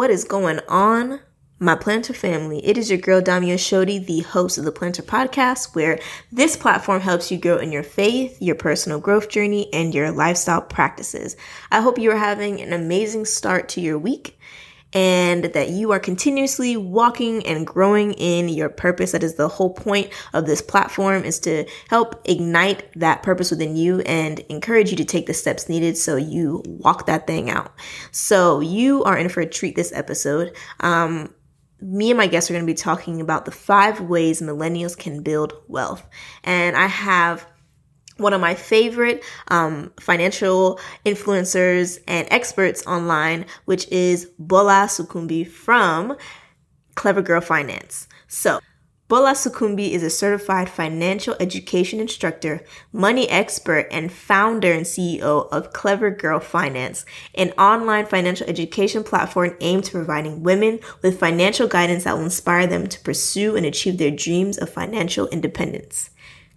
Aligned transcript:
What 0.00 0.08
is 0.08 0.24
going 0.24 0.60
on, 0.66 1.20
my 1.58 1.74
plannter 1.74 2.16
family? 2.16 2.66
It 2.66 2.78
is 2.78 2.88
your 2.88 2.98
girl 2.98 3.20
Dami 3.20 3.52
Oshodi, 3.52 4.06
the 4.06 4.20
host 4.20 4.56
of 4.56 4.64
the 4.64 4.72
Plannter 4.72 5.02
Podcast, 5.02 5.74
where 5.74 5.98
this 6.32 6.56
platform 6.56 7.02
helps 7.02 7.30
you 7.30 7.36
grow 7.36 7.58
in 7.58 7.70
your 7.70 7.82
faith, 7.82 8.40
your 8.40 8.54
personal 8.54 8.98
growth 8.98 9.28
journey, 9.28 9.68
and 9.74 9.94
your 9.94 10.10
lifestyle 10.10 10.62
practices. 10.62 11.36
I 11.70 11.82
hope 11.82 11.98
you 11.98 12.10
are 12.12 12.16
having 12.16 12.62
an 12.62 12.72
amazing 12.72 13.26
start 13.26 13.68
to 13.68 13.82
your 13.82 13.98
week 13.98 14.38
and 14.92 15.44
that 15.44 15.70
you 15.70 15.92
are 15.92 16.00
continuously 16.00 16.76
walking 16.76 17.46
and 17.46 17.66
growing 17.66 18.12
in 18.14 18.48
your 18.48 18.68
purpose. 18.68 19.12
That 19.12 19.22
is 19.22 19.34
the 19.34 19.48
whole 19.48 19.70
point 19.70 20.10
of 20.32 20.46
this 20.46 20.62
platform 20.62 21.24
is 21.24 21.38
to 21.40 21.64
help 21.88 22.20
ignite 22.24 22.88
that 22.98 23.22
purpose 23.22 23.50
within 23.50 23.76
you 23.76 24.00
and 24.00 24.40
encourage 24.48 24.90
you 24.90 24.96
to 24.96 25.04
take 25.04 25.26
the 25.26 25.34
steps 25.34 25.68
needed 25.68 25.96
so 25.96 26.16
you 26.16 26.62
walk 26.66 27.06
that 27.06 27.26
thing 27.26 27.50
out. 27.50 27.72
So 28.10 28.60
you 28.60 29.04
are 29.04 29.16
in 29.16 29.28
for 29.28 29.40
a 29.40 29.46
treat 29.46 29.76
this 29.76 29.92
episode. 29.92 30.56
Um, 30.80 31.32
me 31.80 32.10
and 32.10 32.18
my 32.18 32.26
guests 32.26 32.50
are 32.50 32.54
going 32.54 32.66
to 32.66 32.70
be 32.70 32.74
talking 32.74 33.20
about 33.20 33.44
the 33.44 33.50
five 33.50 34.00
ways 34.00 34.42
millennials 34.42 34.96
can 34.96 35.22
build 35.22 35.54
wealth. 35.68 36.06
And 36.44 36.76
I 36.76 36.86
have 36.86 37.46
one 38.20 38.32
of 38.32 38.40
my 38.40 38.54
favorite 38.54 39.24
um, 39.48 39.92
financial 39.98 40.78
influencers 41.04 41.98
and 42.06 42.28
experts 42.30 42.86
online, 42.86 43.46
which 43.64 43.88
is 43.88 44.26
Bola 44.38 44.86
Sokunbi 44.88 45.46
from 45.46 46.16
Clever 46.94 47.22
Girl 47.22 47.40
Finance. 47.40 48.06
So, 48.28 48.60
Bola 49.10 49.32
Sokunbi 49.32 49.90
is 49.90 50.04
a 50.04 50.08
certified 50.08 50.68
financial 50.68 51.34
education 51.40 51.98
instructor, 51.98 52.62
money 52.92 53.28
expert, 53.28 53.88
and 53.90 54.12
founder 54.12 54.70
and 54.70 54.86
CEO 54.86 55.48
of 55.50 55.72
Clever 55.72 56.12
Girl 56.12 56.38
Finance, 56.38 57.04
an 57.34 57.50
online 57.58 58.06
financial 58.06 58.46
education 58.48 59.02
platform 59.02 59.56
aimed 59.60 59.82
to 59.86 59.90
providing 59.90 60.44
women 60.44 60.78
with 61.02 61.18
financial 61.18 61.66
guidance 61.66 62.04
that 62.04 62.16
will 62.16 62.22
inspire 62.22 62.68
them 62.68 62.86
to 62.86 63.00
pursue 63.00 63.56
and 63.56 63.66
achieve 63.66 63.98
their 63.98 64.12
dreams 64.12 64.56
of 64.58 64.70
financial 64.70 65.26
independence. 65.30 66.10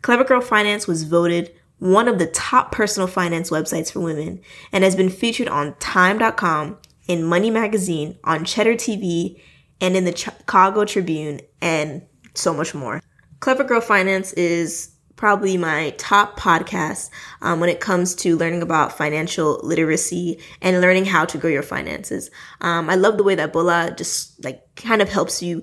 Clever 0.04 0.26
Girl 0.26 0.42
Finance 0.42 0.86
was 0.86 1.04
voted 1.04 1.52
one 1.80 2.08
of 2.08 2.20
the 2.20 2.28
top 2.28 2.72
personal 2.72 3.08
finance 3.08 3.50
websites 3.50 3.92
for 3.92 4.00
women 4.02 4.42
and 4.72 4.84
has 4.84 4.96
been 4.96 5.10
featured 5.10 5.48
on 5.48 5.76
Time.com, 5.80 6.78
in 7.08 7.24
Money 7.24 7.50
Magazine, 7.50 8.18
on 8.24 8.46
Cheddar 8.46 8.76
TV, 8.76 9.42
and 9.82 9.96
in 9.96 10.06
the 10.06 10.16
Chicago 10.16 10.86
Tribune, 10.86 11.42
and 11.62 12.04
so 12.36 12.54
much 12.54 12.74
more. 12.74 13.02
Clever 13.40 13.64
Girl 13.64 13.82
Finance 13.82 14.32
is 14.34 14.94
probably 15.16 15.58
my 15.58 15.92
top 15.98 16.40
podcast 16.40 17.10
um, 17.42 17.60
when 17.60 17.70
it 17.70 17.80
comes 17.80 18.16
to 18.16 18.36
learning 18.36 18.62
about 18.62 18.98
financial 18.98 19.60
literacy 19.64 20.40
and 20.62 20.82
learning 20.82 21.06
how 21.06 21.24
to 21.26 21.38
grow 21.38 21.50
your 21.50 21.64
finances. 21.64 22.30
Um, 22.62 22.90
I 22.90 22.96
love 22.96 23.18
the 23.18 23.24
way 23.24 23.36
that 23.36 23.54
Bola 23.54 23.94
just 23.98 24.44
like 24.44 24.64
kind 24.76 25.02
of 25.02 25.10
helps 25.10 25.42
you 25.42 25.62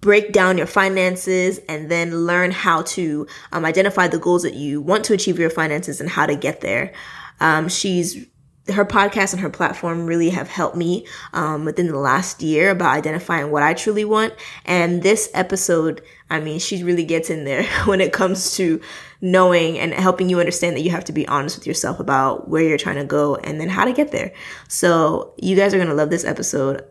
break 0.00 0.32
down 0.32 0.56
your 0.56 0.66
finances 0.66 1.60
and 1.68 1.90
then 1.90 2.26
learn 2.26 2.50
how 2.50 2.82
to 2.82 3.26
um, 3.52 3.64
identify 3.64 4.08
the 4.08 4.18
goals 4.18 4.42
that 4.42 4.54
you 4.54 4.80
want 4.80 5.04
to 5.04 5.12
achieve 5.12 5.38
your 5.38 5.50
finances 5.50 6.00
and 6.00 6.08
how 6.08 6.26
to 6.26 6.34
get 6.34 6.60
there. 6.60 6.92
Um, 7.40 7.68
she's 7.68 8.26
her 8.68 8.84
podcast 8.84 9.32
and 9.32 9.40
her 9.40 9.50
platform 9.50 10.06
really 10.06 10.30
have 10.30 10.48
helped 10.48 10.76
me 10.76 11.06
um, 11.32 11.64
within 11.64 11.88
the 11.88 11.98
last 11.98 12.42
year 12.42 12.70
about 12.70 12.96
identifying 12.96 13.50
what 13.50 13.62
I 13.62 13.74
truly 13.74 14.04
want. 14.04 14.34
And 14.64 15.02
this 15.02 15.28
episode, 15.34 16.02
I 16.28 16.40
mean, 16.40 16.58
she 16.58 16.82
really 16.84 17.04
gets 17.04 17.30
in 17.30 17.44
there 17.44 17.64
when 17.86 18.00
it 18.00 18.12
comes 18.12 18.56
to 18.56 18.80
knowing 19.20 19.78
and 19.78 19.92
helping 19.92 20.28
you 20.28 20.40
understand 20.40 20.76
that 20.76 20.82
you 20.82 20.90
have 20.90 21.04
to 21.04 21.12
be 21.12 21.26
honest 21.28 21.58
with 21.58 21.66
yourself 21.66 22.00
about 22.00 22.48
where 22.48 22.62
you're 22.62 22.78
trying 22.78 22.96
to 22.96 23.04
go 23.04 23.36
and 23.36 23.60
then 23.60 23.68
how 23.68 23.84
to 23.84 23.92
get 23.92 24.12
there. 24.12 24.32
So, 24.68 25.34
you 25.38 25.56
guys 25.56 25.74
are 25.74 25.78
going 25.78 25.88
to 25.88 25.94
love 25.94 26.10
this 26.10 26.24
episode 26.24 26.84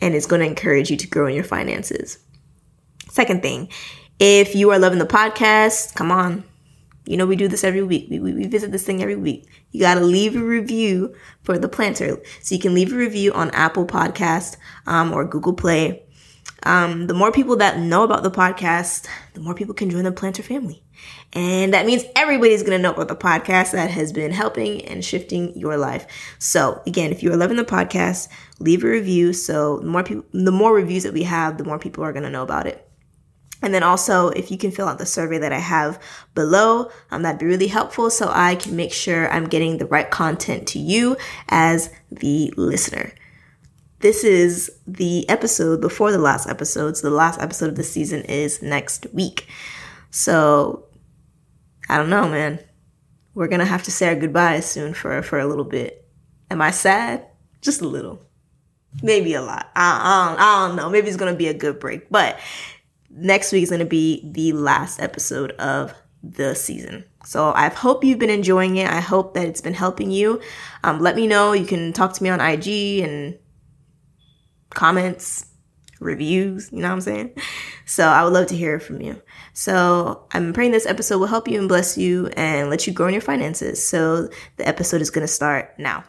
and 0.00 0.14
it's 0.14 0.26
going 0.26 0.40
to 0.40 0.46
encourage 0.46 0.90
you 0.90 0.96
to 0.96 1.06
grow 1.06 1.26
in 1.26 1.34
your 1.34 1.44
finances. 1.44 2.18
Second 3.10 3.42
thing, 3.42 3.68
if 4.18 4.54
you 4.54 4.70
are 4.70 4.78
loving 4.78 4.98
the 4.98 5.06
podcast, 5.06 5.94
come 5.94 6.10
on. 6.10 6.44
You 7.06 7.16
know, 7.16 7.26
we 7.26 7.36
do 7.36 7.48
this 7.48 7.64
every 7.64 7.82
week. 7.82 8.08
We, 8.10 8.18
we, 8.18 8.34
we 8.34 8.46
visit 8.46 8.70
this 8.70 8.84
thing 8.84 9.00
every 9.00 9.16
week. 9.16 9.48
You 9.70 9.80
got 9.80 9.94
to 9.94 10.00
leave 10.00 10.36
a 10.36 10.44
review 10.44 11.14
for 11.42 11.58
the 11.58 11.68
plannter. 11.68 12.22
So 12.42 12.54
you 12.54 12.60
can 12.60 12.74
leave 12.74 12.92
a 12.92 12.96
review 12.96 13.32
on 13.32 13.50
Apple 13.52 13.86
Podcast 13.86 14.56
um, 14.86 15.14
or 15.14 15.24
Google 15.24 15.54
Play. 15.54 16.02
Um, 16.64 17.06
the 17.06 17.14
more 17.14 17.32
people 17.32 17.56
that 17.56 17.78
know 17.78 18.02
about 18.02 18.24
the 18.24 18.30
podcast, 18.30 19.06
the 19.32 19.40
more 19.40 19.54
people 19.54 19.74
can 19.74 19.88
join 19.88 20.04
the 20.04 20.12
plannter 20.12 20.44
family. 20.44 20.82
And 21.32 21.74
that 21.74 21.86
means 21.86 22.04
everybody's 22.16 22.62
going 22.62 22.78
to 22.78 22.82
know 22.82 22.92
about 22.92 23.08
the 23.08 23.16
podcast 23.16 23.72
that 23.72 23.90
has 23.90 24.12
been 24.12 24.30
helping 24.30 24.84
and 24.86 25.04
shifting 25.04 25.56
your 25.56 25.76
life. 25.76 26.06
So 26.38 26.82
again, 26.86 27.10
if 27.12 27.22
you 27.22 27.32
are 27.32 27.36
loving 27.36 27.58
the 27.58 27.64
podcast, 27.64 28.28
leave 28.60 28.82
a 28.82 28.88
review. 28.88 29.32
So 29.32 29.78
the 29.78 29.86
more 29.86 30.02
people, 30.02 30.24
the 30.32 30.52
more 30.52 30.74
reviews 30.74 31.02
that 31.02 31.12
we 31.12 31.24
have, 31.24 31.58
the 31.58 31.64
more 31.64 31.78
people 31.78 32.02
are 32.04 32.12
going 32.12 32.22
to 32.22 32.30
know 32.30 32.42
about 32.42 32.66
it. 32.66 32.88
And 33.60 33.74
then 33.74 33.82
also, 33.82 34.28
if 34.28 34.50
you 34.50 34.56
can 34.56 34.70
fill 34.70 34.86
out 34.86 34.98
the 34.98 35.06
survey 35.06 35.38
that 35.38 35.52
I 35.52 35.58
have 35.58 36.00
below, 36.34 36.90
um, 37.10 37.22
that'd 37.22 37.40
be 37.40 37.46
really 37.46 37.66
helpful 37.66 38.08
so 38.08 38.30
I 38.32 38.54
can 38.54 38.76
make 38.76 38.92
sure 38.92 39.30
I'm 39.32 39.48
getting 39.48 39.78
the 39.78 39.86
right 39.86 40.08
content 40.08 40.68
to 40.68 40.78
you 40.78 41.16
as 41.48 41.90
the 42.10 42.52
listener. 42.56 43.12
This 44.00 44.22
is 44.22 44.70
the 44.86 45.28
episode 45.28 45.80
before 45.80 46.12
the 46.12 46.18
last 46.18 46.48
episode. 46.48 46.96
So 46.96 47.10
the 47.10 47.16
last 47.16 47.40
episode 47.40 47.70
of 47.70 47.74
the 47.74 47.82
season 47.82 48.22
is 48.22 48.62
next 48.62 49.08
week. 49.12 49.48
So 50.10 50.84
I 51.88 51.96
don't 51.96 52.10
know, 52.10 52.28
man. 52.28 52.58
We're 53.34 53.48
gonna 53.48 53.64
have 53.64 53.84
to 53.84 53.90
say 53.90 54.08
our 54.08 54.16
goodbyes 54.16 54.66
soon 54.66 54.94
for 54.94 55.22
for 55.22 55.38
a 55.38 55.46
little 55.46 55.64
bit. 55.64 56.06
Am 56.50 56.60
I 56.60 56.70
sad? 56.70 57.26
Just 57.60 57.80
a 57.80 57.88
little, 57.88 58.22
maybe 59.02 59.34
a 59.34 59.42
lot. 59.42 59.70
I, 59.74 60.00
I, 60.02 60.28
don't, 60.28 60.40
I 60.40 60.68
don't 60.68 60.76
know. 60.76 60.90
Maybe 60.90 61.08
it's 61.08 61.16
gonna 61.16 61.34
be 61.34 61.48
a 61.48 61.54
good 61.54 61.78
break, 61.78 62.10
but 62.10 62.38
next 63.10 63.52
week 63.52 63.62
is 63.62 63.70
gonna 63.70 63.84
be 63.84 64.28
the 64.32 64.52
last 64.52 65.00
episode 65.00 65.52
of 65.52 65.94
the 66.22 66.54
season. 66.54 67.04
So 67.24 67.52
I 67.54 67.68
hope 67.68 68.04
you've 68.04 68.18
been 68.18 68.30
enjoying 68.30 68.76
it. 68.76 68.90
I 68.90 69.00
hope 69.00 69.34
that 69.34 69.46
it's 69.46 69.60
been 69.60 69.74
helping 69.74 70.10
you. 70.10 70.40
Um, 70.82 71.00
let 71.00 71.16
me 71.16 71.26
know. 71.26 71.52
You 71.52 71.66
can 71.66 71.92
talk 71.92 72.12
to 72.14 72.22
me 72.22 72.30
on 72.30 72.40
IG 72.40 73.00
and 73.00 73.38
comments, 74.70 75.46
reviews. 76.00 76.70
You 76.72 76.78
know 76.78 76.88
what 76.88 76.94
I'm 76.94 77.00
saying? 77.00 77.32
So 77.84 78.06
I 78.06 78.24
would 78.24 78.32
love 78.32 78.46
to 78.48 78.56
hear 78.56 78.78
from 78.80 79.00
you. 79.00 79.20
So 79.58 80.22
I'm 80.30 80.52
praying 80.52 80.70
this 80.70 80.86
episode 80.86 81.18
will 81.18 81.26
help 81.26 81.48
you 81.48 81.58
and 81.58 81.68
bless 81.68 81.98
you 81.98 82.28
and 82.36 82.70
let 82.70 82.86
you 82.86 82.92
grow 82.92 83.08
in 83.08 83.12
your 83.12 83.20
finances. 83.20 83.84
So 83.84 84.28
the 84.56 84.68
episode 84.68 85.02
is 85.02 85.10
going 85.10 85.26
to 85.26 85.32
start 85.32 85.74
now. 85.76 86.04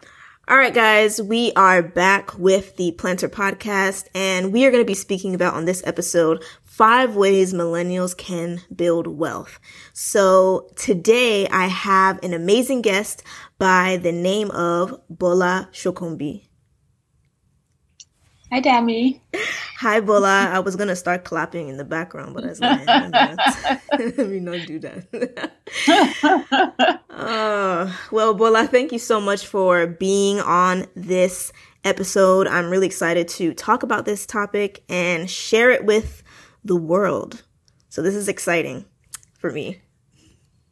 All 0.46 0.56
right, 0.56 0.72
guys, 0.72 1.20
we 1.20 1.50
are 1.56 1.82
back 1.82 2.38
with 2.38 2.76
the 2.76 2.94
Plannter 2.96 3.28
Podcast, 3.28 4.06
and 4.14 4.52
we 4.52 4.64
are 4.64 4.70
going 4.70 4.84
to 4.84 4.86
be 4.86 4.94
speaking 4.94 5.34
about 5.34 5.54
on 5.54 5.64
this 5.64 5.82
episode 5.84 6.44
five 6.62 7.16
ways 7.16 7.52
millennials 7.52 8.16
can 8.16 8.60
build 8.72 9.08
wealth. 9.08 9.58
So 9.94 10.70
today 10.76 11.48
I 11.48 11.66
have 11.66 12.22
an 12.22 12.32
amazing 12.32 12.82
guest 12.82 13.24
by 13.58 13.96
the 13.96 14.12
name 14.12 14.52
of 14.52 15.00
Bola 15.10 15.68
Sokunbi. 15.72 16.49
Hi, 18.52 18.60
Dami. 18.60 19.20
Hi, 19.78 20.00
Bola. 20.00 20.50
I 20.52 20.58
was 20.58 20.74
gonna 20.74 20.96
start 20.96 21.24
clapping 21.24 21.68
in 21.68 21.76
the 21.76 21.84
background, 21.84 22.34
but 22.34 22.44
I 22.44 22.48
was 22.48 22.60
like, 22.60 22.84
let 22.86 24.28
me 24.28 24.40
not 24.40 24.66
do 24.66 24.80
that. 24.80 25.52
uh, 27.10 27.92
well, 28.10 28.34
Bola, 28.34 28.66
thank 28.66 28.90
you 28.90 28.98
so 28.98 29.20
much 29.20 29.46
for 29.46 29.86
being 29.86 30.40
on 30.40 30.86
this 30.96 31.52
episode. 31.84 32.48
I'm 32.48 32.70
really 32.70 32.88
excited 32.88 33.28
to 33.28 33.54
talk 33.54 33.84
about 33.84 34.04
this 34.04 34.26
topic 34.26 34.82
and 34.88 35.30
share 35.30 35.70
it 35.70 35.84
with 35.84 36.24
the 36.64 36.76
world. 36.76 37.44
So 37.88 38.02
this 38.02 38.16
is 38.16 38.26
exciting 38.26 38.84
for 39.38 39.52
me. 39.52 39.80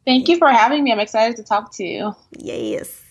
Thank 0.05 0.29
you 0.29 0.37
for 0.37 0.49
having 0.49 0.83
me. 0.83 0.91
I'm 0.91 0.99
excited 0.99 1.37
to 1.37 1.45
talk 1.45 1.73
to 1.77 1.85
you. 1.85 2.17
Yes. 2.33 3.05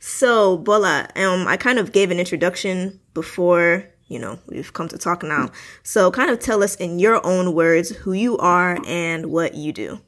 So, 0.00 0.58
Bola, 0.58 1.08
um, 1.14 1.46
I 1.46 1.56
kind 1.56 1.78
of 1.78 1.92
gave 1.92 2.10
an 2.10 2.18
introduction 2.18 2.98
before 3.14 3.88
you 4.08 4.18
know, 4.18 4.38
we've 4.46 4.72
come 4.72 4.88
to 4.88 4.98
talk 4.98 5.22
now. 5.22 5.50
So, 5.82 6.10
kind 6.10 6.30
of 6.30 6.40
tell 6.40 6.62
us 6.62 6.74
in 6.76 6.98
your 6.98 7.24
own 7.24 7.54
words 7.54 7.90
who 7.90 8.12
you 8.12 8.36
are 8.38 8.78
and 8.86 9.26
what 9.26 9.54
you 9.54 9.72
do. 9.72 10.00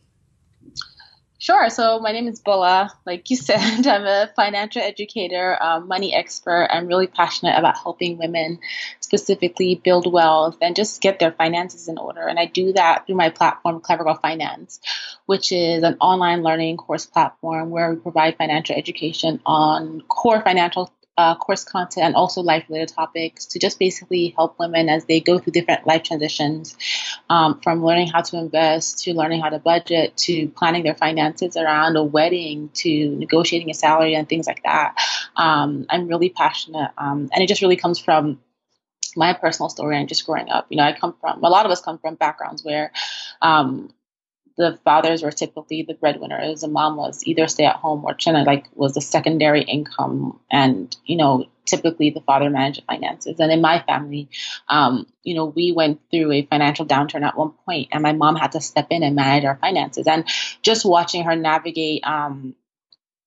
Sure. 1.40 1.70
So 1.70 2.00
my 2.00 2.12
name 2.12 2.28
is 2.28 2.38
Bola. 2.38 2.92
Like 3.06 3.30
you 3.30 3.36
said, 3.38 3.86
I'm 3.86 4.04
a 4.04 4.30
financial 4.36 4.82
educator, 4.82 5.56
um, 5.60 5.88
money 5.88 6.14
expert. 6.14 6.68
I'm 6.70 6.86
really 6.86 7.06
passionate 7.06 7.58
about 7.58 7.78
helping 7.78 8.18
women 8.18 8.58
specifically 9.00 9.74
build 9.74 10.10
wealth 10.12 10.58
and 10.60 10.76
just 10.76 11.00
get 11.00 11.18
their 11.18 11.32
finances 11.32 11.88
in 11.88 11.96
order. 11.96 12.20
And 12.28 12.38
I 12.38 12.44
do 12.44 12.74
that 12.74 13.06
through 13.06 13.16
my 13.16 13.30
platform, 13.30 13.80
Clever 13.80 14.04
Girl 14.04 14.18
Finance, 14.20 14.80
which 15.24 15.50
is 15.50 15.82
an 15.82 15.96
online 15.98 16.42
learning 16.42 16.76
course 16.76 17.06
platform 17.06 17.70
where 17.70 17.90
we 17.90 17.96
provide 17.96 18.36
financial 18.36 18.76
education 18.76 19.40
on 19.46 20.02
core 20.02 20.42
financial 20.42 20.92
uh, 21.20 21.34
course 21.34 21.64
content 21.64 22.06
and 22.06 22.14
also 22.14 22.40
life 22.40 22.64
related 22.68 22.88
topics 22.94 23.44
to 23.44 23.58
just 23.58 23.78
basically 23.78 24.32
help 24.36 24.58
women 24.58 24.88
as 24.88 25.04
they 25.04 25.20
go 25.20 25.38
through 25.38 25.52
different 25.52 25.86
life 25.86 26.02
transitions 26.02 26.76
um, 27.28 27.60
from 27.60 27.84
learning 27.84 28.08
how 28.08 28.22
to 28.22 28.38
invest 28.38 29.04
to 29.04 29.12
learning 29.12 29.40
how 29.42 29.50
to 29.50 29.58
budget 29.58 30.16
to 30.16 30.48
planning 30.48 30.82
their 30.82 30.94
finances 30.94 31.56
around 31.56 31.96
a 31.96 32.02
wedding 32.02 32.70
to 32.72 33.14
negotiating 33.16 33.70
a 33.70 33.74
salary 33.74 34.14
and 34.14 34.28
things 34.30 34.46
like 34.46 34.62
that. 34.62 34.94
Um, 35.36 35.84
I'm 35.90 36.08
really 36.08 36.30
passionate 36.30 36.90
um, 36.96 37.28
and 37.32 37.44
it 37.44 37.48
just 37.48 37.60
really 37.60 37.76
comes 37.76 37.98
from 37.98 38.40
my 39.14 39.34
personal 39.34 39.68
story 39.68 39.98
and 39.98 40.08
just 40.08 40.24
growing 40.24 40.48
up. 40.48 40.66
You 40.70 40.78
know, 40.78 40.84
I 40.84 40.92
come 40.92 41.14
from 41.20 41.44
a 41.44 41.50
lot 41.50 41.66
of 41.66 41.72
us 41.72 41.82
come 41.82 41.98
from 41.98 42.14
backgrounds 42.14 42.64
where 42.64 42.92
um, 43.42 43.92
the 44.60 44.78
fathers 44.84 45.22
were 45.22 45.32
typically 45.32 45.82
the 45.82 45.94
breadwinners. 45.94 46.60
The 46.60 46.68
mom 46.68 46.96
was 46.96 47.22
either 47.24 47.48
stay 47.48 47.64
at 47.64 47.76
home 47.76 48.04
or 48.04 48.12
to 48.14 48.32
like 48.42 48.66
was 48.74 48.94
the 48.94 49.00
secondary 49.00 49.62
income, 49.62 50.38
and 50.50 50.94
you 51.06 51.16
know 51.16 51.46
typically 51.64 52.10
the 52.10 52.20
father 52.20 52.50
managed 52.50 52.82
finances. 52.86 53.40
And 53.40 53.50
in 53.50 53.60
my 53.60 53.82
family, 53.82 54.28
um, 54.68 55.06
you 55.22 55.34
know, 55.34 55.46
we 55.46 55.72
went 55.72 56.00
through 56.10 56.32
a 56.32 56.46
financial 56.46 56.84
downturn 56.84 57.22
at 57.22 57.38
one 57.38 57.52
point, 57.64 57.88
and 57.92 58.02
my 58.02 58.12
mom 58.12 58.36
had 58.36 58.52
to 58.52 58.60
step 58.60 58.88
in 58.90 59.02
and 59.02 59.16
manage 59.16 59.44
our 59.44 59.56
finances. 59.56 60.06
And 60.06 60.28
just 60.62 60.84
watching 60.84 61.24
her 61.24 61.36
navigate, 61.36 62.04
um, 62.04 62.54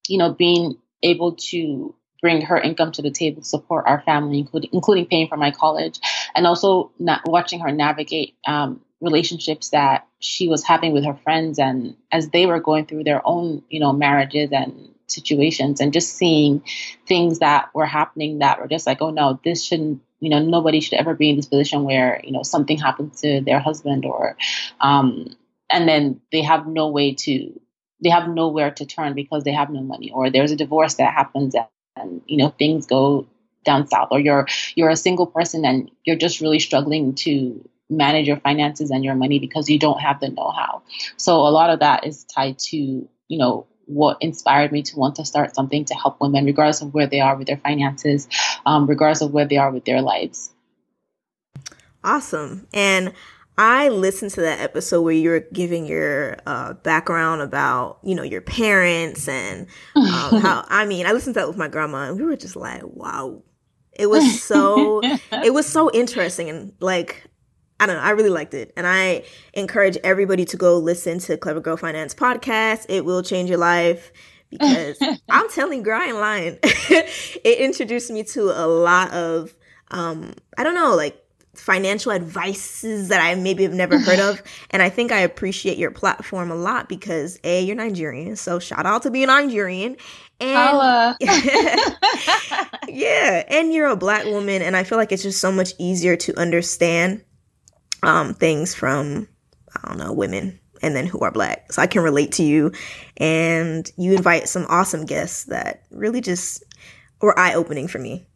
you 0.08 0.18
know, 0.18 0.32
being 0.34 0.78
able 1.02 1.34
to 1.50 1.96
bring 2.22 2.42
her 2.42 2.58
income 2.58 2.92
to 2.94 3.02
the 3.02 3.12
table 3.12 3.42
to 3.42 3.48
support 3.48 3.86
our 3.88 4.02
family, 4.02 4.40
including 4.40 4.70
including 4.72 5.06
paying 5.08 5.28
for 5.28 5.38
my 5.38 5.52
college, 5.52 6.00
and 6.36 6.46
also 6.46 6.92
watching 7.26 7.60
her 7.62 7.72
navigate 7.72 8.36
um, 8.46 8.82
relationships 9.04 9.70
that 9.70 10.08
she 10.20 10.48
was 10.48 10.64
having 10.64 10.94
with 10.94 11.06
her 11.06 11.14
friends 11.24 11.60
and 11.60 11.96
as 12.12 12.30
they 12.30 12.46
were 12.46 12.60
going 12.60 12.86
through 12.86 13.04
their 13.04 13.22
own 13.26 13.62
you 13.70 13.80
know 13.80 13.92
marriages 13.92 14.50
and 14.52 14.90
situations 15.08 15.82
and 15.82 15.94
just 15.94 16.16
seeing 16.16 16.64
things 17.06 17.40
that 17.40 17.70
were 17.76 17.86
happening 17.86 18.40
that 18.40 18.60
were 18.60 18.68
just 18.68 18.88
like 18.88 19.02
oh 19.02 19.10
no 19.12 19.40
this 19.44 19.64
shouldn't 19.64 20.02
you 20.22 20.30
know 20.30 20.40
nobody 20.40 20.80
should 20.80 20.98
ever 20.98 21.14
be 21.14 21.30
in 21.30 21.36
this 21.36 21.46
position 21.46 21.84
where 21.84 22.22
you 22.24 22.32
know 22.32 22.44
something 22.44 22.78
happens 22.78 23.20
to 23.22 23.42
their 23.42 23.60
husband 23.60 24.06
or 24.06 24.38
um 24.80 25.28
and 25.70 25.88
then 25.88 26.22
they 26.32 26.42
have 26.42 26.66
no 26.66 26.88
way 26.88 27.14
to 27.14 27.60
they 28.02 28.10
have 28.10 28.30
nowhere 28.30 28.72
to 28.72 28.86
turn 28.86 29.14
because 29.14 29.44
they 29.44 29.52
have 29.52 29.70
no 29.70 29.82
money 29.82 30.12
or 30.12 30.30
there's 30.30 30.52
a 30.52 30.56
divorce 30.56 30.96
that 30.96 31.14
happens 31.14 31.54
and, 31.56 31.68
and 31.98 32.22
you 32.26 32.38
know 32.38 32.50
things 32.50 32.88
go 32.88 33.28
down 33.66 33.88
south 33.88 34.08
or 34.12 34.20
you're 34.20 34.48
you're 34.76 34.90
a 34.90 34.96
single 34.96 35.28
person 35.28 35.66
and 35.66 35.92
you're 36.06 36.16
just 36.16 36.42
really 36.42 36.60
struggling 36.60 37.14
to 37.16 37.68
manage 37.94 38.28
your 38.28 38.38
finances 38.38 38.92
and 38.92 39.04
your 39.04 39.16
money 39.16 39.40
because 39.40 39.70
you 39.70 39.80
don't 39.80 40.00
have 40.00 40.20
the 40.20 40.30
know-how. 40.30 40.82
So 41.18 41.36
a 41.36 41.50
lot 41.50 41.70
of 41.70 41.80
that 41.80 42.06
is 42.06 42.24
tied 42.26 42.60
to, 42.60 42.78
you 42.78 43.38
know, 43.38 43.68
what 43.86 44.18
inspired 44.22 44.72
me 44.72 44.82
to 44.82 44.98
want 44.98 45.16
to 45.16 45.26
start 45.26 45.56
something 45.56 45.86
to 45.86 45.94
help 45.94 46.20
women, 46.22 46.46
regardless 46.46 46.82
of 46.82 46.94
where 46.94 47.08
they 47.08 47.20
are 47.20 47.36
with 47.36 47.48
their 47.48 47.58
finances, 47.58 48.28
um, 48.66 48.88
regardless 48.88 49.22
of 49.22 49.32
where 49.32 49.46
they 49.46 49.58
are 49.58 49.72
with 49.72 49.86
their 49.86 50.02
lives. 50.02 50.52
Awesome. 52.04 52.68
And 52.74 53.14
I 53.58 53.90
listened 53.90 54.32
to 54.32 54.42
that 54.42 54.60
episode 54.60 55.02
where 55.02 55.14
you 55.14 55.30
were 55.30 55.48
giving 55.54 55.86
your 55.86 56.38
uh, 56.46 56.74
background 56.74 57.42
about, 57.42 58.00
you 58.04 58.16
know, 58.16 58.24
your 58.24 58.42
parents 58.42 59.28
and 59.28 59.68
um, 59.96 60.04
how, 60.42 60.66
I 60.68 60.86
mean, 60.86 61.06
I 61.06 61.12
listened 61.12 61.36
to 61.36 61.42
that 61.42 61.48
with 61.48 61.58
my 61.58 61.68
grandma 61.68 62.10
and 62.10 62.18
we 62.18 62.26
were 62.26 62.36
just 62.36 62.56
like, 62.56 62.82
wow. 62.84 63.44
It 63.94 64.08
was 64.08 64.42
so, 64.44 65.02
it 65.04 65.54
was 65.54 65.68
so 65.68 65.92
interesting. 65.92 66.50
And 66.50 66.74
like, 66.80 67.24
I 67.80 67.86
don't 67.86 67.96
know. 67.98 68.02
I 68.02 68.12
really 68.12 68.30
liked 68.30 68.54
it. 68.54 68.72
And 68.78 68.88
I 68.88 69.24
encourage 69.54 69.98
everybody 69.98 70.46
to 70.46 70.58
go 70.58 70.78
listen 70.78 71.20
to 71.20 71.38
Clever 71.38 71.60
Girl 71.60 71.78
Finance 71.78 72.14
podcast. 72.14 72.86
It 72.90 73.04
will 73.06 73.24
change 73.24 73.50
your 73.50 73.60
life 73.60 74.12
because 74.50 74.98
I'm 75.30 75.50
telling 75.50 75.84
girl, 75.84 76.00
I 76.02 76.06
ain't 76.06 76.18
lying. 76.18 76.60
it 76.64 77.58
introduced 77.60 78.12
me 78.12 78.24
to 78.24 78.52
a 78.52 78.68
lot 78.68 79.12
of, 79.12 79.54
um, 79.92 80.34
I 80.58 80.64
don't 80.64 80.76
know, 80.76 80.96
like 80.96 81.20
financial 81.56 82.12
advices 82.12 83.10
that 83.10 83.22
I 83.22 83.36
maybe 83.36 83.64
have 83.64 83.74
never 83.74 84.00
heard 84.00 84.20
of. 84.20 84.42
And 84.72 84.82
I 84.82 84.90
think 84.90 85.12
I 85.12 85.20
appreciate 85.20 85.78
your 85.78 85.92
platform 85.92 86.50
a 86.50 86.56
lot 86.56 86.90
because 86.90 87.40
A, 87.44 87.62
you're 87.62 87.76
Nigerian. 87.76 88.36
So 88.36 88.58
shout 88.58 88.88
out 88.88 89.04
to 89.04 89.12
being 89.12 89.28
Nigerian. 89.28 89.98
And 90.40 91.16
yeah, 92.88 93.44
and 93.48 93.72
you're 93.72 93.88
a 93.88 93.96
black 93.96 94.26
woman. 94.26 94.64
And 94.64 94.76
I 94.76 94.84
feel 94.84 94.98
like 94.98 95.12
it's 95.12 95.22
just 95.22 95.40
so 95.40 95.52
much 95.52 95.74
easier 95.78 96.16
to 96.18 96.40
understand 96.40 97.24
um, 98.04 98.34
things 98.34 98.74
from, 98.74 99.28
I 99.76 99.88
don't 99.88 99.98
know, 99.98 100.14
women 100.14 100.60
and 100.82 100.96
then 100.96 101.06
who 101.06 101.20
are 101.20 101.32
black. 101.32 101.72
So 101.72 101.82
I 101.82 101.88
can 101.88 102.04
relate 102.04 102.34
to 102.34 102.44
you. 102.44 102.72
And 103.18 103.90
you 103.98 104.14
invite 104.14 104.50
some 104.50 104.66
awesome 104.70 105.06
guests 105.06 105.46
that 105.46 105.84
really 105.92 106.22
just 106.22 106.64
were 107.22 107.38
eye 107.40 107.54
opening 107.54 107.88
for 107.88 108.00
me. 108.00 108.28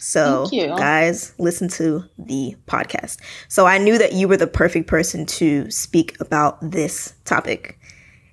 So, 0.00 0.46
guys, 0.76 1.32
listen 1.38 1.68
to 1.68 2.04
the 2.18 2.56
podcast. 2.66 3.18
So, 3.48 3.64
I 3.64 3.78
knew 3.78 3.96
that 3.96 4.12
you 4.12 4.28
were 4.28 4.36
the 4.36 4.46
perfect 4.46 4.86
person 4.86 5.24
to 5.26 5.70
speak 5.70 6.20
about 6.20 6.58
this 6.60 7.14
topic. 7.24 7.78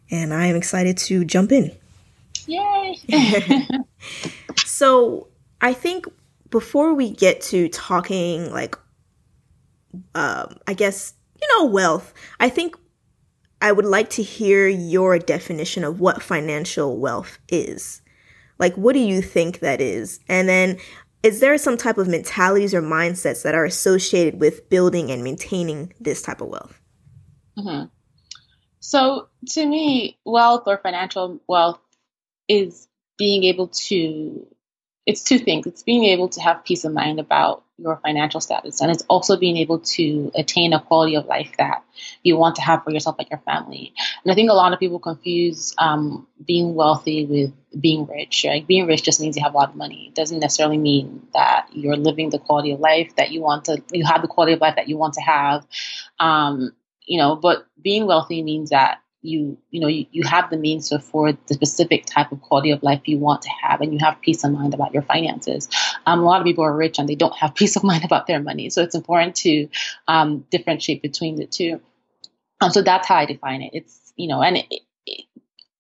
And 0.10 0.34
I 0.34 0.48
am 0.48 0.58
excited 0.58 0.98
to 0.98 1.24
jump 1.24 1.54
in. 1.54 1.72
Yay! 2.46 2.98
so, 4.58 5.28
I 5.62 5.74
think 5.74 6.08
before 6.50 6.94
we 6.94 7.12
get 7.12 7.40
to 7.42 7.70
talking 7.70 8.52
like 8.52 8.78
um, 10.16 10.58
I 10.68 10.74
guess, 10.74 11.14
you 11.42 11.48
know, 11.58 11.66
wealth. 11.66 12.14
I 12.40 12.50
think 12.50 12.76
I 13.62 13.72
would 13.72 13.86
like 13.86 14.10
to 14.12 14.24
hear 14.24 14.68
your 14.68 15.20
definition 15.20 15.84
of 15.84 16.00
what 16.00 16.22
financial 16.22 16.98
wealth 16.98 17.40
is. 17.50 18.02
Like, 18.60 18.76
what 18.76 18.94
do 18.94 19.00
you 19.00 19.22
think 19.22 19.60
that 19.60 19.82
is? 19.82 20.20
And 20.28 20.48
then, 20.48 20.78
is 21.24 21.40
there 21.40 21.58
some 21.58 21.78
type 21.78 21.98
of 21.98 22.08
mentalities 22.08 22.74
or 22.74 22.82
mindsets 22.82 23.44
that 23.44 23.54
are 23.54 23.66
associated 23.66 24.40
with 24.40 24.70
building 24.70 25.12
and 25.12 25.24
maintaining 25.24 25.94
this 26.00 26.22
type 26.22 26.42
of 26.42 26.48
wealth? 26.48 26.80
Mm-hmm. 27.58 27.86
So, 28.80 29.30
to 29.50 29.66
me, 29.66 30.18
wealth 30.26 30.64
or 30.66 30.78
financial 30.78 31.40
wealth 31.48 31.80
is 32.48 32.88
being 33.18 33.44
able 33.44 33.68
to 33.68 34.48
it's 35.06 35.24
two 35.24 35.40
things. 35.40 35.66
It's 35.66 35.84
being 35.84 36.06
able 36.06 36.30
to 36.30 36.42
have 36.42 36.64
peace 36.64 36.86
of 36.86 36.94
mind 36.94 37.20
about 37.20 37.64
your 37.82 37.98
financial 37.98 38.40
status, 38.40 38.82
and 38.82 38.92
it's 38.92 39.04
also 39.10 39.38
being 39.38 39.58
able 39.58 39.80
to 39.80 40.32
attain 40.36 40.74
a 40.74 40.80
quality 40.80 41.16
of 41.16 41.26
life 41.26 41.56
that 41.58 41.84
you 42.24 42.38
want 42.38 42.56
to 42.56 42.62
have 42.62 42.84
for 42.84 42.92
yourself 42.92 43.18
and 43.20 43.28
your 43.30 43.40
family. 43.40 43.94
And 44.24 44.32
I 44.32 44.36
think 44.36 44.50
a 44.50 44.54
lot 44.54 44.74
of 44.74 44.80
people 44.80 45.00
confuse 45.00 45.74
um, 45.78 46.28
being 46.46 46.76
wealthy 46.76 47.26
with 47.26 47.54
being 47.80 48.06
rich. 48.06 48.46
Like 48.46 48.68
being 48.68 48.88
rich 48.88 49.04
just 49.04 49.20
means 49.20 49.36
you 49.36 49.44
have 49.44 49.54
a 49.54 49.58
lot 49.58 49.70
of 49.70 49.76
money. 49.76 50.08
It 50.08 50.16
doesn't 50.16 50.40
necessarily 50.40 50.78
mean 50.78 51.28
that 51.34 51.68
you're 51.72 51.98
living 51.98 52.30
the 52.30 52.40
quality 52.40 52.72
of 52.72 52.80
life 52.80 53.16
that 53.16 53.32
you 53.32 53.42
want 53.42 53.66
to. 53.66 53.82
You 53.92 54.06
have 54.06 54.22
the 54.22 54.28
quality 54.28 54.54
of 54.54 54.62
life 54.62 54.76
that 54.76 54.88
you 54.88 54.98
want 54.98 55.16
to 55.16 55.22
have. 55.22 55.66
Um, 56.20 56.74
you 57.06 57.18
know, 57.18 57.36
but 57.36 57.66
being 57.82 58.06
wealthy 58.06 58.44
means 58.44 58.70
that 58.70 59.00
you 59.22 59.58
you 59.70 59.80
know 59.80 59.88
you, 59.88 60.06
you 60.12 60.24
have 60.24 60.50
the 60.50 60.58
means 60.58 60.90
to 60.90 60.96
afford 60.96 61.38
the 61.48 61.54
specific 61.54 62.06
type 62.06 62.32
of 62.32 62.42
quality 62.42 62.72
of 62.72 62.82
life 62.82 63.02
you 63.06 63.18
want 63.18 63.44
to 63.44 63.50
have 63.50 63.82
and 63.82 63.94
you 63.94 64.00
have 64.00 64.20
peace 64.22 64.44
of 64.44 64.52
mind 64.52 64.74
about 64.74 64.94
your 64.94 65.04
finances. 65.04 65.70
Um, 66.06 66.20
a 66.20 66.24
lot 66.24 66.42
of 66.42 66.46
people 66.46 66.64
are 66.64 66.76
rich 66.76 66.98
and 67.00 67.08
they 67.08 67.16
don't 67.16 67.36
have 67.36 67.56
peace 67.62 67.76
of 67.76 67.84
mind 67.84 68.04
about 68.04 68.28
their 68.28 68.42
money. 68.42 68.70
So 68.70 68.82
it's 68.82 68.96
important 68.96 69.36
to 69.38 69.68
um, 70.08 70.46
differentiate 70.50 71.02
between 71.02 71.36
the 71.36 71.46
two. 71.46 71.82
Um, 72.60 72.72
so 72.72 72.82
that's 72.82 73.08
how 73.08 73.16
i 73.16 73.26
define 73.26 73.62
it. 73.62 73.72
It's 73.74 74.14
you 74.16 74.28
know 74.28 74.42
and 74.42 74.58
it, 74.58 74.82
it, 75.06 75.26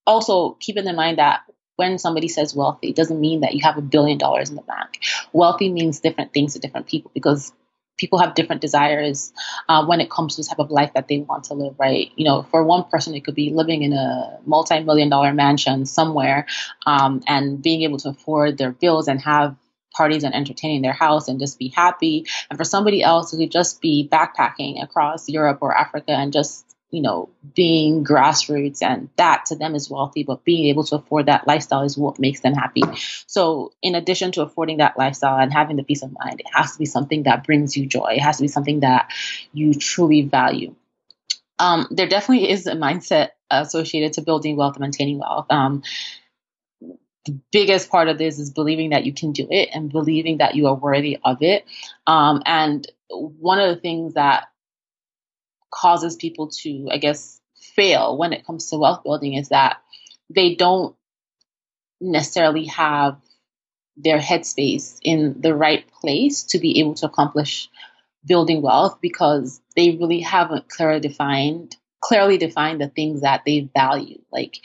also 0.05 0.57
keeping 0.59 0.85
in 0.85 0.95
mind 0.95 1.17
that 1.17 1.41
when 1.77 1.97
somebody 1.97 2.27
says 2.27 2.55
wealthy, 2.55 2.89
it 2.89 2.95
doesn't 2.95 3.19
mean 3.19 3.41
that 3.41 3.55
you 3.55 3.61
have 3.63 3.77
a 3.77 3.81
billion 3.81 4.17
dollars 4.17 4.51
in 4.51 4.55
the 4.55 4.61
bank. 4.61 4.99
Wealthy 5.33 5.71
means 5.71 5.99
different 5.99 6.31
things 6.31 6.53
to 6.53 6.59
different 6.59 6.85
people 6.85 7.09
because 7.13 7.53
people 8.01 8.17
have 8.17 8.33
different 8.33 8.61
desires 8.61 9.31
uh, 9.69 9.85
when 9.85 10.01
it 10.01 10.09
comes 10.09 10.35
to 10.35 10.41
the 10.41 10.47
type 10.49 10.59
of 10.59 10.71
life 10.71 10.91
that 10.95 11.07
they 11.07 11.19
want 11.19 11.45
to 11.45 11.53
live, 11.53 11.75
right? 11.77 12.11
You 12.15 12.25
know, 12.25 12.41
for 12.49 12.63
one 12.63 12.83
person, 12.85 13.13
it 13.13 13.23
could 13.23 13.35
be 13.35 13.51
living 13.51 13.83
in 13.83 13.93
a 13.93 14.39
multi 14.45 14.79
million 14.83 15.07
dollar 15.07 15.33
mansion 15.33 15.85
somewhere 15.85 16.47
um, 16.87 17.21
and 17.27 17.61
being 17.61 17.83
able 17.83 17.99
to 17.99 18.09
afford 18.09 18.57
their 18.57 18.71
bills 18.71 19.07
and 19.07 19.21
have 19.21 19.55
parties 19.93 20.23
and 20.23 20.33
entertaining 20.33 20.81
their 20.81 20.93
house 20.93 21.27
and 21.27 21.39
just 21.39 21.59
be 21.59 21.67
happy. 21.67 22.25
And 22.49 22.57
for 22.57 22.63
somebody 22.63 23.03
else, 23.03 23.33
it 23.33 23.37
could 23.37 23.51
just 23.51 23.81
be 23.81 24.09
backpacking 24.11 24.81
across 24.83 25.29
Europe 25.29 25.59
or 25.61 25.77
Africa 25.77 26.11
and 26.11 26.33
just 26.33 26.70
you 26.91 27.01
know, 27.01 27.29
being 27.55 28.03
grassroots 28.03 28.81
and 28.81 29.09
that 29.15 29.45
to 29.45 29.55
them 29.55 29.75
is 29.75 29.89
wealthy, 29.89 30.23
but 30.23 30.43
being 30.43 30.67
able 30.67 30.83
to 30.83 30.95
afford 30.95 31.25
that 31.25 31.47
lifestyle 31.47 31.83
is 31.83 31.97
what 31.97 32.19
makes 32.19 32.41
them 32.41 32.53
happy. 32.53 32.83
So, 33.27 33.71
in 33.81 33.95
addition 33.95 34.33
to 34.33 34.41
affording 34.41 34.77
that 34.77 34.97
lifestyle 34.97 35.39
and 35.39 35.51
having 35.51 35.77
the 35.77 35.83
peace 35.83 36.03
of 36.03 36.11
mind, 36.11 36.41
it 36.41 36.47
has 36.53 36.73
to 36.73 36.79
be 36.79 36.85
something 36.85 37.23
that 37.23 37.45
brings 37.45 37.75
you 37.75 37.85
joy. 37.85 38.13
It 38.17 38.21
has 38.21 38.37
to 38.37 38.43
be 38.43 38.49
something 38.49 38.81
that 38.81 39.09
you 39.53 39.73
truly 39.73 40.23
value. 40.23 40.75
Um, 41.59 41.87
there 41.91 42.07
definitely 42.07 42.49
is 42.49 42.67
a 42.67 42.73
mindset 42.73 43.29
associated 43.49 44.13
to 44.13 44.21
building 44.21 44.57
wealth 44.57 44.75
and 44.75 44.81
maintaining 44.81 45.19
wealth. 45.19 45.45
Um, 45.49 45.83
the 47.25 47.39
biggest 47.51 47.89
part 47.89 48.07
of 48.07 48.17
this 48.17 48.39
is 48.39 48.51
believing 48.51 48.89
that 48.89 49.05
you 49.05 49.13
can 49.13 49.31
do 49.31 49.47
it 49.49 49.69
and 49.73 49.91
believing 49.91 50.39
that 50.39 50.55
you 50.55 50.67
are 50.67 50.75
worthy 50.75 51.19
of 51.23 51.41
it. 51.41 51.65
Um, 52.07 52.41
and 52.45 52.85
one 53.09 53.59
of 53.59 53.73
the 53.73 53.79
things 53.79 54.15
that 54.15 54.47
causes 55.71 56.15
people 56.15 56.49
to, 56.61 56.89
I 56.91 56.97
guess, 56.97 57.39
fail 57.55 58.17
when 58.17 58.33
it 58.33 58.45
comes 58.45 58.67
to 58.67 58.77
wealth 58.77 59.03
building 59.03 59.33
is 59.35 59.49
that 59.49 59.77
they 60.29 60.55
don't 60.55 60.95
necessarily 61.99 62.65
have 62.65 63.17
their 63.97 64.19
headspace 64.19 64.97
in 65.03 65.41
the 65.41 65.53
right 65.53 65.85
place 65.91 66.43
to 66.43 66.59
be 66.59 66.79
able 66.79 66.95
to 66.95 67.05
accomplish 67.05 67.69
building 68.25 68.61
wealth 68.61 68.99
because 69.01 69.61
they 69.75 69.91
really 69.91 70.19
haven't 70.19 70.69
clearly 70.69 70.99
defined 70.99 71.75
clearly 71.99 72.39
defined 72.39 72.81
the 72.81 72.87
things 72.87 73.21
that 73.21 73.43
they 73.45 73.69
value. 73.75 74.19
Like 74.31 74.57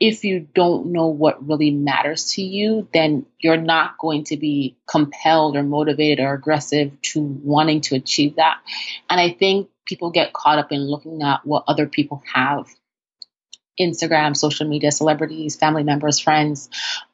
if 0.00 0.24
you 0.24 0.48
don't 0.54 0.86
know 0.86 1.08
what 1.08 1.46
really 1.46 1.70
matters 1.70 2.32
to 2.32 2.42
you 2.42 2.88
then 2.94 3.26
you're 3.38 3.58
not 3.58 3.98
going 3.98 4.24
to 4.24 4.36
be 4.38 4.76
compelled 4.86 5.56
or 5.56 5.62
motivated 5.62 6.20
or 6.20 6.32
aggressive 6.32 6.92
to 7.02 7.20
wanting 7.20 7.82
to 7.82 7.94
achieve 7.94 8.36
that. 8.36 8.58
And 9.10 9.20
i 9.20 9.30
think 9.30 9.68
people 9.88 10.10
get 10.10 10.32
caught 10.32 10.58
up 10.58 10.70
in 10.70 10.82
looking 10.82 11.22
at 11.22 11.44
what 11.44 11.64
other 11.66 11.86
people 11.86 12.22
have 12.32 12.68
Instagram, 13.80 14.36
social 14.36 14.68
media, 14.68 14.90
celebrities, 14.90 15.56
family 15.56 15.84
members, 15.84 16.18
friends, 16.18 16.68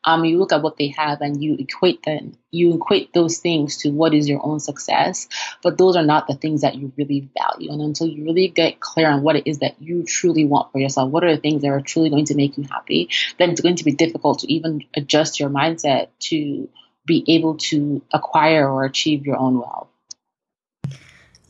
um, 0.05 0.25
you 0.25 0.39
look 0.39 0.53
at 0.53 0.63
what 0.63 0.77
they 0.77 0.89
have 0.89 1.21
and 1.21 1.43
you 1.43 1.57
equate 1.59 2.03
them, 2.05 2.37
you 2.51 2.75
equate 2.75 3.13
those 3.13 3.39
things 3.39 3.79
to 3.79 3.91
what 3.91 4.15
is 4.15 4.29
your 4.29 4.45
own 4.45 4.61
success. 4.61 5.29
But 5.63 5.79
those 5.79 5.97
are 5.97 6.05
not 6.05 6.27
the 6.27 6.35
things 6.35 6.63
that 6.63 6.75
you 6.75 6.93
really 6.97 7.29
value. 7.39 7.71
And 7.71 7.83
until 7.83 8.09
you 8.09 8.25
really 8.25 8.49
get 8.49 8.81
clear 8.81 9.11
on 9.11 9.23
what 9.23 9.37
it 9.37 9.47
is 9.47 9.59
that 9.59 9.81
you 9.81 10.05
truly 10.05 10.45
want 10.45 10.73
for 10.73 10.79
yourself, 10.79 11.11
what 11.11 11.25
are 11.25 11.35
the 11.35 11.41
things 11.41 11.63
that 11.63 11.69
are 11.69 11.81
truly 11.81 12.11
going 12.11 12.27
to 12.27 12.35
make 12.35 12.57
you 12.57 12.65
happy, 12.65 13.11
then 13.39 13.51
it's 13.51 13.61
going 13.61 13.77
to 13.77 13.85
be 13.85 13.93
difficult 13.93 14.41
to 14.41 14.53
even 14.53 14.85
adjust 14.95 15.39
your 15.39 15.51
mindset 15.51 16.09
to 16.21 16.69
be 17.07 17.25
able 17.29 17.57
to 17.57 18.03
acquire 18.13 18.67
or 18.67 18.85
achieve 18.85 19.27
your 19.27 19.37
own 19.37 19.59
wealth. 19.59 19.89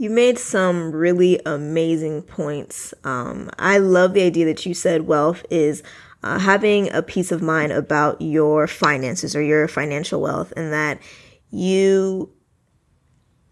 You 0.05 0.11
made 0.11 0.39
some 0.39 0.93
really 0.93 1.41
amazing 1.47 2.25
points. 2.25 2.93
Um, 3.05 3.49
I 3.59 3.79
love 3.79 4.13
the 4.13 4.21
idea 4.21 4.45
that 4.45 4.67
you 4.67 4.75
said 4.75 5.07
wealth 5.07 5.47
is 5.49 5.83
uh, 6.23 6.39
having 6.39 6.93
a 6.93 7.01
peace 7.01 7.33
of 7.33 7.41
mind 7.41 7.73
about 7.73 8.21
your 8.21 8.67
finances 8.67 9.35
or 9.35 9.41
your 9.41 9.67
financial 9.67 10.21
wealth, 10.21 10.53
and 10.59 10.75
that 10.75 11.01
you 11.49 12.31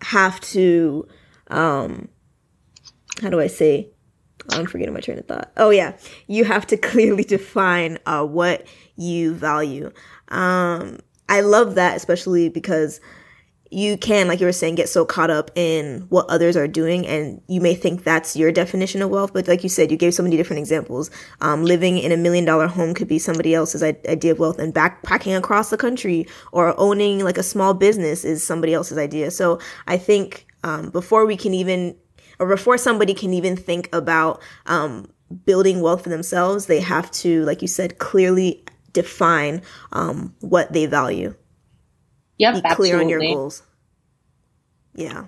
have 0.02 0.42
to, 0.42 1.08
um, 1.48 2.10
how 3.22 3.30
do 3.30 3.40
I 3.40 3.46
say? 3.46 3.88
I'm 4.50 4.66
forgetting 4.66 4.92
my 4.92 5.00
train 5.00 5.18
of 5.18 5.26
thought. 5.26 5.52
Oh, 5.56 5.70
yeah. 5.70 5.96
You 6.26 6.44
have 6.44 6.66
to 6.66 6.76
clearly 6.92 7.24
define 7.24 7.98
uh, 8.04 8.26
what 8.26 8.66
you 8.96 9.32
value. 9.32 9.90
Um, 10.28 10.98
I 11.30 11.40
love 11.40 11.76
that, 11.76 11.96
especially 11.96 12.50
because 12.50 13.00
you 13.72 13.96
can, 13.96 14.28
like 14.28 14.38
you 14.38 14.46
were 14.46 14.52
saying, 14.52 14.74
get 14.74 14.88
so 14.88 15.04
caught 15.04 15.30
up 15.30 15.50
in 15.54 16.04
what 16.10 16.28
others 16.28 16.56
are 16.56 16.68
doing, 16.68 17.06
and 17.06 17.40
you 17.48 17.60
may 17.60 17.74
think 17.74 18.04
that's 18.04 18.36
your 18.36 18.52
definition 18.52 19.00
of 19.00 19.08
wealth. 19.08 19.32
But 19.32 19.48
like 19.48 19.62
you 19.62 19.70
said, 19.70 19.90
you 19.90 19.96
gave 19.96 20.12
so 20.12 20.22
many 20.22 20.36
different 20.36 20.60
examples. 20.60 21.10
Um, 21.40 21.64
living 21.64 21.96
in 21.98 22.12
a 22.12 22.16
million 22.16 22.44
dollar 22.44 22.66
home 22.66 22.92
could 22.92 23.08
be 23.08 23.18
somebody 23.18 23.54
else's 23.54 23.82
idea 23.82 24.32
of 24.32 24.38
wealth, 24.38 24.58
and 24.58 24.74
backpacking 24.74 25.36
across 25.36 25.70
the 25.70 25.78
country 25.78 26.26
or 26.52 26.78
owning 26.78 27.24
like 27.24 27.38
a 27.38 27.42
small 27.42 27.72
business 27.72 28.24
is 28.24 28.46
somebody 28.46 28.74
else's 28.74 28.98
idea. 28.98 29.30
So 29.30 29.58
I 29.86 29.96
think 29.96 30.46
um, 30.64 30.90
before 30.90 31.24
we 31.24 31.36
can 31.36 31.54
even, 31.54 31.96
or 32.38 32.48
before 32.48 32.76
somebody 32.76 33.14
can 33.14 33.32
even 33.32 33.56
think 33.56 33.88
about 33.94 34.42
um, 34.66 35.10
building 35.46 35.80
wealth 35.80 36.02
for 36.02 36.10
themselves, 36.10 36.66
they 36.66 36.80
have 36.80 37.10
to, 37.12 37.42
like 37.44 37.62
you 37.62 37.68
said, 37.68 37.98
clearly 37.98 38.64
define 38.92 39.62
um, 39.92 40.34
what 40.40 40.72
they 40.74 40.84
value. 40.84 41.34
Yep, 42.42 42.62
be 42.62 42.74
clear 42.74 43.00
on 43.00 43.08
your 43.08 43.20
goals. 43.20 43.62
Yeah. 44.94 45.26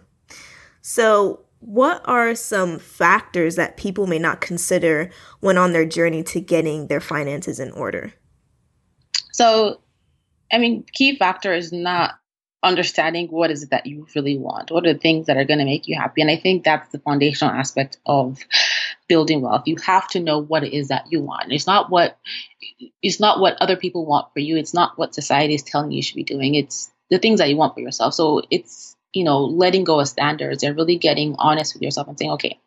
So, 0.82 1.44
what 1.60 2.02
are 2.06 2.34
some 2.34 2.78
factors 2.78 3.54
that 3.56 3.76
people 3.76 4.06
may 4.06 4.18
not 4.18 4.40
consider 4.40 5.10
when 5.40 5.56
on 5.56 5.72
their 5.72 5.86
journey 5.86 6.22
to 6.24 6.40
getting 6.40 6.88
their 6.88 7.00
finances 7.00 7.60
in 7.60 7.70
order? 7.70 8.12
So, 9.32 9.80
I 10.52 10.58
mean, 10.58 10.84
key 10.92 11.16
factor 11.16 11.54
is 11.54 11.72
not 11.72 12.18
understanding 12.64 13.28
what 13.28 13.50
is 13.50 13.62
it 13.62 13.70
that 13.70 13.86
you 13.86 14.06
really 14.16 14.36
want. 14.36 14.72
What 14.72 14.86
are 14.86 14.92
the 14.92 14.98
things 14.98 15.26
that 15.26 15.36
are 15.36 15.44
going 15.44 15.60
to 15.60 15.64
make 15.64 15.86
you 15.86 15.96
happy? 15.96 16.20
And 16.20 16.30
I 16.30 16.36
think 16.36 16.64
that's 16.64 16.90
the 16.90 16.98
foundational 16.98 17.54
aspect 17.54 17.98
of 18.06 18.40
building 19.08 19.40
wealth. 19.40 19.62
You 19.66 19.76
have 19.86 20.08
to 20.08 20.20
know 20.20 20.38
what 20.40 20.64
it 20.64 20.74
is 20.74 20.88
that 20.88 21.06
you 21.10 21.20
want. 21.20 21.52
It's 21.52 21.66
not 21.66 21.90
what 21.90 22.18
it's 23.02 23.20
not 23.20 23.38
what 23.38 23.60
other 23.60 23.76
people 23.76 24.04
want 24.04 24.32
for 24.32 24.40
you. 24.40 24.56
It's 24.56 24.74
not 24.74 24.98
what 24.98 25.14
society 25.14 25.54
is 25.54 25.62
telling 25.62 25.92
you 25.92 25.96
you 25.96 26.02
should 26.02 26.16
be 26.16 26.24
doing. 26.24 26.54
It's 26.54 26.90
the 27.10 27.18
things 27.18 27.40
that 27.40 27.48
you 27.48 27.56
want 27.56 27.74
for 27.74 27.80
yourself. 27.80 28.14
So 28.14 28.42
it's, 28.50 28.96
you 29.12 29.24
know, 29.24 29.44
letting 29.44 29.84
go 29.84 30.00
of 30.00 30.08
standards 30.08 30.62
and 30.62 30.76
really 30.76 30.96
getting 30.96 31.36
honest 31.38 31.74
with 31.74 31.82
yourself 31.82 32.08
and 32.08 32.18
saying, 32.18 32.32
okay, 32.32 32.58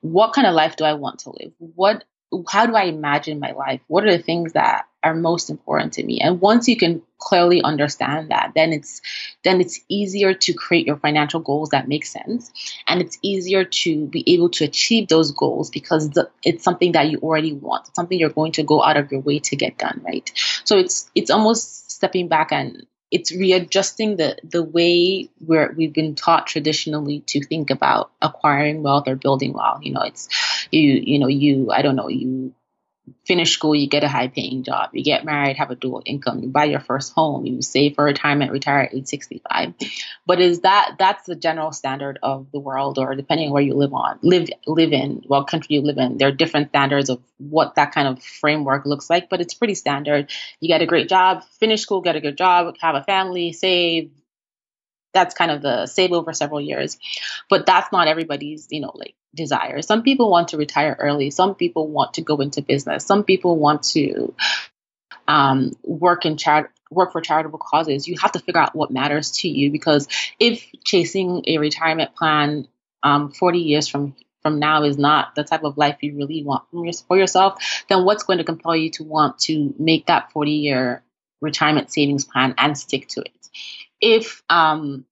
what 0.00 0.32
kind 0.32 0.46
of 0.46 0.54
life 0.54 0.76
do 0.76 0.84
I 0.84 0.94
want 0.94 1.20
to 1.20 1.30
live? 1.30 1.52
What 1.58 2.04
how 2.48 2.66
do 2.66 2.74
I 2.74 2.84
imagine 2.84 3.38
my 3.38 3.52
life? 3.52 3.80
What 3.86 4.04
are 4.04 4.14
the 4.14 4.22
things 4.22 4.52
that 4.52 4.86
are 5.02 5.14
most 5.14 5.48
important 5.48 5.94
to 5.94 6.02
me? 6.02 6.20
And 6.20 6.40
once 6.40 6.68
you 6.68 6.76
can 6.76 7.02
clearly 7.18 7.62
understand 7.62 8.30
that, 8.30 8.52
then 8.54 8.72
it's 8.72 9.00
then 9.44 9.60
it's 9.60 9.80
easier 9.88 10.34
to 10.34 10.52
create 10.52 10.86
your 10.86 10.98
financial 10.98 11.40
goals 11.40 11.70
that 11.70 11.88
make 11.88 12.04
sense, 12.04 12.52
and 12.86 13.00
it's 13.00 13.18
easier 13.22 13.64
to 13.64 14.06
be 14.06 14.24
able 14.34 14.50
to 14.50 14.64
achieve 14.64 15.08
those 15.08 15.30
goals 15.30 15.70
because 15.70 16.10
the, 16.10 16.30
it's 16.42 16.64
something 16.64 16.92
that 16.92 17.10
you 17.10 17.18
already 17.18 17.54
want. 17.54 17.88
It's 17.88 17.96
something 17.96 18.18
you're 18.18 18.28
going 18.28 18.52
to 18.52 18.62
go 18.62 18.82
out 18.82 18.96
of 18.96 19.10
your 19.10 19.20
way 19.20 19.38
to 19.40 19.56
get 19.56 19.78
done, 19.78 20.02
right? 20.04 20.30
So 20.64 20.76
it's 20.76 21.10
it's 21.14 21.30
almost 21.30 21.90
stepping 21.90 22.28
back 22.28 22.52
and 22.52 22.86
it's 23.10 23.32
readjusting 23.32 24.16
the 24.16 24.36
the 24.44 24.62
way 24.62 25.30
where 25.44 25.74
we've 25.76 25.92
been 25.92 26.14
taught 26.14 26.46
traditionally 26.46 27.20
to 27.26 27.42
think 27.42 27.70
about 27.70 28.10
acquiring 28.20 28.82
wealth 28.82 29.08
or 29.08 29.16
building 29.16 29.52
wealth. 29.52 29.82
You 29.82 29.92
know, 29.92 30.02
it's 30.02 30.28
you 30.70 30.82
you 30.82 31.18
know 31.18 31.28
you 31.28 31.70
I 31.72 31.82
don't 31.82 31.96
know 31.96 32.08
you 32.08 32.52
finish 33.26 33.52
school, 33.52 33.74
you 33.74 33.88
get 33.88 34.04
a 34.04 34.08
high 34.08 34.28
paying 34.28 34.62
job, 34.62 34.90
you 34.92 35.04
get 35.04 35.24
married, 35.24 35.56
have 35.56 35.70
a 35.70 35.74
dual 35.74 36.02
income, 36.04 36.40
you 36.40 36.48
buy 36.48 36.64
your 36.64 36.80
first 36.80 37.12
home, 37.12 37.46
you 37.46 37.62
save 37.62 37.94
for 37.94 38.04
retirement, 38.04 38.52
retire 38.52 38.80
at 38.80 38.94
age 38.94 39.06
65. 39.06 39.74
But 40.26 40.40
is 40.40 40.60
that 40.60 40.96
that's 40.98 41.26
the 41.26 41.36
general 41.36 41.72
standard 41.72 42.18
of 42.22 42.50
the 42.52 42.58
world 42.58 42.98
or 42.98 43.14
depending 43.14 43.48
on 43.48 43.52
where 43.52 43.62
you 43.62 43.74
live 43.74 43.94
on 43.94 44.18
live 44.22 44.48
live 44.66 44.92
in, 44.92 45.22
what 45.26 45.46
country 45.46 45.76
you 45.76 45.82
live 45.82 45.98
in, 45.98 46.18
there 46.18 46.28
are 46.28 46.32
different 46.32 46.70
standards 46.70 47.10
of 47.10 47.20
what 47.38 47.74
that 47.76 47.92
kind 47.92 48.08
of 48.08 48.22
framework 48.22 48.86
looks 48.86 49.08
like, 49.10 49.28
but 49.28 49.40
it's 49.40 49.54
pretty 49.54 49.74
standard. 49.74 50.30
You 50.60 50.68
get 50.68 50.82
a 50.82 50.86
great 50.86 51.08
job, 51.08 51.44
finish 51.60 51.82
school, 51.82 52.00
get 52.00 52.16
a 52.16 52.20
good 52.20 52.38
job, 52.38 52.74
have 52.80 52.94
a 52.94 53.04
family, 53.04 53.52
save, 53.52 54.10
that's 55.14 55.34
kind 55.34 55.50
of 55.50 55.62
the 55.62 55.86
save 55.86 56.12
over 56.12 56.32
several 56.32 56.60
years 56.60 56.98
but 57.48 57.66
that's 57.66 57.90
not 57.92 58.08
everybody's 58.08 58.68
you 58.70 58.80
know 58.80 58.92
like 58.94 59.14
desire 59.34 59.82
some 59.82 60.02
people 60.02 60.30
want 60.30 60.48
to 60.48 60.56
retire 60.56 60.96
early. 60.98 61.30
Some 61.30 61.54
people 61.54 61.88
want 61.88 62.14
to 62.14 62.22
go 62.22 62.36
into 62.36 62.62
business. 62.62 63.04
Some 63.04 63.24
people 63.24 63.56
want 63.56 63.82
to 63.94 64.34
um, 65.26 65.72
work 65.82 66.26
in 66.26 66.36
char- 66.36 66.72
work 66.90 67.12
for 67.12 67.20
charitable 67.20 67.58
causes. 67.58 68.08
You 68.08 68.16
have 68.20 68.32
to 68.32 68.38
figure 68.38 68.60
out 68.60 68.74
what 68.74 68.90
matters 68.90 69.32
to 69.42 69.48
you 69.48 69.70
because 69.70 70.08
if 70.38 70.66
chasing 70.84 71.42
a 71.46 71.58
retirement 71.58 72.14
plan 72.14 72.68
um, 73.02 73.30
40 73.30 73.60
years 73.60 73.88
from 73.88 74.16
from 74.42 74.58
now 74.58 74.84
is 74.84 74.96
not 74.96 75.34
the 75.34 75.44
type 75.44 75.64
of 75.64 75.76
life 75.76 75.98
you 76.00 76.16
really 76.16 76.44
want 76.44 76.64
for 77.06 77.16
yourself 77.16 77.82
then 77.88 78.04
what's 78.04 78.22
going 78.22 78.38
to 78.38 78.44
compel 78.44 78.74
you 78.74 78.90
to 78.90 79.04
want 79.04 79.38
to 79.38 79.74
make 79.78 80.06
that 80.06 80.32
40 80.32 80.52
year 80.52 81.02
retirement 81.40 81.92
savings 81.92 82.24
plan 82.24 82.54
and 82.58 82.76
stick 82.76 83.08
to 83.08 83.20
it? 83.20 83.48
If 84.00 84.42
um 84.48 85.04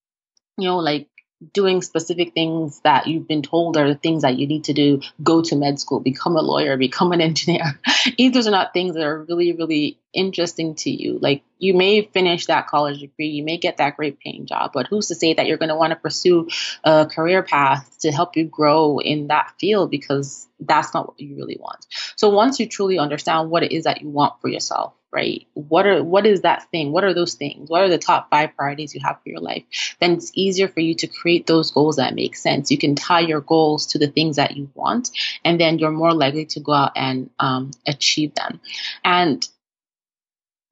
you 0.59 0.69
know 0.69 0.79
like 0.79 1.09
doing 1.53 1.83
specific 1.83 2.33
things 2.33 2.81
that 2.81 3.07
you've 3.07 3.29
been 3.29 3.43
told 3.43 3.77
are 3.77 3.89
the 3.89 3.95
things 3.95 4.23
that 4.23 4.39
you 4.39 4.47
need 4.47 4.65
to 4.65 4.73
do 4.73 5.03
go 5.23 5.43
to 5.43 5.55
med 5.55 5.79
school 5.79 6.01
become 6.01 6.35
a 6.35 6.41
lawyer 6.41 6.77
become 6.77 7.13
an 7.13 7.21
engineer. 7.27 7.79
If 8.19 8.33
those 8.33 8.47
are 8.47 8.53
not 8.53 8.73
things 8.73 8.95
that 8.95 9.05
are 9.05 9.23
really 9.25 9.53
really 9.53 9.99
interesting 10.15 10.75
to 10.77 10.91
you 10.91 11.19
like 11.21 11.43
you 11.59 11.75
may 11.75 12.03
finish 12.03 12.47
that 12.47 12.69
college 12.69 13.01
degree 13.01 13.29
you 13.29 13.45
may 13.45 13.59
get 13.59 13.77
that 13.77 13.97
great 13.97 14.19
paying 14.19 14.47
job 14.47 14.71
but 14.73 14.87
who's 14.87 15.09
to 15.09 15.15
say 15.15 15.35
that 15.35 15.47
you're 15.47 15.59
going 15.59 15.69
to 15.69 15.77
want 15.77 15.91
to 15.91 15.97
pursue 15.97 16.49
a 16.85 17.05
career 17.05 17.43
path 17.43 17.99
to 18.01 18.11
help 18.11 18.37
you 18.37 18.45
grow 18.45 18.99
in 18.99 19.27
that 19.27 19.53
field 19.59 19.91
because 19.91 20.49
that's 20.61 20.95
not 20.95 21.09
what 21.09 21.21
you 21.21 21.37
really 21.37 21.57
want. 21.61 21.87
So 22.17 22.31
once 22.31 22.59
you 22.59 22.69
truly 22.69 22.99
understand 22.99 23.51
what 23.51 23.63
it 23.63 23.73
is 23.73 23.85
that 23.85 24.01
you 24.01 24.09
want 24.09 24.41
for 24.41 24.49
yourself 24.49 24.95
right? 25.17 25.47
What 25.55 25.87
are 25.87 26.05
what 26.05 26.27
is 26.27 26.43
that 26.43 26.71
thing? 26.71 26.93
What 26.93 27.03
are 27.03 27.15
those 27.15 27.35
things? 27.35 27.71
What 27.71 27.81
are 27.81 27.89
the 27.89 27.97
top 27.97 28.29
five 28.29 28.55
priorities 28.55 28.95
you 28.95 29.01
have 29.03 29.17
for 29.23 29.31
your 29.31 29.41
life? 29.41 29.65
Then 29.99 30.13
it's 30.13 30.31
easier 30.35 30.69
for 30.69 30.81
you 30.81 30.95
to 30.97 31.07
create 31.07 31.47
those 31.47 31.71
goals 31.71 31.97
that 31.97 32.15
make 32.15 32.37
sense. 32.37 32.71
You 32.71 32.77
can 32.77 32.95
tie 32.95 33.21
your 33.21 33.41
goals 33.41 33.87
to 33.87 33.99
the 33.99 34.09
things 34.09 34.37
that 34.37 34.59
you 34.59 34.71
want, 34.75 35.11
and 35.43 35.59
then 35.59 35.79
you're 35.79 35.91
more 35.91 36.13
likely 36.13 36.45
to 36.45 36.61
go 36.61 36.73
out 36.73 36.93
and 36.97 37.31
um, 37.39 37.71
achieve 37.87 38.35
them. 38.35 38.61
And 39.03 39.49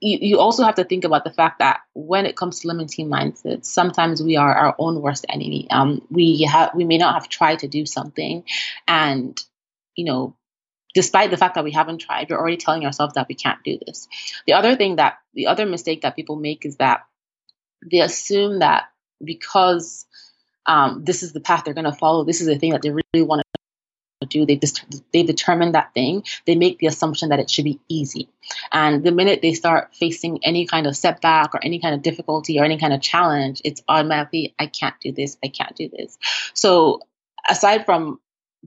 you, 0.00 0.18
you 0.20 0.38
also 0.38 0.62
have 0.62 0.74
to 0.74 0.84
think 0.84 1.04
about 1.04 1.24
the 1.24 1.32
fact 1.32 1.60
that 1.60 1.80
when 1.94 2.26
it 2.26 2.36
comes 2.36 2.60
to 2.60 2.68
limiting 2.68 3.08
mindsets, 3.08 3.64
sometimes 3.64 4.22
we 4.22 4.36
are 4.36 4.54
our 4.54 4.74
own 4.78 5.00
worst 5.00 5.24
enemy. 5.30 5.68
Um, 5.70 6.02
we 6.10 6.42
have 6.42 6.74
we 6.74 6.84
may 6.84 6.98
not 6.98 7.14
have 7.14 7.30
tried 7.30 7.60
to 7.60 7.68
do 7.68 7.86
something, 7.86 8.44
and 8.86 9.40
you 9.96 10.04
know 10.04 10.36
despite 10.94 11.30
the 11.30 11.36
fact 11.36 11.56
that 11.56 11.64
we 11.64 11.72
haven't 11.72 11.98
tried, 11.98 12.28
we're 12.30 12.38
already 12.38 12.56
telling 12.56 12.86
ourselves 12.86 13.14
that 13.14 13.28
we 13.28 13.34
can't 13.34 13.62
do 13.64 13.78
this. 13.84 14.08
The 14.46 14.54
other 14.54 14.76
thing 14.76 14.96
that, 14.96 15.18
the 15.34 15.48
other 15.48 15.66
mistake 15.66 16.02
that 16.02 16.16
people 16.16 16.36
make 16.36 16.64
is 16.64 16.76
that 16.76 17.06
they 17.90 18.00
assume 18.00 18.60
that 18.60 18.84
because 19.22 20.06
um, 20.66 21.04
this 21.04 21.22
is 21.22 21.32
the 21.32 21.40
path 21.40 21.64
they're 21.64 21.74
going 21.74 21.84
to 21.84 21.92
follow, 21.92 22.24
this 22.24 22.40
is 22.40 22.46
the 22.46 22.58
thing 22.58 22.72
that 22.72 22.82
they 22.82 22.90
really 22.90 23.26
want 23.26 23.42
to 23.42 24.26
do, 24.26 24.46
they 24.46 24.58
they 25.12 25.22
determine 25.22 25.72
that 25.72 25.92
thing, 25.92 26.24
they 26.46 26.54
make 26.54 26.78
the 26.78 26.86
assumption 26.86 27.28
that 27.28 27.40
it 27.40 27.50
should 27.50 27.64
be 27.64 27.80
easy. 27.88 28.28
And 28.72 29.04
the 29.04 29.12
minute 29.12 29.40
they 29.42 29.52
start 29.52 29.94
facing 29.94 30.42
any 30.44 30.66
kind 30.66 30.86
of 30.86 30.96
setback 30.96 31.54
or 31.54 31.60
any 31.62 31.80
kind 31.80 31.94
of 31.94 32.00
difficulty 32.02 32.58
or 32.58 32.64
any 32.64 32.78
kind 32.78 32.94
of 32.94 33.02
challenge, 33.02 33.60
it's 33.64 33.82
automatically, 33.86 34.54
I 34.58 34.66
can't 34.66 34.98
do 35.00 35.12
this, 35.12 35.36
I 35.44 35.48
can't 35.48 35.76
do 35.76 35.90
this. 35.90 36.16
So 36.54 37.00
aside 37.48 37.84
from 37.84 38.20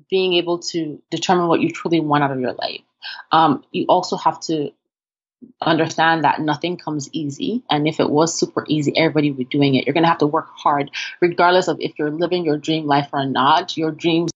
being 0.09 0.33
able 0.33 0.59
to 0.59 1.01
determine 1.11 1.47
what 1.47 1.61
you 1.61 1.69
truly 1.69 1.99
want 1.99 2.23
out 2.23 2.31
of 2.31 2.39
your 2.39 2.53
life. 2.53 2.81
Um, 3.31 3.63
you 3.71 3.85
also 3.87 4.17
have 4.17 4.39
to 4.41 4.71
understand 5.61 6.23
that 6.23 6.41
nothing 6.41 6.77
comes 6.77 7.09
easy. 7.11 7.63
And 7.69 7.87
if 7.87 7.99
it 7.99 8.09
was 8.09 8.37
super 8.37 8.65
easy, 8.67 8.97
everybody 8.97 9.31
would 9.31 9.37
be 9.37 9.45
doing 9.45 9.75
it. 9.75 9.85
You're 9.85 9.93
going 9.93 10.03
to 10.03 10.09
have 10.09 10.17
to 10.19 10.27
work 10.27 10.49
hard, 10.55 10.91
regardless 11.21 11.67
of 11.67 11.77
if 11.79 11.93
you're 11.97 12.11
living 12.11 12.43
your 12.43 12.57
dream 12.57 12.85
life 12.85 13.09
or 13.13 13.25
not. 13.25 13.77
Your 13.77 13.91
dreams 13.91 14.31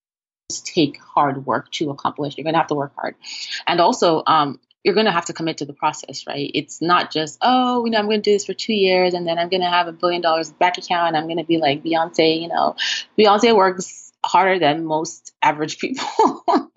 take 0.59 0.99
hard 1.01 1.45
work 1.45 1.71
to 1.71 1.89
accomplish. 1.89 2.37
You're 2.37 2.43
going 2.43 2.53
to 2.53 2.59
have 2.59 2.67
to 2.67 2.75
work 2.75 2.93
hard. 2.95 3.15
And 3.67 3.79
also, 3.79 4.23
um, 4.27 4.59
you're 4.83 4.95
going 4.95 5.05
to 5.05 5.11
have 5.11 5.25
to 5.25 5.33
commit 5.33 5.59
to 5.59 5.65
the 5.65 5.73
process, 5.73 6.25
right? 6.27 6.49
It's 6.53 6.81
not 6.81 7.11
just, 7.11 7.37
oh, 7.41 7.85
you 7.85 7.91
know, 7.91 7.99
I'm 7.99 8.05
going 8.05 8.21
to 8.21 8.29
do 8.29 8.33
this 8.33 8.45
for 8.45 8.53
two 8.53 8.73
years 8.73 9.13
and 9.13 9.27
then 9.27 9.37
I'm 9.37 9.49
going 9.49 9.61
to 9.61 9.69
have 9.69 9.87
a 9.87 9.91
billion 9.91 10.21
dollars 10.21 10.51
back 10.51 10.77
account 10.77 11.09
and 11.09 11.17
I'm 11.17 11.25
going 11.25 11.37
to 11.37 11.43
be 11.43 11.57
like 11.57 11.83
Beyonce, 11.83 12.41
you 12.41 12.47
know. 12.47 12.75
Beyonce 13.17 13.55
works 13.55 14.10
harder 14.23 14.59
than 14.59 14.85
most 14.85 15.33
average 15.41 15.79
people. 15.79 16.05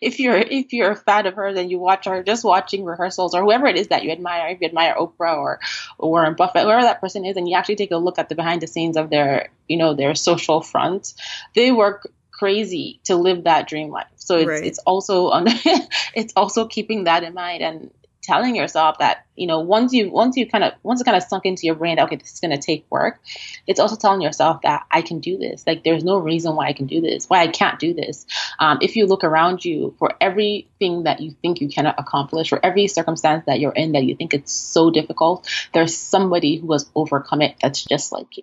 if 0.00 0.18
you're 0.18 0.36
if 0.36 0.72
you're 0.72 0.92
a 0.92 0.96
fan 0.96 1.26
of 1.26 1.34
her, 1.34 1.52
then 1.52 1.70
you 1.70 1.78
watch 1.78 2.06
her 2.06 2.22
just 2.22 2.44
watching 2.44 2.84
rehearsals 2.84 3.34
or 3.34 3.42
whoever 3.42 3.66
it 3.66 3.76
is 3.76 3.88
that 3.88 4.04
you 4.04 4.10
admire, 4.10 4.48
if 4.48 4.60
you 4.60 4.66
admire 4.66 4.94
Oprah 4.94 5.36
or, 5.36 5.60
or 5.98 6.10
Warren 6.10 6.34
Buffett, 6.34 6.62
whoever 6.62 6.82
that 6.82 7.00
person 7.00 7.24
is, 7.24 7.36
and 7.36 7.48
you 7.48 7.56
actually 7.56 7.76
take 7.76 7.90
a 7.90 7.96
look 7.96 8.18
at 8.18 8.28
the 8.28 8.34
behind 8.34 8.62
the 8.62 8.66
scenes 8.66 8.96
of 8.96 9.10
their 9.10 9.50
you 9.66 9.76
know 9.76 9.94
their 9.94 10.14
social 10.14 10.60
front, 10.60 11.14
they 11.54 11.72
work 11.72 12.10
crazy 12.32 13.00
to 13.04 13.16
live 13.16 13.44
that 13.44 13.68
dream 13.68 13.90
life. 13.90 14.06
So 14.16 14.36
it's 14.36 14.48
right. 14.48 14.64
it's 14.64 14.78
also 14.80 15.28
on 15.28 15.44
it's 16.14 16.32
also 16.36 16.66
keeping 16.66 17.04
that 17.04 17.24
in 17.24 17.34
mind 17.34 17.62
and 17.62 17.90
telling 18.22 18.56
yourself 18.56 18.98
that 18.98 19.24
you 19.36 19.46
know 19.46 19.60
once 19.60 19.92
you 19.92 20.10
once 20.10 20.36
you 20.36 20.46
kind 20.46 20.64
of 20.64 20.72
once 20.82 21.00
it 21.00 21.04
kind 21.04 21.16
of 21.16 21.22
sunk 21.22 21.44
into 21.46 21.66
your 21.66 21.74
brain 21.74 21.96
that 21.96 22.04
okay 22.04 22.16
this 22.16 22.32
is 22.32 22.40
going 22.40 22.50
to 22.50 22.58
take 22.58 22.84
work 22.90 23.20
it's 23.66 23.80
also 23.80 23.96
telling 23.96 24.20
yourself 24.20 24.62
that 24.62 24.84
i 24.90 25.02
can 25.02 25.20
do 25.20 25.38
this. 25.38 25.64
Like 25.66 25.84
there's 25.84 26.04
no 26.04 26.18
reason 26.18 26.56
why 26.56 26.68
i 26.68 26.72
can 26.72 26.86
do 26.86 27.00
this 27.00 27.28
why 27.28 27.40
i 27.40 27.48
can't 27.48 27.78
do 27.78 27.94
this. 27.94 28.26
Um, 28.58 28.78
if 28.82 28.96
you 28.96 29.06
look 29.06 29.24
around 29.24 29.64
you 29.64 29.94
for 29.98 30.12
everything 30.20 31.04
that 31.04 31.20
you 31.20 31.30
think 31.42 31.60
you 31.60 31.68
cannot 31.68 31.94
accomplish 31.98 32.52
or 32.52 32.60
every 32.62 32.86
circumstance 32.88 33.44
that 33.46 33.60
you're 33.60 33.72
in 33.72 33.92
that 33.92 34.04
you 34.04 34.16
think 34.16 34.34
it's 34.34 34.52
so 34.52 34.90
difficult 34.90 35.48
there's 35.72 35.96
somebody 35.96 36.56
who 36.56 36.72
has 36.72 36.88
overcome 36.94 37.42
it 37.42 37.56
that's 37.60 37.84
just 37.84 38.12
like 38.12 38.36
you 38.36 38.42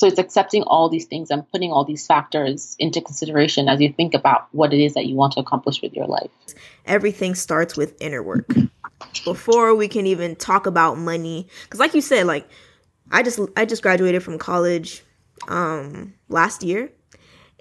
so 0.00 0.06
it's 0.06 0.18
accepting 0.18 0.62
all 0.62 0.88
these 0.88 1.04
things 1.04 1.30
and 1.30 1.46
putting 1.52 1.72
all 1.72 1.84
these 1.84 2.06
factors 2.06 2.74
into 2.78 3.02
consideration 3.02 3.68
as 3.68 3.82
you 3.82 3.92
think 3.92 4.14
about 4.14 4.48
what 4.52 4.72
it 4.72 4.82
is 4.82 4.94
that 4.94 5.04
you 5.04 5.14
want 5.14 5.34
to 5.34 5.40
accomplish 5.40 5.82
with 5.82 5.92
your 5.92 6.06
life. 6.06 6.30
Everything 6.86 7.34
starts 7.34 7.76
with 7.76 8.00
inner 8.00 8.22
work. 8.22 8.50
Before 9.26 9.74
we 9.74 9.88
can 9.88 10.06
even 10.06 10.36
talk 10.36 10.64
about 10.64 10.96
money, 10.96 11.48
because 11.64 11.80
like 11.80 11.92
you 11.92 12.00
said, 12.00 12.26
like 12.26 12.48
I 13.10 13.22
just 13.22 13.40
I 13.58 13.66
just 13.66 13.82
graduated 13.82 14.22
from 14.22 14.38
college 14.38 15.02
um 15.48 16.14
last 16.30 16.62
year, 16.62 16.90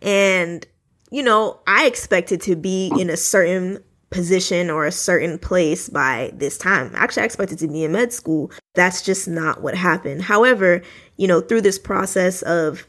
and 0.01 0.65
you 1.11 1.23
know 1.23 1.59
I 1.67 1.87
expected 1.87 2.39
to 2.43 2.55
be 2.55 2.89
in 2.97 3.09
a 3.09 3.17
certain 3.17 3.83
position 4.09 4.69
or 4.69 4.85
a 4.85 4.91
certain 4.91 5.37
place 5.37 5.89
by 5.89 6.31
this 6.33 6.57
time. 6.57 6.91
Actually, 6.95 7.23
I 7.23 7.25
expected 7.25 7.59
to 7.59 7.67
be 7.67 7.83
in 7.83 7.91
med 7.91 8.11
school. 8.11 8.51
That's 8.73 9.01
just 9.01 9.27
not 9.27 9.61
what 9.61 9.75
happened. 9.75 10.23
However, 10.23 10.81
you 11.17 11.27
know, 11.27 11.41
through 11.41 11.61
this 11.61 11.79
process 11.79 12.41
of, 12.43 12.85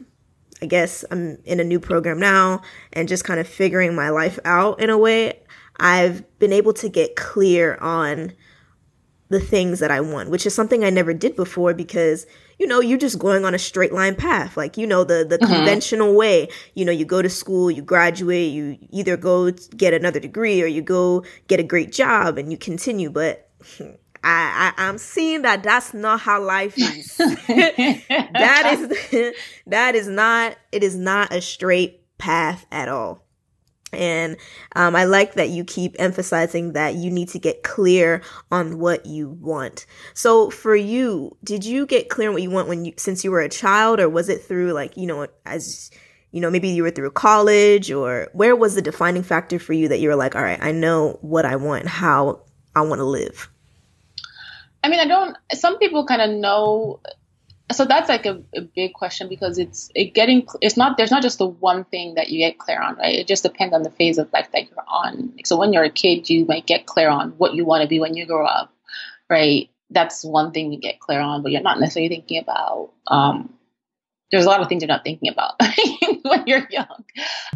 I 0.61 0.65
guess 0.65 1.05
I'm 1.11 1.37
in 1.45 1.59
a 1.59 1.63
new 1.63 1.79
program 1.79 2.19
now 2.19 2.61
and 2.93 3.07
just 3.07 3.23
kind 3.23 3.39
of 3.39 3.47
figuring 3.47 3.95
my 3.95 4.09
life 4.09 4.39
out 4.45 4.79
in 4.79 4.89
a 4.89 4.97
way, 4.97 5.39
I've 5.79 6.23
been 6.39 6.53
able 6.53 6.73
to 6.73 6.89
get 6.89 7.15
clear 7.15 7.75
on 7.77 8.33
the 9.29 9.39
things 9.39 9.79
that 9.79 9.91
I 9.91 10.01
want, 10.01 10.29
which 10.29 10.45
is 10.45 10.53
something 10.53 10.83
I 10.83 10.89
never 10.89 11.13
did 11.13 11.35
before 11.35 11.73
because 11.73 12.27
you 12.61 12.67
know 12.67 12.79
you're 12.79 12.99
just 12.99 13.17
going 13.17 13.43
on 13.43 13.55
a 13.55 13.59
straight 13.59 13.91
line 13.91 14.15
path 14.15 14.55
like 14.55 14.77
you 14.77 14.85
know 14.85 15.03
the 15.03 15.25
the 15.27 15.39
mm-hmm. 15.39 15.51
conventional 15.51 16.13
way 16.13 16.47
you 16.75 16.85
know 16.85 16.91
you 16.91 17.03
go 17.03 17.19
to 17.19 17.29
school 17.29 17.71
you 17.71 17.81
graduate 17.81 18.51
you 18.51 18.77
either 18.91 19.17
go 19.17 19.49
get 19.75 19.95
another 19.95 20.19
degree 20.19 20.61
or 20.61 20.67
you 20.67 20.79
go 20.79 21.25
get 21.47 21.59
a 21.59 21.63
great 21.63 21.91
job 21.91 22.37
and 22.37 22.51
you 22.51 22.57
continue 22.57 23.09
but 23.09 23.49
I, 24.23 24.73
I 24.77 24.87
am 24.87 24.99
seeing 24.99 25.41
that 25.41 25.63
that's 25.63 25.95
not 25.95 26.19
how 26.19 26.43
life 26.43 26.75
is. 26.77 27.17
that 27.17 28.77
is 28.77 29.33
that 29.65 29.95
is 29.95 30.07
not 30.07 30.55
it 30.71 30.83
is 30.83 30.95
not 30.95 31.33
a 31.33 31.41
straight 31.41 32.01
path 32.19 32.67
at 32.71 32.87
all. 32.87 33.25
And 33.93 34.37
um, 34.75 34.95
I 34.95 35.03
like 35.03 35.33
that 35.33 35.49
you 35.49 35.63
keep 35.63 35.95
emphasizing 35.99 36.73
that 36.73 36.95
you 36.95 37.11
need 37.11 37.29
to 37.29 37.39
get 37.39 37.63
clear 37.63 38.21
on 38.51 38.79
what 38.79 39.05
you 39.05 39.29
want. 39.29 39.85
So 40.13 40.49
for 40.49 40.75
you, 40.75 41.37
did 41.43 41.65
you 41.65 41.85
get 41.85 42.09
clear 42.09 42.29
on 42.29 42.33
what 42.33 42.43
you 42.43 42.51
want 42.51 42.67
when 42.67 42.85
you 42.85 42.93
since 42.97 43.23
you 43.23 43.31
were 43.31 43.41
a 43.41 43.49
child, 43.49 43.99
or 43.99 44.09
was 44.09 44.29
it 44.29 44.41
through 44.41 44.71
like 44.73 44.95
you 44.95 45.07
know 45.07 45.27
as 45.45 45.91
you 46.31 46.39
know 46.39 46.49
maybe 46.49 46.69
you 46.69 46.83
were 46.83 46.91
through 46.91 47.11
college, 47.11 47.91
or 47.91 48.29
where 48.33 48.55
was 48.55 48.75
the 48.75 48.81
defining 48.81 49.23
factor 49.23 49.59
for 49.59 49.73
you 49.73 49.87
that 49.89 49.99
you 49.99 50.09
were 50.09 50.15
like, 50.15 50.35
all 50.35 50.43
right, 50.43 50.61
I 50.61 50.71
know 50.71 51.17
what 51.21 51.45
I 51.45 51.57
want, 51.57 51.87
how 51.87 52.41
I 52.75 52.81
want 52.81 52.99
to 52.99 53.05
live. 53.05 53.49
I 54.83 54.89
mean, 54.89 54.99
I 54.99 55.05
don't. 55.05 55.37
Some 55.53 55.77
people 55.77 56.05
kind 56.05 56.21
of 56.21 56.31
know 56.31 57.01
so 57.71 57.85
that's 57.85 58.09
like 58.09 58.25
a, 58.25 58.41
a, 58.55 58.61
big 58.61 58.93
question 58.93 59.29
because 59.29 59.57
it's 59.57 59.91
it 59.95 60.13
getting 60.13 60.47
it's 60.61 60.77
not 60.77 60.97
there's 60.97 61.11
not 61.11 61.21
just 61.21 61.37
the 61.37 61.47
one 61.47 61.83
thing 61.85 62.15
that 62.15 62.29
you 62.29 62.39
get 62.39 62.57
clear 62.57 62.81
on 62.81 62.95
right? 62.97 63.15
It 63.15 63.27
just 63.27 63.43
depends 63.43 63.73
on 63.73 63.83
the 63.83 63.89
phase 63.89 64.17
of 64.17 64.31
life 64.33 64.49
that 64.53 64.69
you're 64.69 64.85
on. 64.87 65.33
So 65.45 65.57
when 65.57 65.73
you're 65.73 65.83
a 65.83 65.89
kid 65.89 66.29
you 66.29 66.45
might 66.45 66.65
get 66.65 66.85
clear 66.85 67.09
on 67.09 67.31
what 67.31 67.53
you 67.53 67.65
want 67.65 67.83
to 67.83 67.87
be 67.87 67.99
when 67.99 68.15
you 68.15 68.25
grow 68.25 68.45
up 68.45 68.73
right? 69.29 69.69
That's 69.89 70.23
one 70.23 70.51
thing 70.51 70.71
you 70.71 70.79
get 70.79 70.99
clear 70.99 71.19
on 71.19 71.43
but 71.43 71.51
you're 71.51 71.61
not 71.61 71.79
necessarily 71.79 72.09
thinking 72.09 72.39
about 72.39 72.91
um, 73.07 73.53
there's 74.31 74.45
a 74.45 74.47
lot 74.47 74.61
of 74.61 74.69
things 74.69 74.81
you're 74.81 74.87
not 74.87 75.03
thinking 75.03 75.29
about 75.29 75.55
when 76.23 76.47
you're 76.47 76.67
young. 76.69 77.05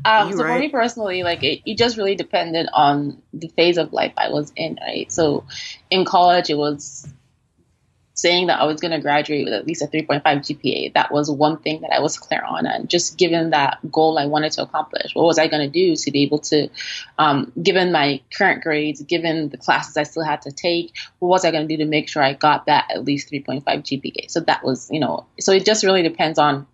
Um, 0.04 0.30
you're 0.30 0.38
so 0.38 0.43
right. 0.43 0.56
for 0.56 0.60
me 0.60 0.69
personally 0.69 1.23
like 1.23 1.43
it, 1.43 1.62
it 1.65 1.78
just 1.78 1.97
really 1.97 2.15
depended 2.15 2.67
on 2.73 3.21
the 3.34 3.47
phase 3.47 3.78
of 3.78 3.93
life 3.93 4.13
i 4.17 4.30
was 4.30 4.51
in 4.56 4.78
right? 4.82 5.12
So 5.12 5.45
in 5.89 6.06
college 6.06 6.49
it 6.49 6.58
was 6.58 7.08
saying 8.15 8.47
that 8.47 8.60
I 8.60 8.63
was 8.63 8.80
going 8.80 8.93
to 8.93 8.99
graduate 8.99 9.43
with 9.43 9.54
at 9.54 9.67
least 9.67 9.82
a 9.82 9.88
3.5 9.88 10.23
GPA. 10.23 10.93
That 10.93 11.12
was 11.12 11.30
one 11.30 11.58
thing 11.58 11.82
that 11.82 11.93
I 11.93 11.99
was 11.99 12.17
clear 12.17 12.41
on. 12.43 12.65
And 12.65 12.89
just 12.89 13.17
given 13.17 13.49
that 13.49 13.78
goal 13.91 14.17
I 14.17 14.25
wanted 14.25 14.54
to 14.54 14.63
accomplish, 14.63 15.13
what 15.13 15.25
was 15.25 15.38
I 15.38 15.49
going 15.49 15.69
to 15.69 15.71
do 15.71 15.97
to 15.97 16.12
be 16.12 16.23
able 16.23 16.39
to, 16.39 16.69
um, 17.19 17.51
given 17.62 17.91
my 17.91 18.21
current 18.36 18.63
grades, 18.63 19.01
given 19.01 19.49
the 19.49 19.58
classes 19.58 19.97
I 19.97 20.04
still 20.04 20.23
had 20.23 20.41
to 20.43 20.51
take, 20.51 20.95
what 21.19 21.28
was 21.28 21.43
I 21.43 21.51
going 21.51 21.67
to 21.67 21.78
do 21.78 21.84
to 21.84 21.89
make 21.89 22.08
sure 22.08 22.23
I 22.23 22.34
got 22.34 22.67
that 22.67 22.89
at 22.89 23.04
least 23.04 23.30
3.5 23.30 23.63
GPA? 23.65 24.32
So 24.32 24.39
that 24.39 24.63
was, 24.63 24.89
you 24.89 25.01
know, 25.01 25.25
so 25.39 25.51
it 25.51 25.65
just 25.65 25.84
really 25.84 26.01
depends 26.01 26.39
on 26.39 26.65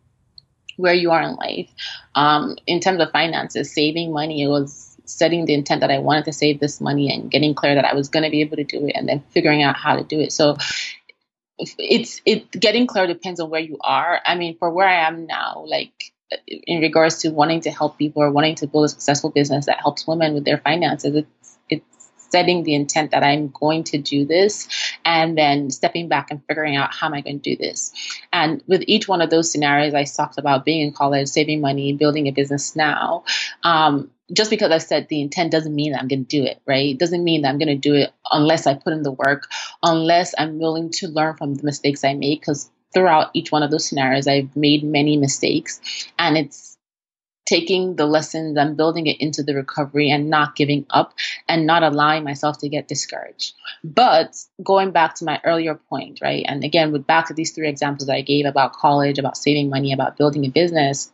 where 0.77 0.93
you 0.93 1.09
are 1.09 1.23
in 1.23 1.35
life. 1.35 1.69
Um, 2.13 2.55
in 2.67 2.79
terms 2.79 3.01
of 3.01 3.11
finances, 3.11 3.73
saving 3.73 4.13
money, 4.13 4.43
it 4.43 4.47
was 4.47 4.91
setting 5.05 5.45
the 5.45 5.53
intent 5.53 5.81
that 5.81 5.91
I 5.91 5.97
wanted 5.97 6.25
to 6.25 6.33
save 6.33 6.59
this 6.59 6.79
money 6.79 7.13
and 7.13 7.29
getting 7.29 7.53
clear 7.53 7.75
that 7.75 7.85
I 7.85 7.93
was 7.93 8.09
going 8.09 8.23
to 8.23 8.29
be 8.29 8.41
able 8.41 8.57
to 8.57 8.63
do 8.63 8.87
it 8.87 8.93
and 8.95 9.07
then 9.07 9.23
figuring 9.29 9.61
out 9.63 9.75
how 9.75 9.95
to 9.95 10.03
do 10.03 10.19
it. 10.19 10.31
So 10.31 10.57
it's 11.59 12.21
it 12.25 12.51
getting 12.51 12.87
clear 12.87 13.07
depends 13.07 13.39
on 13.39 13.49
where 13.49 13.61
you 13.61 13.77
are. 13.81 14.19
I 14.25 14.35
mean, 14.35 14.57
for 14.57 14.69
where 14.69 14.87
I 14.87 15.07
am 15.07 15.25
now, 15.25 15.63
like 15.67 16.13
in 16.47 16.81
regards 16.81 17.19
to 17.19 17.29
wanting 17.29 17.61
to 17.61 17.71
help 17.71 17.97
people 17.97 18.23
or 18.23 18.31
wanting 18.31 18.55
to 18.55 18.67
build 18.67 18.85
a 18.85 18.89
successful 18.89 19.29
business 19.29 19.65
that 19.65 19.79
helps 19.79 20.07
women 20.07 20.33
with 20.33 20.45
their 20.45 20.57
finances, 20.59 21.15
it's 21.15 21.57
it's 21.69 22.11
setting 22.31 22.63
the 22.63 22.73
intent 22.73 23.11
that 23.11 23.23
I'm 23.23 23.49
going 23.49 23.83
to 23.85 23.97
do 23.97 24.25
this 24.25 24.67
and 25.03 25.37
then 25.37 25.69
stepping 25.69 26.07
back 26.07 26.31
and 26.31 26.41
figuring 26.47 26.77
out 26.77 26.93
how 26.93 27.07
am 27.07 27.13
I 27.13 27.21
going 27.21 27.41
to 27.41 27.55
do 27.55 27.61
this. 27.61 27.93
And 28.31 28.63
with 28.67 28.83
each 28.87 29.07
one 29.07 29.21
of 29.21 29.29
those 29.29 29.51
scenarios, 29.51 29.93
I 29.93 30.05
talked 30.05 30.37
about 30.37 30.63
being 30.63 30.87
in 30.87 30.93
college, 30.93 31.27
saving 31.27 31.59
money, 31.61 31.93
building 31.93 32.27
a 32.27 32.31
business 32.31 32.75
now. 32.75 33.25
Um, 33.63 34.09
just 34.33 34.49
because 34.49 34.71
I 34.71 34.77
said 34.77 35.07
the 35.07 35.21
intent 35.21 35.51
doesn't 35.51 35.73
mean 35.73 35.91
that 35.91 36.01
I'm 36.01 36.07
going 36.07 36.25
to 36.25 36.37
do 36.37 36.45
it, 36.45 36.61
right? 36.65 36.91
It 36.91 36.99
doesn't 36.99 37.23
mean 37.23 37.41
that 37.41 37.49
I'm 37.49 37.57
going 37.57 37.67
to 37.67 37.75
do 37.75 37.93
it 37.93 38.11
unless 38.31 38.67
I 38.67 38.75
put 38.75 38.93
in 38.93 39.03
the 39.03 39.11
work, 39.11 39.49
unless 39.83 40.33
I'm 40.37 40.59
willing 40.59 40.89
to 40.91 41.07
learn 41.07 41.35
from 41.37 41.55
the 41.55 41.63
mistakes 41.63 42.03
I 42.03 42.13
make. 42.13 42.41
Because 42.41 42.69
throughout 42.93 43.31
each 43.33 43.51
one 43.51 43.63
of 43.63 43.71
those 43.71 43.87
scenarios, 43.87 44.27
I've 44.27 44.55
made 44.55 44.83
many 44.83 45.17
mistakes, 45.17 45.81
and 46.17 46.37
it's 46.37 46.77
taking 47.47 47.95
the 47.95 48.05
lessons 48.05 48.57
and 48.57 48.77
building 48.77 49.07
it 49.07 49.19
into 49.19 49.43
the 49.43 49.53
recovery 49.53 50.09
and 50.09 50.29
not 50.29 50.55
giving 50.55 50.85
up 50.91 51.13
and 51.49 51.65
not 51.65 51.83
allowing 51.83 52.23
myself 52.23 52.59
to 52.59 52.69
get 52.69 52.87
discouraged. 52.87 53.53
But 53.83 54.37
going 54.63 54.91
back 54.91 55.15
to 55.15 55.25
my 55.25 55.41
earlier 55.43 55.75
point, 55.75 56.19
right? 56.21 56.45
And 56.47 56.63
again, 56.63 56.93
with 56.93 57.07
back 57.07 57.27
to 57.27 57.33
these 57.33 57.51
three 57.51 57.67
examples 57.67 58.07
I 58.07 58.21
gave 58.21 58.45
about 58.45 58.73
college, 58.73 59.19
about 59.19 59.35
saving 59.35 59.69
money, 59.69 59.91
about 59.91 60.17
building 60.17 60.45
a 60.45 60.49
business 60.49 61.11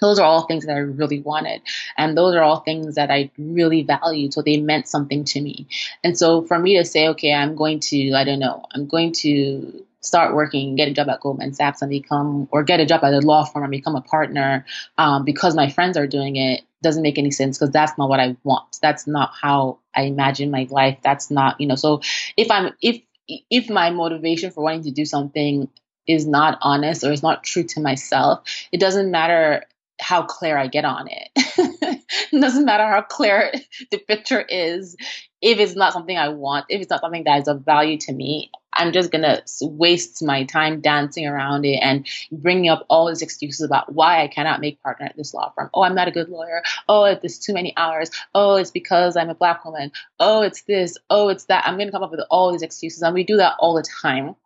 those 0.00 0.18
are 0.18 0.24
all 0.24 0.46
things 0.46 0.66
that 0.66 0.76
I 0.76 0.80
really 0.80 1.20
wanted. 1.20 1.62
And 1.96 2.16
those 2.16 2.34
are 2.34 2.42
all 2.42 2.60
things 2.60 2.94
that 2.96 3.10
I 3.10 3.30
really 3.38 3.82
valued. 3.82 4.34
So 4.34 4.42
they 4.42 4.58
meant 4.58 4.88
something 4.88 5.24
to 5.24 5.40
me. 5.40 5.66
And 6.04 6.16
so 6.16 6.42
for 6.42 6.58
me 6.58 6.78
to 6.78 6.84
say, 6.84 7.08
okay, 7.08 7.32
I'm 7.32 7.56
going 7.56 7.80
to, 7.80 8.12
I 8.12 8.24
don't 8.24 8.38
know, 8.38 8.64
I'm 8.72 8.86
going 8.86 9.12
to 9.14 9.84
start 10.00 10.34
working, 10.34 10.76
get 10.76 10.88
a 10.88 10.92
job 10.92 11.08
at 11.08 11.20
Goldman 11.20 11.52
Sachs 11.52 11.82
and 11.82 11.90
become, 11.90 12.48
or 12.50 12.62
get 12.62 12.80
a 12.80 12.86
job 12.86 13.02
at 13.04 13.12
a 13.12 13.20
law 13.20 13.44
firm 13.44 13.64
and 13.64 13.70
become 13.70 13.96
a 13.96 14.00
partner 14.00 14.64
um, 14.96 15.24
because 15.24 15.54
my 15.54 15.68
friends 15.68 15.96
are 15.96 16.06
doing 16.06 16.36
it 16.36 16.62
doesn't 16.82 17.02
make 17.02 17.18
any 17.18 17.30
sense 17.30 17.58
because 17.58 17.72
that's 17.72 17.98
not 17.98 18.08
what 18.08 18.20
I 18.20 18.36
want. 18.44 18.78
That's 18.80 19.06
not 19.06 19.32
how 19.34 19.80
I 19.94 20.02
imagine 20.02 20.50
my 20.50 20.68
life. 20.70 20.98
That's 21.02 21.30
not, 21.30 21.60
you 21.60 21.66
know, 21.66 21.74
so 21.74 22.00
if 22.36 22.50
I'm, 22.50 22.72
if, 22.80 23.02
if 23.26 23.68
my 23.68 23.90
motivation 23.90 24.50
for 24.50 24.62
wanting 24.62 24.84
to 24.84 24.90
do 24.90 25.04
something 25.04 25.68
is 26.06 26.26
not 26.26 26.58
honest 26.62 27.04
or 27.04 27.12
is 27.12 27.22
not 27.22 27.44
true 27.44 27.64
to 27.64 27.80
myself, 27.80 28.42
it 28.72 28.80
doesn't 28.80 29.10
matter 29.10 29.64
how 30.00 30.22
clear 30.22 30.56
I 30.56 30.66
get 30.66 30.84
on 30.84 31.08
it. 31.08 31.28
it 31.36 32.40
doesn't 32.40 32.64
matter 32.64 32.86
how 32.86 33.02
clear 33.02 33.52
the 33.90 33.98
picture 33.98 34.40
is. 34.40 34.96
If 35.40 35.58
it's 35.58 35.76
not 35.76 35.92
something 35.92 36.16
I 36.16 36.30
want, 36.30 36.66
if 36.68 36.80
it's 36.80 36.90
not 36.90 37.00
something 37.00 37.24
that 37.24 37.42
is 37.42 37.48
of 37.48 37.64
value 37.64 37.96
to 37.98 38.12
me, 38.12 38.50
I'm 38.74 38.92
just 38.92 39.10
gonna 39.10 39.42
waste 39.60 40.22
my 40.22 40.44
time 40.44 40.80
dancing 40.80 41.26
around 41.26 41.64
it 41.64 41.78
and 41.82 42.06
bringing 42.30 42.70
up 42.70 42.86
all 42.88 43.08
these 43.08 43.22
excuses 43.22 43.62
about 43.62 43.92
why 43.92 44.22
I 44.22 44.28
cannot 44.28 44.60
make 44.60 44.82
partner 44.82 45.06
at 45.06 45.16
this 45.16 45.34
law 45.34 45.52
firm. 45.54 45.70
Oh, 45.74 45.82
I'm 45.82 45.94
not 45.94 46.08
a 46.08 46.12
good 46.12 46.28
lawyer. 46.28 46.62
Oh, 46.88 47.04
it's 47.04 47.38
too 47.38 47.54
many 47.54 47.76
hours. 47.76 48.10
Oh, 48.34 48.56
it's 48.56 48.70
because 48.70 49.16
I'm 49.16 49.30
a 49.30 49.34
black 49.34 49.64
woman. 49.64 49.90
Oh, 50.20 50.42
it's 50.42 50.62
this. 50.62 50.96
Oh, 51.10 51.28
it's 51.28 51.44
that. 51.46 51.66
I'm 51.66 51.76
gonna 51.78 51.90
come 51.90 52.02
up 52.02 52.10
with 52.10 52.20
all 52.30 52.52
these 52.52 52.62
excuses, 52.62 53.02
and 53.02 53.14
we 53.14 53.24
do 53.24 53.36
that 53.36 53.56
all 53.58 53.74
the 53.74 53.84
time 54.02 54.36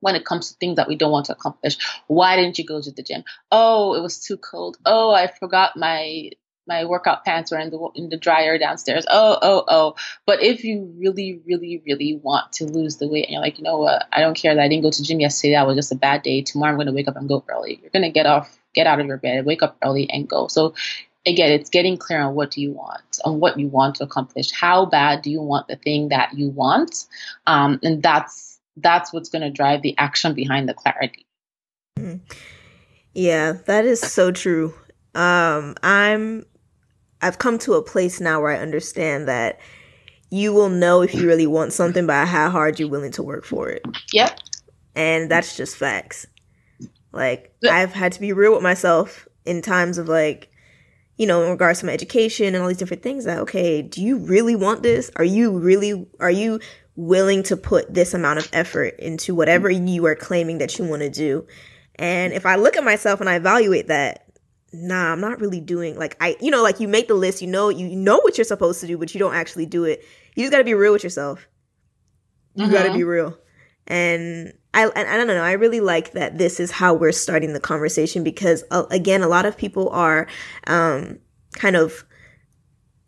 when 0.00 0.16
it 0.16 0.24
comes 0.24 0.50
to 0.50 0.58
things 0.58 0.76
that 0.76 0.88
we 0.88 0.96
don't 0.96 1.12
want 1.12 1.26
to 1.26 1.32
accomplish. 1.32 1.78
Why 2.06 2.36
didn't 2.36 2.58
you 2.58 2.64
go 2.64 2.80
to 2.80 2.90
the 2.90 3.02
gym? 3.02 3.24
Oh, 3.50 3.94
it 3.94 4.02
was 4.02 4.18
too 4.18 4.36
cold. 4.36 4.78
Oh, 4.84 5.12
I 5.12 5.28
forgot 5.28 5.76
my 5.76 6.30
my 6.66 6.84
workout 6.84 7.24
pants 7.24 7.50
were 7.50 7.58
in 7.58 7.70
the 7.70 7.88
in 7.94 8.10
the 8.10 8.16
dryer 8.16 8.56
downstairs. 8.58 9.04
Oh, 9.10 9.38
oh, 9.42 9.64
oh. 9.66 9.94
But 10.26 10.42
if 10.42 10.62
you 10.64 10.94
really, 10.98 11.40
really, 11.44 11.82
really 11.84 12.20
want 12.22 12.52
to 12.54 12.64
lose 12.64 12.96
the 12.98 13.08
weight 13.08 13.24
and 13.24 13.32
you're 13.32 13.42
like, 13.42 13.58
you 13.58 13.64
know 13.64 13.78
what, 13.78 14.06
I 14.12 14.20
don't 14.20 14.36
care 14.36 14.54
that 14.54 14.62
I 14.62 14.68
didn't 14.68 14.84
go 14.84 14.90
to 14.90 15.02
gym 15.02 15.20
yesterday, 15.20 15.54
that 15.54 15.66
was 15.66 15.76
just 15.76 15.92
a 15.92 15.96
bad 15.96 16.22
day. 16.22 16.42
Tomorrow 16.42 16.72
I'm 16.72 16.78
gonna 16.78 16.92
wake 16.92 17.08
up 17.08 17.16
and 17.16 17.28
go 17.28 17.44
early. 17.48 17.78
You're 17.82 17.90
gonna 17.90 18.12
get 18.12 18.26
off, 18.26 18.56
get 18.74 18.86
out 18.86 19.00
of 19.00 19.06
your 19.06 19.16
bed, 19.16 19.44
wake 19.44 19.62
up 19.62 19.76
early 19.82 20.08
and 20.10 20.28
go. 20.28 20.46
So 20.46 20.74
again, 21.26 21.52
it's 21.52 21.70
getting 21.70 21.98
clear 21.98 22.20
on 22.20 22.34
what 22.34 22.52
do 22.52 22.60
you 22.60 22.72
want, 22.72 23.20
on 23.24 23.40
what 23.40 23.58
you 23.58 23.68
want 23.68 23.96
to 23.96 24.04
accomplish. 24.04 24.52
How 24.52 24.86
bad 24.86 25.22
do 25.22 25.30
you 25.30 25.42
want 25.42 25.68
the 25.68 25.76
thing 25.76 26.08
that 26.10 26.34
you 26.36 26.48
want? 26.48 27.06
Um, 27.46 27.80
and 27.82 28.02
that's 28.02 28.49
that's 28.82 29.12
what's 29.12 29.28
going 29.28 29.42
to 29.42 29.50
drive 29.50 29.82
the 29.82 29.96
action 29.98 30.34
behind 30.34 30.68
the 30.68 30.74
clarity. 30.74 31.26
Mm-hmm. 31.98 32.18
Yeah, 33.14 33.54
that 33.66 33.84
is 33.84 34.00
so 34.00 34.30
true. 34.30 34.74
Um, 35.14 35.74
I'm 35.82 36.46
I've 37.22 37.38
come 37.38 37.58
to 37.60 37.74
a 37.74 37.82
place 37.82 38.20
now 38.20 38.40
where 38.40 38.52
I 38.52 38.60
understand 38.60 39.28
that 39.28 39.60
you 40.30 40.52
will 40.52 40.68
know 40.68 41.02
if 41.02 41.14
you 41.14 41.26
really 41.26 41.46
want 41.46 41.72
something 41.72 42.06
by 42.06 42.24
how 42.24 42.50
hard 42.50 42.78
you're 42.78 42.88
willing 42.88 43.12
to 43.12 43.22
work 43.22 43.44
for 43.44 43.68
it. 43.68 43.84
Yep. 44.12 44.38
And 44.94 45.30
that's 45.30 45.56
just 45.56 45.76
facts. 45.76 46.26
Like 47.12 47.52
I've 47.68 47.92
had 47.92 48.12
to 48.12 48.20
be 48.20 48.32
real 48.32 48.54
with 48.54 48.62
myself 48.62 49.28
in 49.44 49.62
times 49.62 49.98
of 49.98 50.08
like, 50.08 50.50
you 51.16 51.26
know, 51.26 51.42
in 51.42 51.50
regards 51.50 51.80
to 51.80 51.86
my 51.86 51.92
education 51.92 52.54
and 52.54 52.58
all 52.58 52.68
these 52.68 52.78
different 52.78 53.02
things 53.02 53.24
that 53.24 53.38
okay, 53.40 53.82
do 53.82 54.02
you 54.02 54.18
really 54.18 54.54
want 54.54 54.82
this? 54.82 55.10
Are 55.16 55.24
you 55.24 55.58
really 55.58 56.06
are 56.20 56.30
you 56.30 56.60
willing 57.00 57.42
to 57.42 57.56
put 57.56 57.92
this 57.92 58.12
amount 58.12 58.38
of 58.38 58.48
effort 58.52 58.94
into 58.98 59.34
whatever 59.34 59.70
you 59.70 60.04
are 60.04 60.14
claiming 60.14 60.58
that 60.58 60.78
you 60.78 60.84
want 60.84 61.00
to 61.00 61.08
do. 61.08 61.46
And 61.96 62.32
if 62.34 62.44
I 62.44 62.56
look 62.56 62.76
at 62.76 62.84
myself 62.84 63.20
and 63.20 63.28
I 63.28 63.36
evaluate 63.36 63.86
that, 63.86 64.26
nah, 64.72 65.12
I'm 65.12 65.20
not 65.20 65.40
really 65.40 65.60
doing 65.60 65.98
like 65.98 66.16
I 66.20 66.36
you 66.40 66.50
know, 66.50 66.62
like 66.62 66.78
you 66.78 66.88
make 66.88 67.08
the 67.08 67.14
list, 67.14 67.40
you 67.40 67.48
know 67.48 67.70
you 67.70 67.96
know 67.96 68.18
what 68.18 68.36
you're 68.36 68.44
supposed 68.44 68.80
to 68.82 68.86
do, 68.86 68.98
but 68.98 69.14
you 69.14 69.18
don't 69.18 69.34
actually 69.34 69.66
do 69.66 69.84
it. 69.84 70.04
You 70.34 70.42
just 70.42 70.52
gotta 70.52 70.64
be 70.64 70.74
real 70.74 70.92
with 70.92 71.02
yourself. 71.02 71.48
You 72.54 72.64
mm-hmm. 72.64 72.72
gotta 72.72 72.92
be 72.92 73.04
real. 73.04 73.36
And 73.86 74.52
I, 74.72 74.86
and 74.86 75.08
I 75.08 75.16
don't 75.16 75.26
know. 75.26 75.42
I 75.42 75.52
really 75.52 75.80
like 75.80 76.12
that 76.12 76.38
this 76.38 76.60
is 76.60 76.70
how 76.70 76.94
we're 76.94 77.10
starting 77.12 77.54
the 77.54 77.60
conversation 77.60 78.22
because, 78.22 78.62
uh, 78.70 78.84
again, 78.90 79.22
a 79.22 79.28
lot 79.28 79.46
of 79.46 79.56
people 79.56 79.88
are 79.88 80.28
um, 80.68 81.18
kind 81.54 81.74
of 81.74 82.04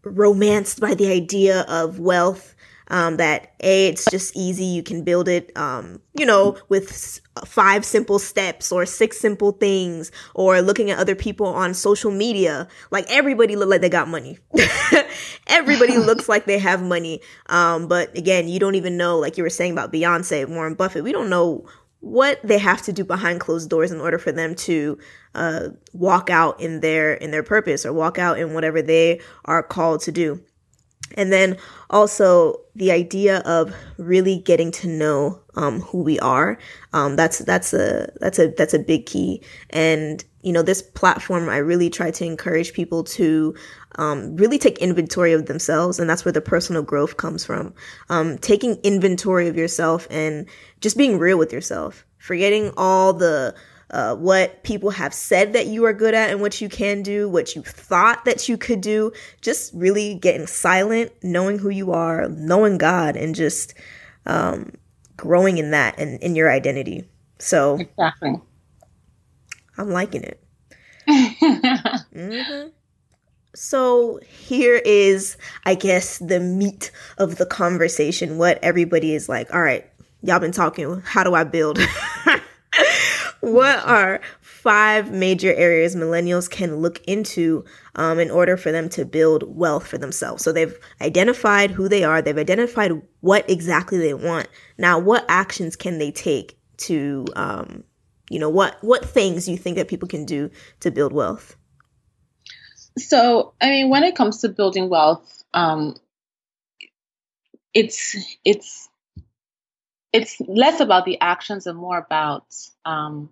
romanced 0.03 0.81
by 0.81 0.95
the 0.95 1.13
idea 1.13 1.61
of 1.69 2.01
wealth 2.01 2.57
um, 2.89 3.17
that 3.17 3.55
a 3.63 3.89
it's 3.89 4.05
just 4.11 4.37
easy 4.37 4.65
you 4.65 4.83
can 4.83 5.05
build 5.05 5.29
it 5.29 5.57
um, 5.57 6.01
you 6.15 6.27
know 6.27 6.57
with 6.69 7.21
five 7.45 7.85
simple 7.85 8.19
steps 8.19 8.71
or 8.71 8.85
six 8.85 9.19
simple 9.19 9.53
things 9.53 10.11
or 10.35 10.61
looking 10.61 10.91
at 10.91 10.99
other 10.99 11.15
people 11.15 11.47
on 11.47 11.75
social 11.75 12.11
media. 12.11 12.69
Like 12.91 13.07
everybody 13.09 13.57
look 13.57 13.69
like 13.69 13.81
they 13.81 13.89
got 13.89 14.09
money. 14.09 14.39
Everybody 15.47 15.97
looks 15.99 16.29
like 16.29 16.45
they 16.45 16.59
have 16.59 16.83
money. 16.83 17.21
Um, 17.47 17.89
but 17.89 18.17
again 18.17 18.49
you 18.49 18.59
don't 18.59 18.75
even 18.75 18.97
know 18.97 19.19
like 19.19 19.37
you 19.37 19.43
were 19.43 19.51
saying 19.51 19.73
about 19.73 19.93
beyonce 19.93 20.47
warren 20.49 20.75
buffett 20.75 21.05
we 21.05 21.13
don't 21.13 21.31
know 21.31 21.67
what 22.03 22.41
they 22.43 22.59
have 22.59 22.83
to 22.83 22.93
do 22.93 23.05
behind 23.05 23.39
closed 23.39 23.71
doors 23.71 23.93
in 23.93 24.01
order 24.01 24.19
for 24.19 24.33
them 24.33 24.57
to 24.57 24.99
uh, 25.37 25.69
walk 25.93 26.31
out 26.31 26.61
in 26.61 26.81
their 26.81 27.15
in 27.15 27.31
their 27.31 27.45
purpose 27.45 27.87
or 27.87 27.93
walk 27.93 28.19
out 28.19 28.39
in 28.39 28.55
whatever 28.55 28.83
they 28.83 29.21
are 29.45 29.63
called 29.63 30.01
to 30.01 30.11
do 30.11 30.43
and 31.17 31.33
then 31.33 31.57
also 31.91 32.57
the 32.75 32.91
idea 32.91 33.39
of 33.41 33.75
really 33.99 34.39
getting 34.39 34.71
to 34.73 34.89
know 34.89 35.41
um, 35.57 35.81
who 35.81 36.03
we 36.03 36.19
are. 36.21 36.59
Um, 36.93 37.17
that's 37.17 37.39
that's 37.41 37.75
a 37.75 38.11
that's 38.21 38.39
a 38.39 38.49
that's 38.57 38.75
a 38.75 38.79
big 38.79 39.07
key. 39.07 39.43
And 39.71 40.25
you 40.43 40.53
know, 40.53 40.63
this 40.63 40.83
platform, 40.83 41.49
I 41.49 41.59
really 41.59 41.89
try 41.89 42.11
to 42.11 42.25
encourage 42.25 42.73
people 42.73 43.05
to 43.05 43.55
um, 43.97 44.37
really 44.37 44.59
take 44.59 44.79
inventory 44.79 45.33
of 45.33 45.47
themselves, 45.47 45.99
and 45.99 46.11
that's 46.11 46.25
where 46.25 46.33
the 46.33 46.41
personal 46.41 46.83
growth 46.83 47.17
comes 47.17 47.45
from. 47.45 47.75
Um, 48.09 48.39
taking 48.39 48.77
inventory 48.83 49.49
of 49.49 49.57
yourself 49.57 50.07
and 50.11 50.49
just 50.81 50.97
being 50.97 51.19
real 51.19 51.39
with 51.39 51.53
yourself, 51.53 52.05
forgetting 52.19 52.73
all 52.77 53.13
the 53.13 53.55
uh, 53.93 54.17
what 54.17 54.63
people 54.65 54.91
have 54.91 55.13
said 55.13 55.53
that 55.53 55.67
you 55.67 55.85
are 55.85 55.93
good 55.93 56.15
at 56.15 56.31
and 56.31 56.41
what 56.41 56.61
you 56.61 56.69
can 56.69 57.03
do, 57.03 57.29
what 57.29 57.55
you 57.55 57.63
thought 57.63 58.25
that 58.25 58.49
you 58.49 58.57
could 58.57 58.81
do. 58.81 59.13
Just 59.41 59.73
really 59.75 60.15
getting 60.15 60.47
silent, 60.47 61.13
knowing 61.23 61.59
who 61.59 61.69
you 61.69 61.93
are, 61.93 62.29
knowing 62.29 62.79
God, 62.79 63.17
and 63.17 63.35
just 63.35 63.75
um, 64.25 64.73
growing 65.17 65.59
in 65.59 65.73
that 65.73 65.99
and 65.99 66.21
in 66.23 66.35
your 66.35 66.51
identity. 66.51 67.05
So, 67.39 67.77
exactly. 67.81 68.41
I'm 69.77 69.91
liking 69.91 70.23
it. 70.23 70.43
mm-hmm. 71.09 72.69
So 73.55 74.21
here 74.27 74.77
is, 74.77 75.37
I 75.67 75.75
guess, 75.75 76.19
the 76.19 76.41
meat 76.41 76.91
of 77.19 77.37
the 77.37 77.45
conversation. 77.45 78.39
What 78.39 78.59
everybody 78.63 79.15
is 79.15 79.29
like, 79.29 79.53
all 79.53 79.61
right, 79.61 79.85
y'all 80.23 80.39
been 80.39 80.53
talking. 80.53 81.03
How 81.05 81.25
do 81.25 81.35
I 81.35 81.45
build? 81.45 81.79
what 83.43 83.85
are 83.85 84.21
five 84.41 85.11
major 85.11 85.53
areas 85.55 85.97
millennials 85.97 86.49
can 86.49 86.77
look 86.77 87.03
into 87.09 87.65
um, 87.97 88.21
in 88.21 88.31
order 88.31 88.57
for 88.57 88.71
them 88.71 88.89
to 88.91 89.05
build 89.05 89.43
wealth 89.49 89.85
for 89.85 89.99
themselves? 89.99 90.45
So 90.45 90.53
they've 90.53 90.79
identified 91.01 91.73
who 91.73 91.89
they 91.89 92.05
are, 92.05 92.23
they've 92.23 92.39
identified 92.39 92.93
what 93.19 93.49
exactly 93.51 93.99
they 93.99 94.15
want. 94.15 94.47
Now, 94.79 95.01
what 95.01 95.25
actions 95.29 95.75
can 95.75 95.99
they 95.99 96.13
take 96.13 96.57
to, 96.79 97.27
um, 97.35 97.83
you 98.31 98.39
know, 98.39 98.49
what 98.49 98.77
what 98.81 99.05
things 99.05 99.49
you 99.49 99.57
think 99.57 99.77
that 99.77 99.89
people 99.89 100.07
can 100.07 100.25
do 100.25 100.49
to 100.79 100.93
build 100.93 101.13
wealth? 101.13 101.57
So, 102.97 103.55
I 103.61 103.71
mean, 103.71 103.89
when 103.89 104.05
it 104.05 104.15
comes 104.15 104.41
to 104.43 104.51
building 104.51 104.89
wealth, 104.89 105.43
um, 105.53 105.97
it's 107.75 108.17
it's 108.45 108.89
it's 110.13 110.41
less 110.47 110.81
about 110.81 111.05
the 111.05 111.21
actions 111.21 111.67
and 111.67 111.79
more 111.79 111.99
about 111.99 112.45
um, 112.85 113.31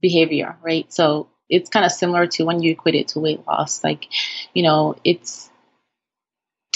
behavior, 0.00 0.56
right? 0.62 0.92
So 0.92 1.28
it's 1.48 1.70
kind 1.70 1.84
of 1.86 1.92
similar 1.92 2.26
to 2.26 2.44
when 2.44 2.62
you 2.62 2.72
equate 2.72 2.94
it 2.94 3.08
to 3.08 3.20
weight 3.20 3.46
loss. 3.46 3.84
Like, 3.84 4.08
you 4.54 4.62
know, 4.62 4.96
it's 5.04 5.50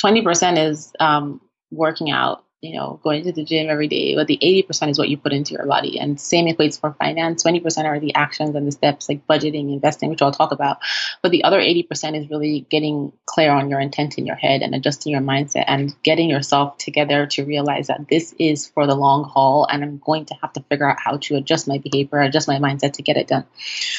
20% 0.01 0.69
is 0.69 0.93
um, 1.01 1.41
working 1.71 2.11
out, 2.11 2.45
you 2.61 2.75
know, 2.75 2.99
going 3.05 3.23
to 3.23 3.33
the 3.33 3.45
gym 3.45 3.71
every 3.71 3.87
day, 3.87 4.17
but 4.17 4.27
the 4.27 4.39
80% 4.43 4.91
is 4.91 4.99
what 4.99 5.09
you 5.09 5.17
put 5.17 5.33
into 5.33 5.55
your 5.55 5.67
body. 5.67 6.01
And 6.01 6.21
same 6.21 6.47
equates 6.47 6.81
for 6.81 6.93
finance. 6.95 7.45
20% 7.45 7.85
are 7.85 8.01
the 8.01 8.15
actions 8.17 8.57
and 8.57 8.67
the 8.67 8.73
steps 8.73 9.09
like 9.09 9.27
budgeting, 9.29 9.73
investing, 9.73 10.11
which 10.11 10.23
I'll 10.23 10.33
talk 10.33 10.51
about. 10.51 10.79
But 11.23 11.31
the 11.31 11.45
other 11.45 11.61
80% 11.61 12.19
is 12.19 12.29
really 12.31 12.67
getting 12.69 13.13
clear 13.27 13.53
on 13.53 13.71
your 13.71 13.79
intent 13.79 14.19
in 14.19 14.27
your 14.27 14.35
head 14.35 14.63
and 14.63 14.75
adjusting 14.75 15.13
your 15.13 15.21
mindset 15.21 15.65
and 15.69 15.95
getting 16.03 16.29
yourself 16.29 16.77
together 16.79 17.27
to 17.29 17.45
realize 17.45 17.87
that 17.87 18.09
this 18.09 18.35
is 18.41 18.67
for 18.67 18.89
the 18.89 18.97
long 18.97 19.23
haul 19.23 19.65
and 19.71 19.85
I'm 19.85 19.99
going 20.05 20.25
to 20.27 20.35
have 20.43 20.53
to 20.55 20.65
figure 20.69 20.91
out 20.91 20.99
how 20.99 21.19
to 21.19 21.37
adjust 21.37 21.69
my 21.69 21.79
behavior, 21.79 22.21
adjust 22.21 22.49
my 22.49 22.59
mindset 22.59 22.95
to 22.95 23.03
get 23.03 23.17
it 23.17 23.29
done. 23.29 23.45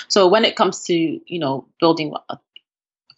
So 0.10 0.28
when 0.28 0.44
it 0.44 0.58
comes 0.58 0.84
to, 0.86 0.94
you 0.94 1.40
know, 1.40 1.66
building 1.80 2.14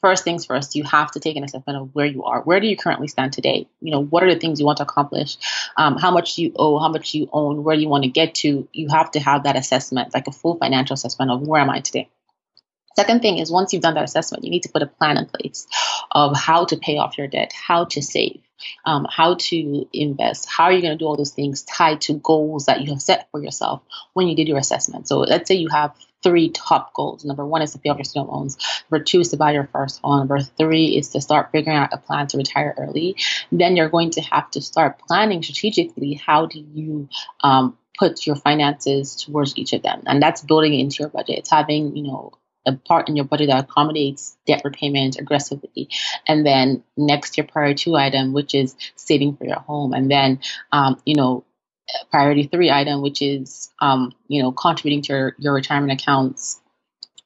first 0.01 0.23
things 0.23 0.45
first, 0.45 0.75
you 0.75 0.83
have 0.83 1.11
to 1.11 1.19
take 1.19 1.37
an 1.37 1.43
assessment 1.43 1.79
of 1.79 1.93
where 1.93 2.05
you 2.05 2.23
are. 2.23 2.41
Where 2.41 2.59
do 2.59 2.67
you 2.67 2.75
currently 2.75 3.07
stand 3.07 3.33
today? 3.33 3.67
You 3.79 3.91
know, 3.91 4.03
what 4.03 4.23
are 4.23 4.33
the 4.33 4.39
things 4.39 4.59
you 4.59 4.65
want 4.65 4.77
to 4.77 4.83
accomplish? 4.83 5.37
Um, 5.77 5.97
how 5.97 6.11
much 6.11 6.37
you 6.37 6.53
owe? 6.55 6.79
How 6.79 6.89
much 6.89 7.13
you 7.13 7.29
own? 7.31 7.63
Where 7.63 7.75
do 7.75 7.81
you 7.81 7.89
want 7.89 8.03
to 8.03 8.09
get 8.09 8.35
to? 8.35 8.67
You 8.73 8.89
have 8.89 9.11
to 9.11 9.19
have 9.19 9.43
that 9.43 9.55
assessment, 9.55 10.13
like 10.13 10.27
a 10.27 10.31
full 10.31 10.57
financial 10.57 10.95
assessment 10.95 11.31
of 11.31 11.41
where 11.41 11.61
am 11.61 11.69
I 11.69 11.79
today. 11.79 12.09
Second 12.95 13.21
thing 13.21 13.37
is 13.37 13.51
once 13.51 13.71
you've 13.71 13.81
done 13.81 13.93
that 13.93 14.03
assessment, 14.03 14.43
you 14.43 14.51
need 14.51 14.63
to 14.63 14.69
put 14.69 14.81
a 14.81 14.87
plan 14.87 15.17
in 15.17 15.25
place 15.25 15.65
of 16.11 16.35
how 16.35 16.65
to 16.65 16.75
pay 16.75 16.97
off 16.97 17.17
your 17.17 17.27
debt, 17.27 17.53
how 17.53 17.85
to 17.85 18.01
save, 18.01 18.41
um, 18.85 19.07
how 19.09 19.35
to 19.35 19.87
invest, 19.93 20.49
how 20.49 20.65
are 20.65 20.73
you 20.73 20.81
going 20.81 20.93
to 20.93 20.97
do 20.97 21.05
all 21.05 21.15
those 21.15 21.31
things 21.31 21.63
tied 21.63 22.01
to 22.01 22.13
goals 22.13 22.65
that 22.65 22.81
you 22.81 22.91
have 22.91 23.01
set 23.01 23.29
for 23.31 23.41
yourself 23.41 23.81
when 24.13 24.27
you 24.27 24.35
did 24.35 24.47
your 24.47 24.57
assessment. 24.57 25.07
So 25.07 25.19
let's 25.19 25.47
say 25.47 25.55
you 25.55 25.69
have 25.69 25.95
three 26.23 26.49
top 26.49 26.93
goals. 26.93 27.25
Number 27.25 27.45
one 27.45 27.61
is 27.61 27.73
to 27.73 27.79
pay 27.79 27.89
off 27.89 27.97
your 27.97 28.05
student 28.05 28.31
loans. 28.31 28.57
Number 28.89 29.03
two 29.03 29.19
is 29.21 29.29
to 29.29 29.37
buy 29.37 29.53
your 29.53 29.67
first 29.71 30.01
home. 30.01 30.19
Number 30.19 30.39
three 30.39 30.97
is 30.97 31.09
to 31.09 31.21
start 31.21 31.51
figuring 31.51 31.77
out 31.77 31.93
a 31.93 31.97
plan 31.97 32.27
to 32.27 32.37
retire 32.37 32.75
early. 32.77 33.15
Then 33.51 33.75
you're 33.75 33.89
going 33.89 34.11
to 34.11 34.21
have 34.21 34.49
to 34.51 34.61
start 34.61 34.99
planning 34.99 35.43
strategically. 35.43 36.13
How 36.13 36.45
do 36.45 36.59
you 36.59 37.09
um, 37.41 37.77
put 37.97 38.25
your 38.25 38.35
finances 38.35 39.15
towards 39.15 39.57
each 39.57 39.73
of 39.73 39.81
them? 39.81 40.03
And 40.05 40.21
that's 40.21 40.41
building 40.41 40.79
into 40.79 40.97
your 40.99 41.09
budget. 41.09 41.39
It's 41.39 41.51
having, 41.51 41.95
you 41.95 42.03
know, 42.03 42.33
a 42.65 42.73
part 42.73 43.09
in 43.09 43.15
your 43.15 43.25
budget 43.25 43.47
that 43.47 43.63
accommodates 43.63 44.37
debt 44.45 44.61
repayment 44.63 45.17
aggressively. 45.17 45.89
And 46.27 46.45
then 46.45 46.83
next, 46.95 47.37
your 47.37 47.47
priority 47.47 47.85
two 47.85 47.95
item, 47.95 48.33
which 48.33 48.53
is 48.53 48.75
saving 48.95 49.35
for 49.35 49.45
your 49.45 49.59
home. 49.59 49.93
And 49.93 50.11
then, 50.11 50.39
um, 50.71 51.01
you 51.05 51.15
know, 51.15 51.43
priority 52.09 52.43
three 52.43 52.71
item, 52.71 53.01
which 53.01 53.21
is, 53.21 53.69
um, 53.79 54.13
you 54.27 54.41
know, 54.41 54.51
contributing 54.51 55.01
to 55.03 55.13
your, 55.13 55.35
your 55.39 55.53
retirement 55.53 55.99
accounts. 55.99 56.59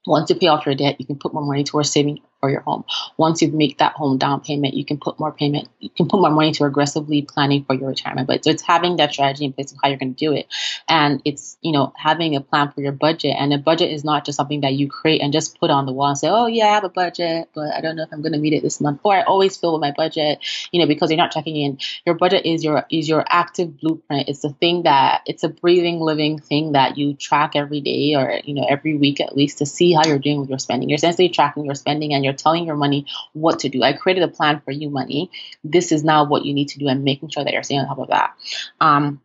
Once 0.05 0.29
you 0.29 0.35
pay 0.35 0.47
off 0.47 0.65
your 0.65 0.75
debt, 0.75 0.99
you 0.99 1.05
can 1.05 1.17
put 1.17 1.33
more 1.33 1.45
money 1.45 1.63
towards 1.63 1.91
saving 1.91 2.19
for 2.45 2.51
your 2.51 2.61
home. 2.61 2.83
Once 3.17 3.41
you 3.41 3.51
make 3.51 3.79
that 3.79 3.93
home 3.93 4.19
down 4.19 4.39
payment, 4.39 4.75
you 4.75 4.85
can 4.85 4.97
put 4.97 5.19
more 5.19 5.31
payment, 5.31 5.67
you 5.79 5.89
can 5.89 6.07
put 6.07 6.21
more 6.21 6.29
money 6.29 6.51
to 6.51 6.63
aggressively 6.63 7.23
planning 7.23 7.65
for 7.65 7.73
your 7.73 7.89
retirement. 7.89 8.27
But 8.27 8.43
so 8.43 8.51
it's 8.51 8.61
having 8.61 8.97
that 8.97 9.13
strategy 9.13 9.45
in 9.45 9.53
place 9.53 9.71
of 9.71 9.79
how 9.81 9.89
you're 9.89 9.97
going 9.97 10.13
to 10.13 10.25
do 10.25 10.31
it. 10.31 10.45
And 10.87 11.23
it's, 11.25 11.57
you 11.61 11.71
know, 11.71 11.91
having 11.97 12.35
a 12.35 12.41
plan 12.41 12.71
for 12.71 12.81
your 12.81 12.91
budget. 12.91 13.35
And 13.35 13.51
a 13.51 13.57
budget 13.57 13.91
is 13.91 14.03
not 14.03 14.25
just 14.25 14.35
something 14.35 14.61
that 14.61 14.73
you 14.73 14.87
create 14.87 15.21
and 15.21 15.33
just 15.33 15.59
put 15.59 15.71
on 15.71 15.87
the 15.87 15.91
wall 15.91 16.09
and 16.09 16.17
say, 16.19 16.27
oh, 16.29 16.45
yeah, 16.45 16.65
I 16.65 16.73
have 16.75 16.83
a 16.83 16.89
budget, 16.89 17.49
but 17.55 17.73
I 17.73 17.81
don't 17.81 17.95
know 17.95 18.03
if 18.03 18.09
I'm 18.13 18.21
going 18.21 18.33
to 18.33 18.37
meet 18.37 18.53
it 18.53 18.61
this 18.61 18.79
month. 18.79 18.99
Or 19.01 19.15
I 19.15 19.23
always 19.23 19.57
fill 19.57 19.73
with 19.73 19.81
my 19.81 19.91
budget, 19.91 20.37
you 20.71 20.79
know, 20.79 20.87
because 20.87 21.09
you're 21.09 21.17
not 21.17 21.31
checking 21.31 21.55
in. 21.55 21.79
Your 22.05 22.13
budget 22.13 22.45
is 22.45 22.63
your, 22.63 22.85
is 22.91 23.09
your 23.09 23.25
active 23.27 23.79
blueprint. 23.79 24.29
It's 24.29 24.41
the 24.41 24.53
thing 24.53 24.83
that, 24.83 25.21
it's 25.25 25.43
a 25.43 25.49
breathing, 25.49 25.99
living 25.99 26.37
thing 26.37 26.73
that 26.73 26.95
you 26.95 27.15
track 27.15 27.55
every 27.55 27.81
day 27.81 28.13
or, 28.13 28.39
you 28.43 28.53
know, 28.53 28.67
every 28.69 28.95
week 28.95 29.19
at 29.19 29.35
least 29.35 29.57
to 29.57 29.65
see 29.65 29.93
how 29.93 30.05
you're 30.05 30.19
doing 30.19 30.41
with 30.41 30.49
your 30.49 30.59
spending. 30.59 30.89
You're 30.89 30.97
essentially 30.97 31.29
tracking 31.29 31.65
your 31.65 31.73
spending 31.73 32.13
and 32.13 32.23
you're 32.23 32.34
telling 32.35 32.65
your 32.65 32.75
money 32.75 33.07
what 33.33 33.59
to 33.59 33.69
do. 33.69 33.83
I 33.83 33.93
created 33.93 34.23
a 34.23 34.27
plan 34.27 34.61
for 34.63 34.71
you, 34.71 34.89
money. 34.89 35.31
This 35.63 35.91
is 35.91 36.03
now 36.03 36.25
what 36.25 36.45
you 36.45 36.53
need 36.53 36.69
to 36.69 36.79
do, 36.79 36.87
and 36.87 37.03
making 37.03 37.29
sure 37.29 37.43
that 37.43 37.53
you're 37.53 37.63
staying 37.63 37.81
on 37.81 37.87
top 37.87 37.99
of 37.99 38.09
that. 38.09 38.35
Um, 38.79 39.21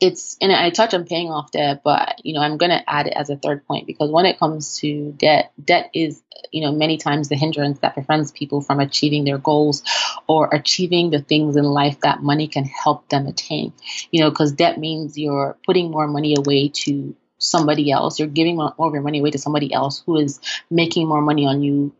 it's 0.00 0.36
and 0.40 0.52
I 0.52 0.70
touch 0.70 0.94
on 0.94 1.06
paying 1.06 1.30
off 1.30 1.52
debt, 1.52 1.80
but 1.82 2.20
you 2.24 2.34
know 2.34 2.40
I'm 2.40 2.58
going 2.58 2.70
to 2.70 2.90
add 2.90 3.06
it 3.06 3.14
as 3.14 3.30
a 3.30 3.36
third 3.36 3.66
point 3.66 3.86
because 3.86 4.10
when 4.10 4.26
it 4.26 4.38
comes 4.38 4.78
to 4.80 5.12
debt, 5.12 5.52
debt 5.62 5.90
is 5.94 6.22
you 6.52 6.62
know 6.62 6.72
many 6.72 6.98
times 6.98 7.28
the 7.28 7.36
hindrance 7.36 7.78
that 7.80 7.94
prevents 7.94 8.30
people 8.30 8.60
from 8.60 8.80
achieving 8.80 9.24
their 9.24 9.38
goals 9.38 9.82
or 10.26 10.48
achieving 10.52 11.10
the 11.10 11.22
things 11.22 11.56
in 11.56 11.64
life 11.64 12.00
that 12.00 12.22
money 12.22 12.48
can 12.48 12.64
help 12.64 13.08
them 13.08 13.26
attain. 13.26 13.72
You 14.10 14.20
know, 14.20 14.30
because 14.30 14.52
debt 14.52 14.78
means 14.78 15.16
you're 15.16 15.56
putting 15.64 15.90
more 15.90 16.06
money 16.06 16.34
away 16.36 16.68
to 16.84 17.14
somebody 17.38 17.90
else. 17.90 18.18
You're 18.18 18.28
giving 18.28 18.56
more 18.56 18.74
of 18.78 18.92
your 18.92 19.02
money 19.02 19.20
away 19.20 19.30
to 19.30 19.38
somebody 19.38 19.72
else 19.72 20.02
who 20.04 20.16
is 20.16 20.40
making 20.70 21.08
more 21.08 21.22
money 21.22 21.46
on 21.46 21.62
you 21.62 21.92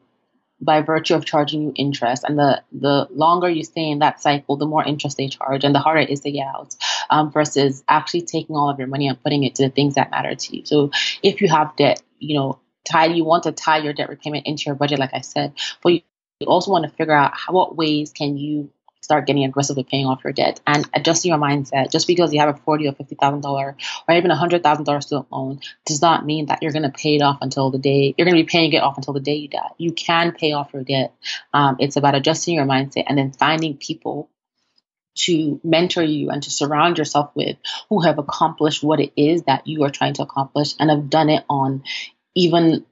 by 0.60 0.80
virtue 0.80 1.14
of 1.14 1.24
charging 1.24 1.62
you 1.62 1.72
interest. 1.74 2.24
And 2.24 2.38
the, 2.38 2.62
the 2.72 3.06
longer 3.10 3.48
you 3.48 3.64
stay 3.64 3.90
in 3.90 3.98
that 3.98 4.20
cycle, 4.20 4.56
the 4.56 4.66
more 4.66 4.84
interest 4.84 5.16
they 5.16 5.28
charge 5.28 5.64
and 5.64 5.74
the 5.74 5.78
harder 5.78 6.00
it 6.00 6.10
is 6.10 6.20
to 6.20 6.30
get 6.30 6.46
out 6.46 6.74
um, 7.10 7.30
versus 7.30 7.84
actually 7.88 8.22
taking 8.22 8.56
all 8.56 8.70
of 8.70 8.78
your 8.78 8.88
money 8.88 9.08
and 9.08 9.22
putting 9.22 9.44
it 9.44 9.56
to 9.56 9.64
the 9.64 9.70
things 9.70 9.94
that 9.94 10.10
matter 10.10 10.34
to 10.34 10.56
you. 10.56 10.64
So 10.64 10.90
if 11.22 11.40
you 11.40 11.48
have 11.48 11.76
debt, 11.76 12.02
you 12.18 12.36
know, 12.36 12.58
tie, 12.84 13.06
you 13.06 13.24
want 13.24 13.44
to 13.44 13.52
tie 13.52 13.78
your 13.78 13.92
debt 13.92 14.08
repayment 14.08 14.46
into 14.46 14.64
your 14.66 14.74
budget, 14.74 14.98
like 14.98 15.12
I 15.12 15.20
said, 15.20 15.52
but 15.82 15.92
you 15.92 16.00
also 16.46 16.70
want 16.70 16.84
to 16.84 16.96
figure 16.96 17.14
out 17.14 17.34
how, 17.34 17.52
what 17.52 17.76
ways 17.76 18.12
can 18.12 18.36
you 18.36 18.70
start 19.06 19.24
getting 19.24 19.44
aggressively 19.44 19.84
paying 19.84 20.04
off 20.04 20.24
your 20.24 20.32
debt 20.32 20.60
and 20.66 20.84
adjusting 20.92 21.28
your 21.28 21.38
mindset. 21.38 21.92
Just 21.92 22.08
because 22.08 22.34
you 22.34 22.40
have 22.40 22.48
a 22.48 22.58
forty 22.58 22.88
or 22.88 22.92
fifty 22.92 23.14
thousand 23.14 23.40
dollar 23.40 23.76
or 24.08 24.14
even 24.14 24.32
a 24.32 24.36
hundred 24.36 24.64
thousand 24.64 24.84
dollar 24.84 25.00
student 25.00 25.30
loan 25.30 25.60
does 25.84 26.02
not 26.02 26.26
mean 26.26 26.46
that 26.46 26.60
you're 26.60 26.72
going 26.72 26.82
to 26.82 26.90
pay 26.90 27.14
it 27.14 27.22
off 27.22 27.38
until 27.40 27.70
the 27.70 27.78
day 27.78 28.14
you're 28.18 28.24
going 28.24 28.36
to 28.36 28.42
be 28.42 28.48
paying 28.48 28.72
it 28.72 28.82
off 28.82 28.96
until 28.96 29.14
the 29.14 29.20
day 29.20 29.36
you 29.36 29.48
die. 29.48 29.70
You 29.78 29.92
can 29.92 30.32
pay 30.32 30.52
off 30.52 30.72
your 30.74 30.82
debt. 30.82 31.14
Um, 31.54 31.76
it's 31.78 31.94
about 31.94 32.16
adjusting 32.16 32.56
your 32.56 32.66
mindset 32.66 33.04
and 33.06 33.16
then 33.16 33.30
finding 33.30 33.76
people 33.76 34.28
to 35.18 35.60
mentor 35.62 36.02
you 36.02 36.30
and 36.30 36.42
to 36.42 36.50
surround 36.50 36.98
yourself 36.98 37.30
with 37.36 37.56
who 37.88 38.02
have 38.02 38.18
accomplished 38.18 38.82
what 38.82 39.00
it 39.00 39.12
is 39.16 39.44
that 39.44 39.68
you 39.68 39.84
are 39.84 39.90
trying 39.90 40.14
to 40.14 40.22
accomplish 40.22 40.74
and 40.80 40.90
have 40.90 41.08
done 41.08 41.30
it 41.30 41.44
on 41.48 41.84
even 42.34 42.84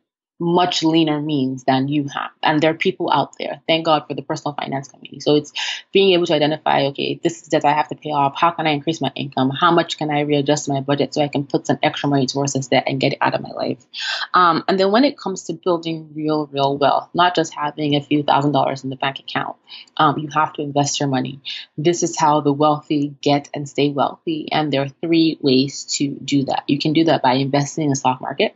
much 0.45 0.83
leaner 0.83 1.21
means 1.21 1.65
than 1.65 1.89
you 1.89 2.07
have. 2.15 2.31
And 2.43 2.61
there 2.61 2.71
are 2.71 2.75
people 2.75 3.11
out 3.11 3.35
there. 3.39 3.63
Thank 3.67 3.87
God 3.87 4.07
for 4.07 4.15
the 4.15 4.23
personal 4.23 4.55
finance 4.55 4.89
community. 4.89 5.21
So 5.21 5.37
it's 5.37 5.53
being 5.91 6.13
able 6.13 6.27
to 6.27 6.35
identify, 6.35 6.83
okay, 6.87 7.19
this 7.23 7.43
is 7.43 7.49
debt 7.49 7.65
I 7.65 7.73
have 7.73 7.89
to 7.89 7.95
pay 7.95 8.11
off. 8.11 8.35
How 8.37 8.51
can 8.51 8.67
I 8.67 8.71
increase 8.71 9.01
my 9.01 9.11
income? 9.15 9.51
How 9.51 9.71
much 9.71 9.97
can 9.97 10.11
I 10.11 10.21
readjust 10.21 10.69
my 10.69 10.81
budget 10.81 11.15
so 11.15 11.23
I 11.23 11.29
can 11.29 11.47
put 11.47 11.67
some 11.67 11.79
extra 11.83 12.11
money 12.11 12.27
towards 12.27 12.53
this 12.53 12.69
debt 12.69 12.85
and 12.87 13.01
get 13.01 13.15
it 13.15 13.19
out 13.23 13.35
of 13.35 13.41
my 13.41 13.51
life? 13.51 13.85
Um, 14.35 14.65
and 14.69 14.79
then 14.79 14.93
when 14.93 15.05
it 15.05 15.17
comes 15.17 15.45
to 15.45 15.55
building 15.55 16.11
real, 16.15 16.47
real 16.47 16.77
wealth, 16.77 17.09
not 17.15 17.35
just 17.35 17.55
having 17.55 17.95
a 17.95 18.03
few 18.03 18.23
thousand 18.23 18.53
dollars 18.53 18.85
in 18.85 18.91
the 18.91 18.97
bank 18.97 19.21
account, 19.21 19.57
um, 19.97 20.19
you 20.19 20.29
have 20.35 20.53
to 20.55 20.63
invest 20.63 21.01
your 21.01 21.09
money. 21.09 21.41
This 21.79 22.03
is 22.03 22.19
how 22.19 22.43
the 22.43 22.53
wealthy 22.53 23.15
get 23.23 23.49
and 23.55 23.67
stay 23.69 23.91
wealthy. 23.91 24.49
And 24.53 24.71
there 24.71 24.83
are 24.83 24.89
three 24.89 25.39
ways 25.41 25.85
to 25.97 26.09
do 26.09 26.45
that. 26.45 26.65
You 26.69 26.79
can 26.79 26.93
do 26.93 27.05
that 27.05 27.23
by 27.23 27.35
investing 27.35 27.85
in 27.85 27.91
the 27.91 27.97
stock 27.97 28.21
market. 28.21 28.55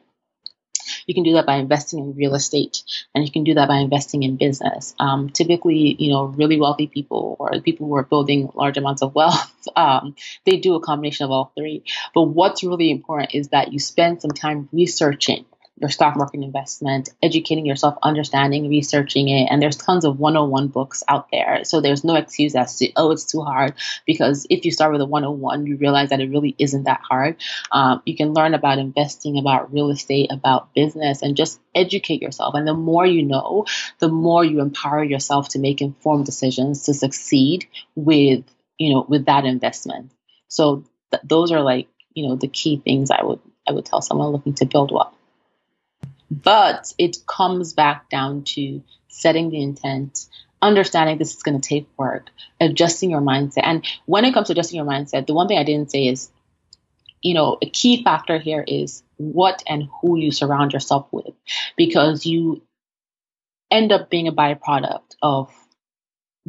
You 1.09 1.15
can 1.15 1.25
do 1.25 1.33
that 1.33 1.47
by 1.47 1.57
investing 1.57 1.99
in 1.99 2.15
real 2.15 2.35
estate, 2.35 2.85
and 3.15 3.25
you 3.25 3.33
can 3.33 3.43
do 3.43 3.55
that 3.55 3.67
by 3.67 3.79
investing 3.79 4.23
in 4.23 4.37
business. 4.37 4.95
Um, 5.01 5.31
typically, 5.31 5.97
you 5.99 6.13
know, 6.13 6.27
really 6.27 6.61
wealthy 6.61 6.87
people 6.87 7.35
or 7.41 7.61
people 7.61 7.89
who 7.89 7.97
are 7.97 8.05
building 8.05 8.51
large 8.55 8.77
amounts 8.77 9.03
of 9.03 9.15
wealth, 9.15 9.51
um, 9.77 10.15
they 10.45 10.59
do 10.59 10.75
a 10.75 10.81
combination 10.81 11.25
of 11.25 11.31
all 11.31 11.51
three. 11.57 11.83
But 12.15 12.25
what's 12.25 12.63
really 12.63 12.91
important 12.91 13.35
is 13.35 13.49
that 13.49 13.73
you 13.73 13.81
spend 13.81 14.21
some 14.21 14.31
time 14.31 14.69
researching 14.71 15.47
your 15.81 15.91
stock 15.91 16.17
market 16.17 16.43
investment, 16.43 17.11
educating 17.23 17.67
yourself, 17.67 17.97
understanding, 18.03 18.69
researching 18.69 19.29
it. 19.29 19.49
And 19.51 19.63
there's 19.63 19.77
tons 19.77 20.05
of 20.05 20.19
101 20.19 20.69
books 20.69 21.03
out 21.09 21.29
there. 21.31 21.65
So 21.65 21.81
there's 21.81 22.05
no 22.05 22.17
excuse 22.17 22.55
as 22.55 22.77
to, 22.79 22.93
oh, 22.97 23.13
it's 23.13 23.25
too 23.25 23.43
hard. 23.43 23.75
Because 24.07 24.47
if 24.51 24.65
you 24.65 24.73
start 24.73 24.93
with 24.93 25.01
a 25.01 25.07
101, 25.07 25.67
you 25.67 25.77
realize 25.77 26.11
that 26.11 26.21
it 26.21 26.31
really 26.31 26.55
isn't 26.59 26.85
that 26.85 27.01
hard. 27.09 27.37
Um, 27.71 28.03
you 28.05 28.17
can 28.17 28.33
learn 28.33 28.55
about 28.55 28.79
investing, 28.79 29.39
about 29.39 29.73
real 29.73 29.91
estate, 29.91 30.33
about 30.33 30.75
business, 30.75 31.23
and 31.23 31.37
just 31.37 31.61
educate 31.75 32.23
yourself. 32.23 32.55
And 32.55 32.67
the 32.67 32.75
more 32.75 33.07
you 33.07 33.23
know, 33.23 33.67
the 33.99 34.09
more 34.09 34.45
you 34.45 34.61
empower 34.61 35.05
yourself 35.05 35.51
to 35.51 35.59
make 35.59 35.81
informed 35.81 36.27
decisions 36.27 36.85
to 36.85 36.95
succeed 36.95 37.67
with, 37.95 38.45
you 38.79 38.95
know, 38.95 39.07
with 39.09 39.27
that 39.27 39.45
investment. 39.45 40.11
So 40.49 40.85
th- 41.13 41.23
those 41.25 41.53
are 41.53 41.61
like, 41.61 41.89
you 42.15 42.27
know, 42.27 42.37
the 42.37 42.49
key 42.49 42.81
things 42.85 43.11
I 43.11 43.23
would 43.23 43.41
I 43.67 43.73
would 43.73 43.85
tell 43.85 44.01
someone 44.01 44.29
looking 44.29 44.55
to 44.55 44.65
build 44.65 44.91
wealth. 44.91 45.18
But 46.31 46.93
it 46.99 47.19
comes 47.27 47.73
back 47.73 48.11
down 48.11 48.45
to 48.55 48.83
setting 49.09 49.51
the 49.51 49.63
intent, 49.63 50.27
understanding 50.61 51.19
this 51.19 51.35
is 51.35 51.43
going 51.43 51.61
to 51.61 51.69
take 51.69 51.89
work, 51.97 52.29
adjusting 52.61 53.11
your 53.11 53.21
mindset. 53.21 53.63
And 53.65 53.87
when 54.07 54.25
it 54.25 54.35
comes 54.35 54.49
to 54.49 54.53
adjusting 54.53 54.77
your 54.77 54.87
mindset, 54.87 55.27
the 55.27 55.35
one 55.35 55.49
thing 55.49 55.59
I 55.59 55.65
didn't 55.65 55.91
say 55.91 56.07
is, 56.07 56.31
you 57.23 57.35
know, 57.35 57.59
a 57.63 57.69
key 57.69 58.05
factor 58.05 58.39
here 58.39 58.65
is 58.67 59.03
what 59.17 59.63
and 59.67 59.89
who 60.01 60.19
you 60.19 60.31
surround 60.31 60.73
yourself 60.73 61.09
with, 61.11 61.35
because 61.77 62.27
you 62.27 62.63
end 63.71 63.93
up 63.93 64.09
being 64.09 64.29
a 64.29 64.33
byproduct 64.33 65.17
of 65.21 65.51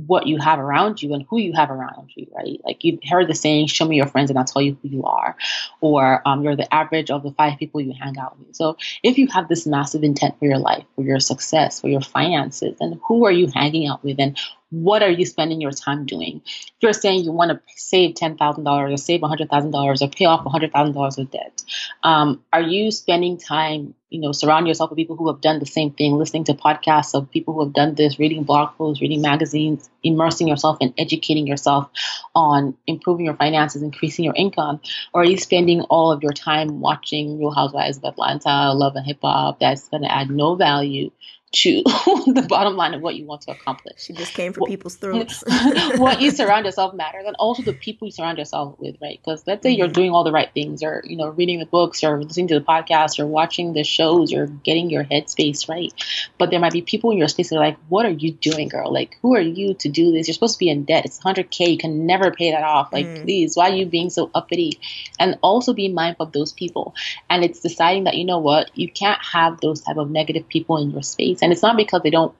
what 0.07 0.27
you 0.27 0.37
have 0.37 0.59
around 0.59 1.01
you 1.01 1.13
and 1.13 1.25
who 1.29 1.39
you 1.39 1.53
have 1.53 1.69
around 1.69 2.11
you, 2.15 2.27
right? 2.35 2.59
Like 2.63 2.83
you've 2.83 3.03
heard 3.03 3.27
the 3.27 3.35
saying, 3.35 3.67
show 3.67 3.85
me 3.85 3.97
your 3.97 4.07
friends 4.07 4.29
and 4.29 4.39
I'll 4.39 4.45
tell 4.45 4.61
you 4.61 4.77
who 4.81 4.89
you 4.89 5.03
are. 5.03 5.35
Or 5.81 6.21
um, 6.27 6.43
you're 6.43 6.55
the 6.55 6.73
average 6.73 7.11
of 7.11 7.23
the 7.23 7.31
five 7.31 7.57
people 7.57 7.81
you 7.81 7.93
hang 7.99 8.17
out 8.17 8.37
with. 8.39 8.55
So 8.55 8.77
if 9.03 9.17
you 9.17 9.27
have 9.27 9.47
this 9.47 9.65
massive 9.65 10.03
intent 10.03 10.37
for 10.39 10.45
your 10.45 10.57
life, 10.57 10.85
for 10.95 11.03
your 11.03 11.19
success, 11.19 11.81
for 11.81 11.87
your 11.87 12.01
finances, 12.01 12.77
then 12.79 12.99
who 13.07 13.25
are 13.25 13.31
you 13.31 13.47
hanging 13.47 13.87
out 13.87 14.03
with 14.03 14.19
and 14.19 14.37
what 14.71 15.01
are 15.01 15.09
you 15.09 15.25
spending 15.25 15.61
your 15.61 15.71
time 15.71 16.05
doing? 16.05 16.41
If 16.45 16.73
you're 16.81 16.93
saying 16.93 17.23
you 17.23 17.31
want 17.31 17.51
to 17.51 17.59
save 17.75 18.15
$10,000 18.15 18.93
or 18.93 18.97
save 18.97 19.21
$100,000 19.21 20.01
or 20.01 20.09
pay 20.09 20.25
off 20.25 20.43
$100,000 20.43 21.17
of 21.17 21.31
debt, 21.31 21.63
um, 22.03 22.43
are 22.53 22.61
you 22.61 22.91
spending 22.91 23.37
time, 23.37 23.95
you 24.09 24.21
know, 24.21 24.31
surround 24.31 24.67
yourself 24.67 24.91
with 24.91 24.97
people 24.97 25.15
who 25.15 25.27
have 25.27 25.41
done 25.41 25.59
the 25.59 25.65
same 25.65 25.91
thing, 25.91 26.13
listening 26.13 26.43
to 26.45 26.53
podcasts 26.53 27.15
of 27.15 27.31
people 27.31 27.55
who 27.55 27.63
have 27.63 27.73
done 27.73 27.95
this, 27.95 28.19
reading 28.19 28.43
blog 28.43 28.75
posts, 28.77 29.01
reading 29.01 29.21
magazines, 29.21 29.89
immersing 30.03 30.47
yourself 30.47 30.77
and 30.81 30.93
educating 30.97 31.47
yourself 31.47 31.89
on 32.35 32.77
improving 32.85 33.25
your 33.25 33.35
finances, 33.35 33.81
increasing 33.81 34.23
your 34.23 34.35
income? 34.35 34.79
Or 35.13 35.21
are 35.21 35.25
you 35.25 35.37
spending 35.37 35.81
all 35.81 36.11
of 36.11 36.21
your 36.21 36.33
time 36.33 36.79
watching 36.79 37.39
Real 37.39 37.51
Housewives 37.51 37.97
of 37.97 38.03
Atlanta, 38.03 38.73
Love 38.73 38.95
and 38.95 39.05
Hip 39.05 39.19
Hop 39.23 39.59
that's 39.59 39.89
going 39.89 40.03
to 40.03 40.11
add 40.11 40.29
no 40.29 40.55
value 40.55 41.11
to 41.51 41.81
the 41.83 42.45
bottom 42.47 42.75
line 42.75 42.93
of 42.93 43.01
what 43.01 43.15
you 43.15 43.25
want 43.25 43.41
to 43.41 43.51
accomplish. 43.51 44.03
She 44.03 44.13
just 44.13 44.33
came 44.33 44.53
for 44.53 44.61
what, 44.61 44.69
people's 44.69 44.95
throats. 44.95 45.43
what 45.97 46.21
you 46.21 46.31
surround 46.31 46.65
yourself 46.65 46.93
matters, 46.93 47.23
and 47.25 47.35
also 47.39 47.63
the 47.63 47.73
people 47.73 48.07
you 48.07 48.11
surround 48.11 48.37
yourself 48.37 48.75
with, 48.79 48.97
right? 49.01 49.19
Because 49.23 49.43
let's 49.47 49.63
say 49.63 49.71
mm-hmm. 49.71 49.79
you're 49.79 49.87
doing 49.87 50.11
all 50.11 50.23
the 50.23 50.31
right 50.31 50.49
things, 50.53 50.83
or 50.83 51.01
you 51.05 51.17
know, 51.17 51.29
reading 51.29 51.59
the 51.59 51.65
books, 51.65 52.03
or 52.03 52.21
listening 52.21 52.47
to 52.49 52.59
the 52.59 52.65
podcast, 52.65 53.19
or 53.19 53.25
watching 53.25 53.73
the 53.73 53.83
shows, 53.83 54.33
or 54.33 54.47
getting 54.47 54.89
your 54.89 55.03
headspace 55.03 55.67
right. 55.67 55.91
But 56.37 56.51
there 56.51 56.59
might 56.59 56.73
be 56.73 56.81
people 56.81 57.11
in 57.11 57.17
your 57.17 57.27
space 57.27 57.49
that 57.49 57.55
are 57.55 57.65
like, 57.65 57.77
"What 57.89 58.05
are 58.05 58.11
you 58.11 58.31
doing, 58.31 58.67
girl? 58.67 58.93
Like, 58.93 59.17
who 59.21 59.35
are 59.35 59.41
you 59.41 59.73
to 59.75 59.89
do 59.89 60.11
this? 60.11 60.27
You're 60.27 60.33
supposed 60.33 60.55
to 60.55 60.59
be 60.59 60.69
in 60.69 60.85
debt. 60.85 61.05
It's 61.05 61.19
100k. 61.19 61.71
You 61.71 61.77
can 61.77 62.05
never 62.05 62.31
pay 62.31 62.51
that 62.51 62.63
off. 62.63 62.93
Like, 62.93 63.05
mm. 63.05 63.23
please, 63.23 63.55
why 63.55 63.69
are 63.69 63.75
you 63.75 63.85
being 63.85 64.09
so 64.09 64.29
uppity?" 64.35 64.79
And 65.19 65.37
also 65.41 65.73
be 65.73 65.89
mindful 65.89 66.27
of 66.27 66.31
those 66.31 66.53
people. 66.53 66.93
And 67.29 67.43
it's 67.43 67.59
deciding 67.59 68.03
that 68.03 68.15
you 68.15 68.25
know 68.25 68.39
what, 68.39 68.69
you 68.77 68.89
can't 68.89 69.19
have 69.23 69.61
those 69.61 69.81
type 69.81 69.97
of 69.97 70.09
negative 70.09 70.47
people 70.47 70.77
in 70.77 70.91
your 70.91 71.03
space, 71.03 71.38
and 71.41 71.51
it's 71.51 71.61
not 71.61 71.77
because 71.77 72.01
they 72.03 72.09
don't 72.09 72.33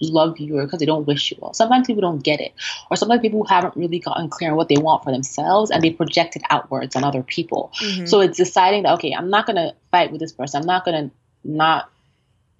love 0.00 0.38
you 0.38 0.58
or 0.58 0.64
because 0.64 0.80
they 0.80 0.86
don't 0.86 1.06
wish 1.06 1.30
you 1.30 1.38
well. 1.40 1.54
Sometimes 1.54 1.86
people 1.86 2.02
don't 2.02 2.22
get 2.22 2.40
it. 2.40 2.52
Or 2.90 2.96
sometimes 2.96 3.22
people 3.22 3.44
haven't 3.44 3.76
really 3.76 3.98
gotten 3.98 4.28
clear 4.28 4.50
on 4.50 4.56
what 4.56 4.68
they 4.68 4.76
want 4.76 5.04
for 5.04 5.12
themselves 5.12 5.70
and 5.70 5.82
they 5.82 5.90
project 5.90 6.36
it 6.36 6.42
outwards 6.50 6.96
on 6.96 7.04
other 7.04 7.22
people. 7.22 7.72
Mm-hmm. 7.80 8.06
So 8.06 8.20
it's 8.20 8.36
deciding 8.36 8.82
that, 8.82 8.94
okay, 8.94 9.14
I'm 9.14 9.30
not 9.30 9.46
going 9.46 9.56
to 9.56 9.74
fight 9.90 10.12
with 10.12 10.20
this 10.20 10.32
person. 10.32 10.60
I'm 10.60 10.66
not 10.66 10.84
going 10.84 11.08
to 11.08 11.14
not 11.44 11.90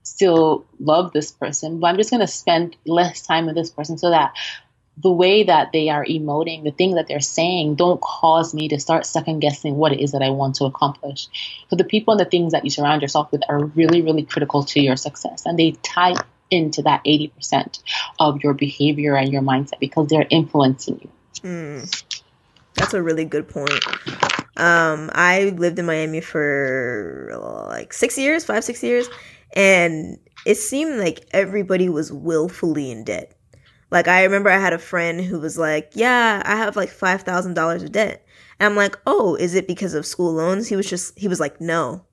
still 0.03 0.65
love 0.79 1.13
this 1.13 1.33
person, 1.33 1.81
but 1.81 1.89
I'm 1.89 1.97
just 1.97 2.11
going 2.11 2.21
to 2.21 2.27
spend 2.27 2.77
less 2.87 3.23
time 3.23 3.47
with 3.47 3.55
this 3.55 3.71
person 3.71 3.99
so 3.99 4.11
that 4.11 4.35
the 4.99 5.13
way 5.13 5.43
that 5.43 5.73
they 5.73 5.91
are 5.91 6.05
emoting, 6.05 6.65
the 6.65 6.71
things 6.71 6.95
that 6.95 7.07
they're 7.07 7.21
saying, 7.21 7.75
don't 7.75 8.01
cause 8.01 8.55
me 8.55 8.69
to 8.69 8.81
start 8.81 9.05
second 9.05 9.41
guessing 9.41 9.77
what 9.77 9.93
it 9.93 10.01
is 10.01 10.13
that 10.13 10.23
I 10.23 10.31
want 10.31 10.55
to 10.57 10.65
accomplish. 10.65 11.29
So 11.69 11.77
the 11.77 11.85
people 11.85 12.13
and 12.13 12.21
the 12.21 12.25
things 12.25 12.53
that 12.53 12.65
you 12.65 12.71
surround 12.71 13.03
yourself 13.03 13.31
with 13.31 13.43
are 13.49 13.67
really, 13.67 14.01
really 14.01 14.25
critical 14.25 14.65
to 14.65 14.81
your 14.81 14.97
success, 14.97 15.45
and 15.45 15.59
they 15.59 15.73
tie 15.83 16.15
into 16.51 16.83
that 16.83 17.05
80% 17.05 17.81
of 18.19 18.43
your 18.43 18.55
behavior 18.55 19.17
and 19.17 19.33
your 19.33 19.43
mindset 19.43 19.81
because 19.81 20.09
they're 20.09 20.27
influencing 20.31 21.01
you. 21.03 21.11
Mm, 21.43 22.05
that's 22.75 22.95
a 22.95 23.03
really 23.03 23.25
good 23.25 23.49
point. 23.49 23.73
Um, 24.57 25.11
I 25.13 25.55
lived 25.57 25.79
in 25.79 25.85
Miami 25.85 26.23
for 26.23 27.67
like 27.69 27.93
six 27.93 28.17
years, 28.17 28.45
five, 28.45 28.65
six 28.65 28.83
years, 28.83 29.09
and 29.55 30.19
it 30.47 30.55
seemed 30.55 30.99
like 30.99 31.27
everybody 31.33 31.89
was 31.89 32.11
willfully 32.11 32.91
in 32.91 33.05
debt. 33.05 33.36
Like 33.90 34.09
I 34.09 34.25
remember 34.25 34.51
I 34.51 34.59
had 34.59 34.72
a 34.72 34.79
friend 34.79 35.20
who 35.20 35.38
was 35.38 35.57
like, 35.59 35.92
"Yeah, 35.94 36.42
I 36.44 36.57
have 36.57 36.77
like 36.77 36.88
five 36.90 37.22
thousand 37.22 37.55
dollars 37.55 37.83
of 37.83 37.92
debt," 37.92 38.25
and 38.59 38.66
I'm 38.66 38.77
like, 38.77 38.96
"Oh, 39.07 39.37
is 39.37 39.55
it 39.55 39.68
because 39.68 39.94
of 39.94 40.07
school 40.07 40.33
loans?" 40.33 40.68
He 40.68 40.77
was 40.77 40.88
just 40.88 41.18
he 41.18 41.29
was 41.29 41.40
like, 41.40 41.61
"No." 41.61 42.05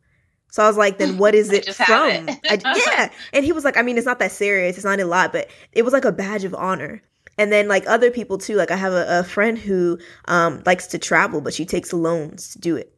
So 0.53 0.61
I 0.63 0.67
was 0.67 0.77
like, 0.77 0.99
then 0.99 1.17
what 1.17 1.33
is 1.33 1.51
it 1.51 1.73
from? 1.73 2.29
It. 2.29 2.39
I, 2.47 2.75
yeah. 2.87 3.09
And 3.33 3.43
he 3.43 3.51
was 3.51 3.63
like, 3.63 3.75
I 3.75 3.81
mean, 3.81 3.97
it's 3.97 4.05
not 4.05 4.19
that 4.19 4.31
serious. 4.31 4.75
It's 4.75 4.85
not 4.85 4.99
a 4.99 5.05
lot, 5.05 5.33
but 5.33 5.49
it 5.71 5.81
was 5.81 5.93
like 5.93 6.05
a 6.05 6.11
badge 6.11 6.43
of 6.43 6.53
honor. 6.53 7.01
And 7.39 7.51
then 7.51 7.67
like 7.67 7.87
other 7.87 8.11
people 8.11 8.37
too, 8.37 8.55
like 8.55 8.69
I 8.69 8.75
have 8.75 8.93
a, 8.93 9.21
a 9.21 9.23
friend 9.23 9.57
who 9.57 9.97
um, 10.25 10.61
likes 10.63 10.85
to 10.87 10.99
travel, 10.99 11.41
but 11.41 11.55
she 11.55 11.65
takes 11.65 11.91
loans 11.91 12.49
to 12.49 12.59
do 12.59 12.75
it. 12.75 12.95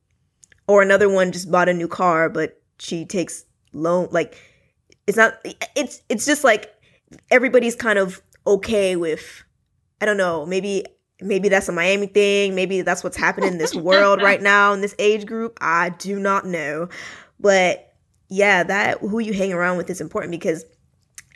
Or 0.67 0.81
another 0.81 1.07
one 1.07 1.31
just 1.31 1.49
bought 1.49 1.69
a 1.69 1.73
new 1.73 1.87
car, 1.87 2.27
but 2.27 2.61
she 2.77 3.05
takes 3.05 3.45
loan. 3.71 4.09
Like 4.11 4.37
it's 5.07 5.15
not. 5.15 5.35
It's 5.77 6.01
it's 6.09 6.25
just 6.25 6.43
like 6.43 6.73
everybody's 7.31 7.75
kind 7.75 7.99
of 7.99 8.21
okay 8.45 8.95
with. 8.95 9.43
I 10.01 10.05
don't 10.05 10.17
know. 10.17 10.45
Maybe 10.45 10.85
maybe 11.21 11.49
that's 11.49 11.69
a 11.69 11.71
Miami 11.71 12.07
thing. 12.07 12.55
Maybe 12.55 12.81
that's 12.81 13.03
what's 13.03 13.17
happening 13.17 13.53
in 13.53 13.57
this 13.57 13.73
world 13.75 14.21
right 14.21 14.41
now 14.53 14.73
in 14.73 14.81
this 14.81 14.95
age 14.99 15.25
group. 15.25 15.57
I 15.61 15.89
do 15.89 16.19
not 16.19 16.45
know. 16.45 16.89
But 17.39 17.93
yeah, 18.29 18.63
that 18.63 18.99
who 18.99 19.19
you 19.19 19.33
hang 19.33 19.53
around 19.53 19.77
with 19.77 19.89
is 19.89 20.01
important 20.01 20.31
because 20.31 20.65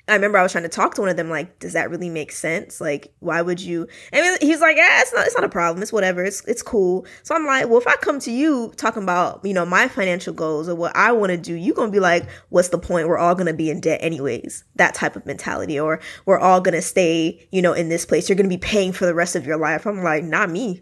I 0.10 0.16
remember 0.16 0.38
I 0.38 0.44
was 0.44 0.52
trying 0.52 0.64
to 0.64 0.70
talk 0.70 0.96
to 0.96 1.02
one 1.02 1.10
of 1.10 1.18
them, 1.18 1.30
like, 1.30 1.60
does 1.60 1.74
that 1.74 1.90
really 1.90 2.10
make 2.10 2.32
sense? 2.32 2.82
Like, 2.82 3.14
why 3.20 3.42
would 3.42 3.62
you? 3.62 3.88
I 4.12 4.22
mean, 4.22 4.38
he's 4.42 4.60
like, 4.60 4.78
yeah, 4.78 5.02
it's 5.02 5.14
not, 5.14 5.26
it's 5.26 5.36
not 5.36 5.44
a 5.44 5.50
problem. 5.50 5.82
It's 5.82 5.94
whatever. 5.94 6.24
It's, 6.24 6.44
it's 6.46 6.62
cool. 6.62 7.06
So 7.24 7.36
I'm 7.36 7.46
like, 7.46 7.68
well, 7.68 7.78
if 7.78 7.88
I 7.88 7.96
come 7.98 8.20
to 8.22 8.32
you 8.32 8.74
talking 8.76 9.04
about, 9.04 9.46
you 9.46 9.54
know, 9.54 9.66
my 9.66 9.88
financial 9.88 10.34
goals 10.34 10.68
or 10.68 10.76
what 10.76 10.96
I 10.96 11.12
want 11.12 11.32
to 11.32 11.38
do, 11.38 11.54
you're 11.54 11.76
going 11.76 11.90
to 11.90 11.94
be 11.94 12.00
like, 12.00 12.28
what's 12.50 12.70
the 12.70 12.80
point? 12.80 13.08
We're 13.08 13.18
all 13.18 13.36
going 13.36 13.48
to 13.48 13.54
be 13.54 13.70
in 13.70 13.80
debt 13.80 14.00
anyways. 14.02 14.64
That 14.76 14.96
type 14.96 15.16
of 15.16 15.26
mentality. 15.26 15.80
Or 15.80 16.00
we're 16.26 16.40
all 16.40 16.62
going 16.62 16.76
to 16.76 16.82
stay, 16.82 17.48
you 17.52 17.62
know, 17.62 17.74
in 17.74 17.90
this 17.90 18.06
place. 18.06 18.28
You're 18.28 18.36
going 18.36 18.50
to 18.50 18.56
be 18.56 18.60
paying 18.60 18.92
for 18.92 19.06
the 19.06 19.16
rest 19.16 19.36
of 19.36 19.46
your 19.46 19.58
life. 19.58 19.86
I'm 19.86 20.04
like, 20.04 20.24
not 20.24 20.50
me. 20.50 20.82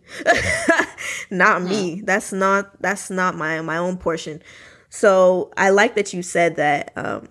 not 1.30 1.64
me. 1.64 2.02
That's 2.06 2.32
not, 2.32 2.82
that's 2.82 3.10
not 3.10 3.36
my, 3.36 3.62
my 3.62 3.78
own 3.78 3.98
portion. 3.98 4.42
So 4.90 5.52
I 5.58 5.70
like 5.70 5.96
that 5.96 6.14
you 6.14 6.24
said 6.24 6.56
that 6.56 6.94
um, 6.96 7.28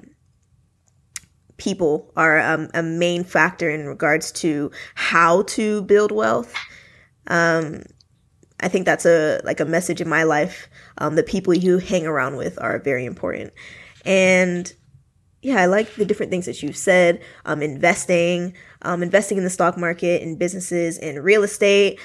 people 1.57 2.13
are 2.17 2.39
um, 2.41 2.69
a 2.75 2.83
main 2.83 3.25
factor 3.25 3.71
in 3.71 3.87
regards 3.87 4.31
to 4.33 4.71
how 4.95 5.43
to 5.43 5.83
build 5.83 6.13
wealth. 6.13 6.55
Um, 7.29 7.83
I 8.61 8.69
think 8.69 8.87
that's 8.87 9.05
a 9.05 9.41
like 9.45 9.61
a 9.61 9.65
message 9.65 10.01
in 10.01 10.09
my 10.09 10.23
life. 10.23 10.69
Um, 10.99 11.15
the 11.15 11.23
people 11.23 11.55
you 11.55 11.79
hang 11.79 12.07
around 12.07 12.37
with 12.37 12.59
are 12.61 12.79
very 12.79 13.05
important, 13.05 13.53
and 14.05 14.73
yeah, 15.43 15.61
I 15.61 15.67
like 15.67 15.95
the 15.95 16.05
different 16.05 16.31
things 16.31 16.47
that 16.47 16.63
you've 16.63 16.77
said. 16.77 17.23
Um, 17.45 17.63
investing, 17.63 18.55
um, 18.83 19.03
investing 19.03 19.39
in 19.39 19.45
the 19.45 19.51
stock 19.51 19.77
market, 19.77 20.23
in 20.23 20.37
businesses, 20.37 20.99
in 20.99 21.21
real 21.21 21.43
estate. 21.43 22.01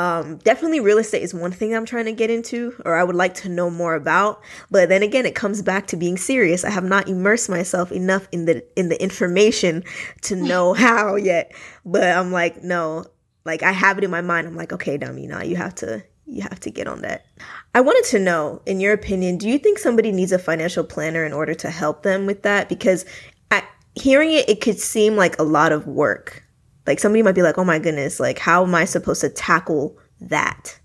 Um, 0.00 0.38
definitely 0.38 0.80
real 0.80 0.96
estate 0.96 1.22
is 1.22 1.34
one 1.34 1.52
thing 1.52 1.76
I'm 1.76 1.84
trying 1.84 2.06
to 2.06 2.12
get 2.12 2.30
into 2.30 2.74
or 2.86 2.94
I 2.94 3.04
would 3.04 3.16
like 3.16 3.34
to 3.34 3.50
know 3.50 3.68
more 3.68 3.94
about. 3.94 4.40
But 4.70 4.88
then 4.88 5.02
again, 5.02 5.26
it 5.26 5.34
comes 5.34 5.60
back 5.60 5.88
to 5.88 5.96
being 5.98 6.16
serious. 6.16 6.64
I 6.64 6.70
have 6.70 6.84
not 6.84 7.06
immersed 7.06 7.50
myself 7.50 7.92
enough 7.92 8.26
in 8.32 8.46
the 8.46 8.64
in 8.78 8.88
the 8.88 9.00
information 9.02 9.84
to 10.22 10.36
know 10.50 10.72
how 10.72 11.16
yet. 11.16 11.52
But 11.84 12.16
I'm 12.16 12.32
like, 12.32 12.64
no, 12.64 13.04
like 13.44 13.62
I 13.62 13.72
have 13.72 13.98
it 13.98 14.04
in 14.04 14.10
my 14.10 14.22
mind. 14.22 14.46
I'm 14.46 14.56
like, 14.56 14.72
okay, 14.72 14.96
dummy, 14.96 15.26
now 15.26 15.42
you 15.42 15.56
have 15.56 15.74
to 15.76 16.02
you 16.24 16.40
have 16.40 16.60
to 16.60 16.70
get 16.70 16.86
on 16.86 17.02
that. 17.02 17.26
I 17.74 17.82
wanted 17.82 18.08
to 18.08 18.20
know, 18.20 18.62
in 18.64 18.80
your 18.80 18.94
opinion, 18.94 19.36
do 19.36 19.50
you 19.50 19.58
think 19.58 19.78
somebody 19.78 20.12
needs 20.12 20.32
a 20.32 20.38
financial 20.38 20.82
planner 20.82 21.26
in 21.26 21.34
order 21.34 21.52
to 21.56 21.68
help 21.68 22.04
them 22.04 22.24
with 22.24 22.42
that? 22.44 22.70
Because 22.70 23.04
I, 23.50 23.64
hearing 23.94 24.32
it, 24.32 24.48
it 24.48 24.62
could 24.62 24.78
seem 24.78 25.16
like 25.16 25.38
a 25.38 25.42
lot 25.42 25.72
of 25.72 25.86
work 25.86 26.42
like 26.86 26.98
somebody 26.98 27.22
might 27.22 27.34
be 27.34 27.42
like, 27.42 27.58
oh 27.58 27.64
my 27.64 27.78
goodness, 27.78 28.20
like 28.20 28.38
how 28.38 28.64
am 28.64 28.74
I 28.74 28.84
supposed 28.84 29.20
to 29.20 29.28
tackle 29.28 29.98
that? 30.20 30.78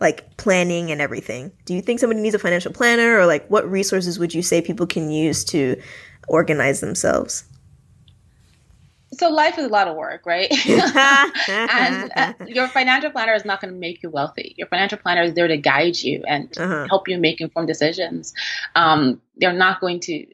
Like 0.00 0.36
planning 0.36 0.90
and 0.90 1.00
everything. 1.00 1.52
Do 1.64 1.74
you 1.74 1.80
think 1.80 2.00
somebody 2.00 2.20
needs 2.20 2.34
a 2.34 2.38
financial 2.38 2.72
planner 2.72 3.18
or 3.18 3.26
like 3.26 3.46
what 3.48 3.70
resources 3.70 4.18
would 4.18 4.34
you 4.34 4.42
say 4.42 4.60
people 4.60 4.86
can 4.86 5.10
use 5.10 5.44
to 5.46 5.80
organize 6.28 6.80
themselves? 6.80 7.44
So 9.12 9.30
life 9.30 9.58
is 9.58 9.66
a 9.66 9.68
lot 9.68 9.88
of 9.88 9.96
work, 9.96 10.26
right? 10.26 10.50
and 11.48 12.12
uh, 12.16 12.32
your 12.46 12.68
financial 12.68 13.10
planner 13.10 13.34
is 13.34 13.44
not 13.44 13.60
going 13.60 13.72
to 13.72 13.78
make 13.78 14.02
you 14.02 14.10
wealthy. 14.10 14.54
Your 14.58 14.66
financial 14.66 14.98
planner 14.98 15.22
is 15.22 15.34
there 15.34 15.48
to 15.48 15.56
guide 15.56 15.96
you 15.96 16.22
and 16.26 16.56
uh-huh. 16.58 16.86
help 16.88 17.08
you 17.08 17.18
make 17.18 17.40
informed 17.40 17.68
decisions. 17.68 18.34
Um, 18.74 19.20
they're 19.36 19.52
not 19.52 19.80
going 19.80 20.00
to. 20.00 20.26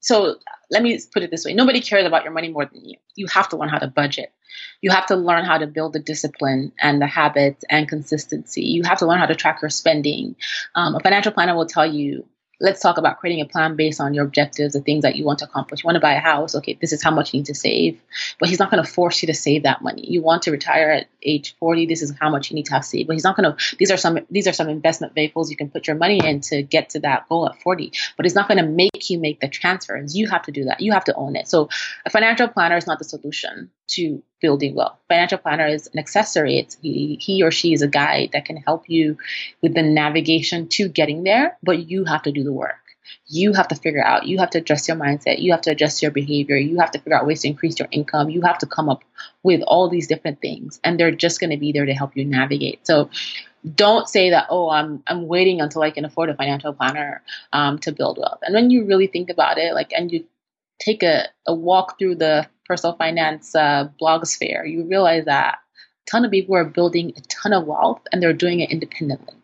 So 0.00 0.36
let 0.70 0.82
me 0.82 0.98
put 1.12 1.22
it 1.22 1.30
this 1.30 1.44
way 1.44 1.54
nobody 1.54 1.80
cares 1.80 2.06
about 2.06 2.24
your 2.24 2.32
money 2.32 2.48
more 2.48 2.66
than 2.66 2.84
you. 2.84 2.96
You 3.14 3.26
have 3.28 3.48
to 3.50 3.56
learn 3.56 3.68
how 3.68 3.78
to 3.78 3.88
budget. 3.88 4.32
You 4.80 4.90
have 4.90 5.06
to 5.06 5.16
learn 5.16 5.44
how 5.44 5.58
to 5.58 5.66
build 5.66 5.92
the 5.92 5.98
discipline 5.98 6.72
and 6.80 7.00
the 7.00 7.06
habits 7.06 7.64
and 7.68 7.88
consistency. 7.88 8.62
You 8.62 8.82
have 8.84 8.98
to 8.98 9.06
learn 9.06 9.18
how 9.18 9.26
to 9.26 9.34
track 9.34 9.60
your 9.62 9.70
spending. 9.70 10.36
Um, 10.74 10.94
a 10.94 11.00
financial 11.00 11.32
planner 11.32 11.56
will 11.56 11.66
tell 11.66 11.86
you 11.86 12.26
let's 12.60 12.80
talk 12.80 12.98
about 12.98 13.18
creating 13.18 13.40
a 13.40 13.46
plan 13.46 13.76
based 13.76 14.00
on 14.00 14.14
your 14.14 14.24
objectives, 14.24 14.74
the 14.74 14.80
things 14.80 15.02
that 15.02 15.16
you 15.16 15.24
want 15.24 15.38
to 15.40 15.44
accomplish. 15.44 15.82
You 15.82 15.86
want 15.86 15.96
to 15.96 16.00
buy 16.00 16.14
a 16.14 16.20
house, 16.20 16.54
okay, 16.56 16.76
this 16.80 16.92
is 16.92 17.02
how 17.02 17.10
much 17.10 17.32
you 17.32 17.38
need 17.40 17.46
to 17.46 17.54
save. 17.54 18.00
But 18.38 18.48
he's 18.48 18.58
not 18.58 18.70
going 18.70 18.82
to 18.82 18.90
force 18.90 19.22
you 19.22 19.26
to 19.28 19.34
save 19.34 19.62
that 19.62 19.82
money. 19.82 20.04
You 20.08 20.22
want 20.22 20.42
to 20.42 20.50
retire 20.50 20.90
at 20.90 21.08
age 21.22 21.56
40, 21.58 21.86
this 21.86 22.02
is 22.02 22.12
how 22.18 22.30
much 22.30 22.50
you 22.50 22.54
need 22.54 22.66
to 22.66 22.72
have 22.72 22.84
saved. 22.84 23.06
But 23.06 23.14
he's 23.14 23.24
not 23.24 23.36
going 23.36 23.52
to 23.52 23.76
these 23.78 23.90
are 23.90 23.96
some 23.96 24.18
these 24.30 24.48
are 24.48 24.52
some 24.52 24.68
investment 24.68 25.14
vehicles 25.14 25.50
you 25.50 25.56
can 25.56 25.70
put 25.70 25.86
your 25.86 25.96
money 25.96 26.20
in 26.24 26.40
to 26.42 26.62
get 26.62 26.90
to 26.90 27.00
that 27.00 27.28
goal 27.28 27.48
at 27.48 27.60
40. 27.62 27.92
But 28.16 28.26
he's 28.26 28.34
not 28.34 28.48
going 28.48 28.58
to 28.58 28.68
make 28.68 29.10
you 29.10 29.18
make 29.18 29.40
the 29.40 29.48
transfers. 29.48 30.16
You 30.16 30.28
have 30.28 30.42
to 30.42 30.52
do 30.52 30.64
that. 30.64 30.80
You 30.80 30.92
have 30.92 31.04
to 31.04 31.14
own 31.14 31.36
it. 31.36 31.48
So 31.48 31.68
a 32.04 32.10
financial 32.10 32.48
planner 32.48 32.76
is 32.76 32.86
not 32.86 32.98
the 32.98 33.04
solution 33.04 33.70
to 33.88 34.22
building 34.40 34.74
wealth. 34.74 34.96
Financial 35.08 35.38
planner 35.38 35.66
is 35.66 35.88
an 35.92 35.98
accessory. 35.98 36.58
It's 36.58 36.76
he, 36.80 37.18
he 37.20 37.42
or 37.42 37.50
she 37.50 37.72
is 37.72 37.82
a 37.82 37.88
guide 37.88 38.30
that 38.32 38.44
can 38.44 38.56
help 38.56 38.88
you 38.88 39.16
with 39.62 39.74
the 39.74 39.82
navigation 39.82 40.68
to 40.68 40.88
getting 40.88 41.24
there, 41.24 41.58
but 41.62 41.90
you 41.90 42.04
have 42.04 42.22
to 42.22 42.32
do 42.32 42.44
the 42.44 42.52
work. 42.52 42.76
You 43.26 43.54
have 43.54 43.68
to 43.68 43.74
figure 43.74 44.04
out, 44.04 44.26
you 44.26 44.38
have 44.38 44.50
to 44.50 44.58
adjust 44.58 44.86
your 44.86 44.96
mindset, 44.96 45.40
you 45.40 45.52
have 45.52 45.62
to 45.62 45.70
adjust 45.70 46.02
your 46.02 46.10
behavior, 46.10 46.56
you 46.56 46.78
have 46.78 46.90
to 46.90 46.98
figure 46.98 47.16
out 47.16 47.26
ways 47.26 47.40
to 47.42 47.48
increase 47.48 47.78
your 47.78 47.88
income, 47.90 48.28
you 48.28 48.42
have 48.42 48.58
to 48.58 48.66
come 48.66 48.90
up 48.90 49.02
with 49.42 49.62
all 49.62 49.88
these 49.88 50.06
different 50.06 50.40
things, 50.42 50.78
and 50.84 51.00
they're 51.00 51.10
just 51.10 51.40
going 51.40 51.50
to 51.50 51.56
be 51.56 51.72
there 51.72 51.86
to 51.86 51.94
help 51.94 52.16
you 52.16 52.24
navigate. 52.24 52.86
So 52.86 53.08
don't 53.74 54.08
say 54.08 54.30
that 54.30 54.46
oh 54.50 54.70
i'm 54.70 55.02
i'm 55.08 55.26
waiting 55.26 55.60
until 55.60 55.82
i 55.82 55.90
can 55.90 56.04
afford 56.04 56.30
a 56.30 56.34
financial 56.34 56.72
planner 56.72 57.20
um, 57.52 57.76
to 57.76 57.90
build 57.90 58.16
wealth 58.16 58.38
and 58.42 58.54
when 58.54 58.70
you 58.70 58.84
really 58.86 59.08
think 59.08 59.30
about 59.30 59.58
it 59.58 59.74
like 59.74 59.92
and 59.92 60.12
you 60.12 60.24
take 60.78 61.02
a, 61.02 61.26
a 61.46 61.54
walk 61.54 61.98
through 61.98 62.14
the 62.14 62.46
personal 62.68 62.96
finance 62.96 63.54
uh, 63.54 63.88
blogosphere, 64.00 64.70
you 64.70 64.84
realize 64.84 65.24
that 65.24 65.54
a 65.56 66.10
ton 66.10 66.24
of 66.24 66.30
people 66.30 66.54
are 66.54 66.64
building 66.64 67.12
a 67.16 67.20
ton 67.22 67.52
of 67.52 67.66
wealth 67.66 68.02
and 68.12 68.22
they're 68.22 68.32
doing 68.32 68.60
it 68.60 68.70
independently. 68.70 69.34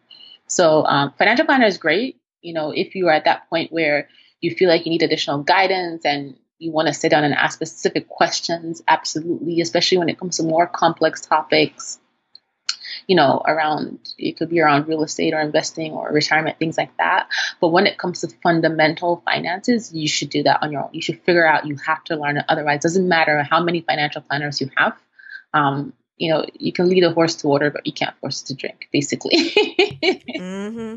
So, 0.46 0.84
um, 0.84 1.12
financial 1.18 1.46
planner 1.46 1.66
is 1.66 1.78
great. 1.78 2.20
You 2.42 2.52
know, 2.52 2.70
if 2.70 2.94
you 2.94 3.08
are 3.08 3.14
at 3.14 3.24
that 3.24 3.48
point 3.48 3.72
where 3.72 4.08
you 4.40 4.54
feel 4.54 4.68
like 4.68 4.84
you 4.84 4.90
need 4.90 5.02
additional 5.02 5.42
guidance 5.42 6.04
and 6.04 6.36
you 6.58 6.70
want 6.70 6.88
to 6.88 6.94
sit 6.94 7.10
down 7.10 7.24
and 7.24 7.34
ask 7.34 7.54
specific 7.54 8.08
questions, 8.08 8.82
absolutely, 8.86 9.60
especially 9.60 9.98
when 9.98 10.08
it 10.08 10.18
comes 10.18 10.36
to 10.36 10.42
more 10.42 10.66
complex 10.66 11.22
topics, 11.22 11.98
you 13.06 13.16
know, 13.16 13.42
around 13.46 13.98
it 14.18 14.36
could 14.36 14.50
be 14.50 14.60
around 14.60 14.88
real 14.88 15.02
estate 15.02 15.34
or 15.34 15.40
investing 15.40 15.92
or 15.92 16.10
retirement, 16.10 16.58
things 16.58 16.78
like 16.78 16.96
that. 16.96 17.28
But 17.60 17.68
when 17.68 17.86
it 17.86 17.98
comes 17.98 18.20
to 18.20 18.28
fundamental 18.42 19.22
finances, 19.24 19.92
you 19.92 20.08
should 20.08 20.30
do 20.30 20.42
that 20.44 20.62
on 20.62 20.72
your 20.72 20.84
own. 20.84 20.90
You 20.92 21.02
should 21.02 21.20
figure 21.22 21.46
out 21.46 21.66
you 21.66 21.76
have 21.86 22.02
to 22.04 22.16
learn 22.16 22.36
it. 22.38 22.44
Otherwise, 22.48 22.76
it 22.76 22.82
doesn't 22.82 23.08
matter 23.08 23.42
how 23.42 23.62
many 23.62 23.80
financial 23.82 24.22
planners 24.22 24.60
you 24.60 24.70
have. 24.76 24.94
Um, 25.52 25.92
you 26.16 26.32
know, 26.32 26.44
you 26.54 26.72
can 26.72 26.88
lead 26.88 27.04
a 27.04 27.12
horse 27.12 27.34
to 27.36 27.48
water, 27.48 27.70
but 27.70 27.86
you 27.86 27.92
can't 27.92 28.16
force 28.18 28.42
it 28.42 28.46
to 28.46 28.54
drink, 28.54 28.88
basically. 28.92 29.36
mm-hmm. 29.50 30.96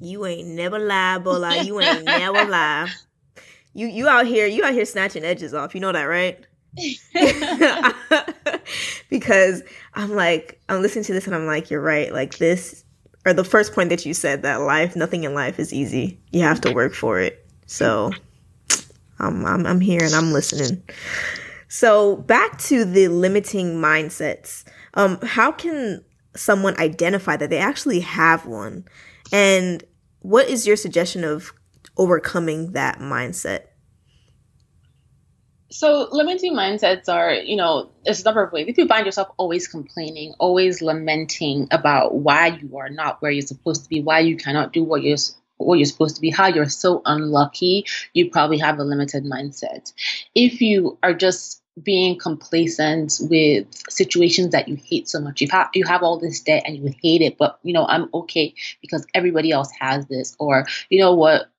You 0.00 0.26
ain't 0.26 0.48
never 0.48 0.78
lie, 0.78 1.18
Bola. 1.18 1.62
You 1.62 1.80
ain't 1.80 2.04
never 2.04 2.44
lie. 2.44 2.90
You 3.72 3.86
you 3.86 4.08
out 4.08 4.26
here, 4.26 4.46
you 4.46 4.64
out 4.64 4.72
here 4.72 4.84
snatching 4.84 5.24
edges 5.24 5.54
off. 5.54 5.74
You 5.74 5.80
know 5.80 5.92
that, 5.92 6.04
right? 6.04 6.44
because 9.08 9.62
I'm 9.94 10.14
like, 10.14 10.60
I'm 10.68 10.82
listening 10.82 11.04
to 11.04 11.12
this 11.12 11.26
and 11.26 11.34
I'm 11.34 11.46
like, 11.46 11.70
you're 11.70 11.80
right. 11.80 12.12
Like 12.12 12.38
this, 12.38 12.84
or 13.26 13.32
the 13.32 13.44
first 13.44 13.72
point 13.74 13.90
that 13.90 14.04
you 14.04 14.14
said 14.14 14.42
that 14.42 14.60
life, 14.60 14.96
nothing 14.96 15.24
in 15.24 15.34
life 15.34 15.58
is 15.58 15.72
easy. 15.72 16.20
You 16.30 16.42
have 16.42 16.60
to 16.62 16.72
work 16.72 16.94
for 16.94 17.20
it. 17.20 17.46
So 17.66 18.12
I'm, 19.18 19.44
I'm, 19.46 19.66
I'm 19.66 19.80
here 19.80 20.02
and 20.02 20.14
I'm 20.14 20.32
listening. 20.32 20.82
So 21.68 22.16
back 22.16 22.58
to 22.62 22.84
the 22.84 23.08
limiting 23.08 23.80
mindsets. 23.80 24.64
Um, 24.94 25.18
how 25.22 25.50
can 25.52 26.04
someone 26.36 26.78
identify 26.78 27.36
that 27.36 27.50
they 27.50 27.58
actually 27.58 28.00
have 28.00 28.46
one? 28.46 28.84
And 29.32 29.82
what 30.20 30.48
is 30.48 30.66
your 30.66 30.76
suggestion 30.76 31.24
of 31.24 31.52
overcoming 31.96 32.72
that 32.72 32.98
mindset? 32.98 33.66
So 35.74 36.08
limiting 36.12 36.54
mindsets 36.54 37.08
are, 37.08 37.34
you 37.34 37.56
know, 37.56 37.90
there's 38.04 38.20
a 38.20 38.24
number 38.24 38.44
of 38.44 38.52
ways. 38.52 38.66
If 38.68 38.78
you 38.78 38.86
find 38.86 39.04
yourself 39.04 39.32
always 39.38 39.66
complaining, 39.66 40.32
always 40.38 40.80
lamenting 40.80 41.66
about 41.72 42.14
why 42.14 42.58
you 42.62 42.78
are 42.78 42.88
not 42.88 43.20
where 43.20 43.32
you're 43.32 43.42
supposed 43.42 43.82
to 43.82 43.88
be, 43.88 44.00
why 44.00 44.20
you 44.20 44.36
cannot 44.36 44.72
do 44.72 44.84
what 44.84 45.02
you're 45.02 45.16
what 45.56 45.78
you're 45.80 45.86
supposed 45.86 46.14
to 46.14 46.20
be, 46.20 46.30
how 46.30 46.46
you're 46.46 46.68
so 46.68 47.02
unlucky, 47.04 47.86
you 48.12 48.30
probably 48.30 48.58
have 48.58 48.78
a 48.78 48.84
limited 48.84 49.24
mindset. 49.24 49.92
If 50.36 50.60
you 50.60 50.96
are 51.02 51.12
just 51.12 51.60
being 51.82 52.16
complacent 52.18 53.18
with 53.22 53.66
situations 53.90 54.52
that 54.52 54.68
you 54.68 54.76
hate 54.76 55.08
so 55.08 55.20
much. 55.20 55.40
You 55.40 55.48
have 55.50 55.70
you 55.74 55.84
have 55.86 56.04
all 56.04 56.18
this 56.18 56.40
debt 56.40 56.62
and 56.66 56.76
you 56.76 56.94
hate 57.02 57.20
it, 57.20 57.36
but 57.36 57.58
you 57.64 57.72
know 57.72 57.84
I'm 57.86 58.08
okay 58.14 58.54
because 58.80 59.04
everybody 59.12 59.50
else 59.50 59.72
has 59.80 60.06
this, 60.06 60.36
or 60.38 60.66
you 60.88 61.00
know 61.00 61.14
what 61.14 61.50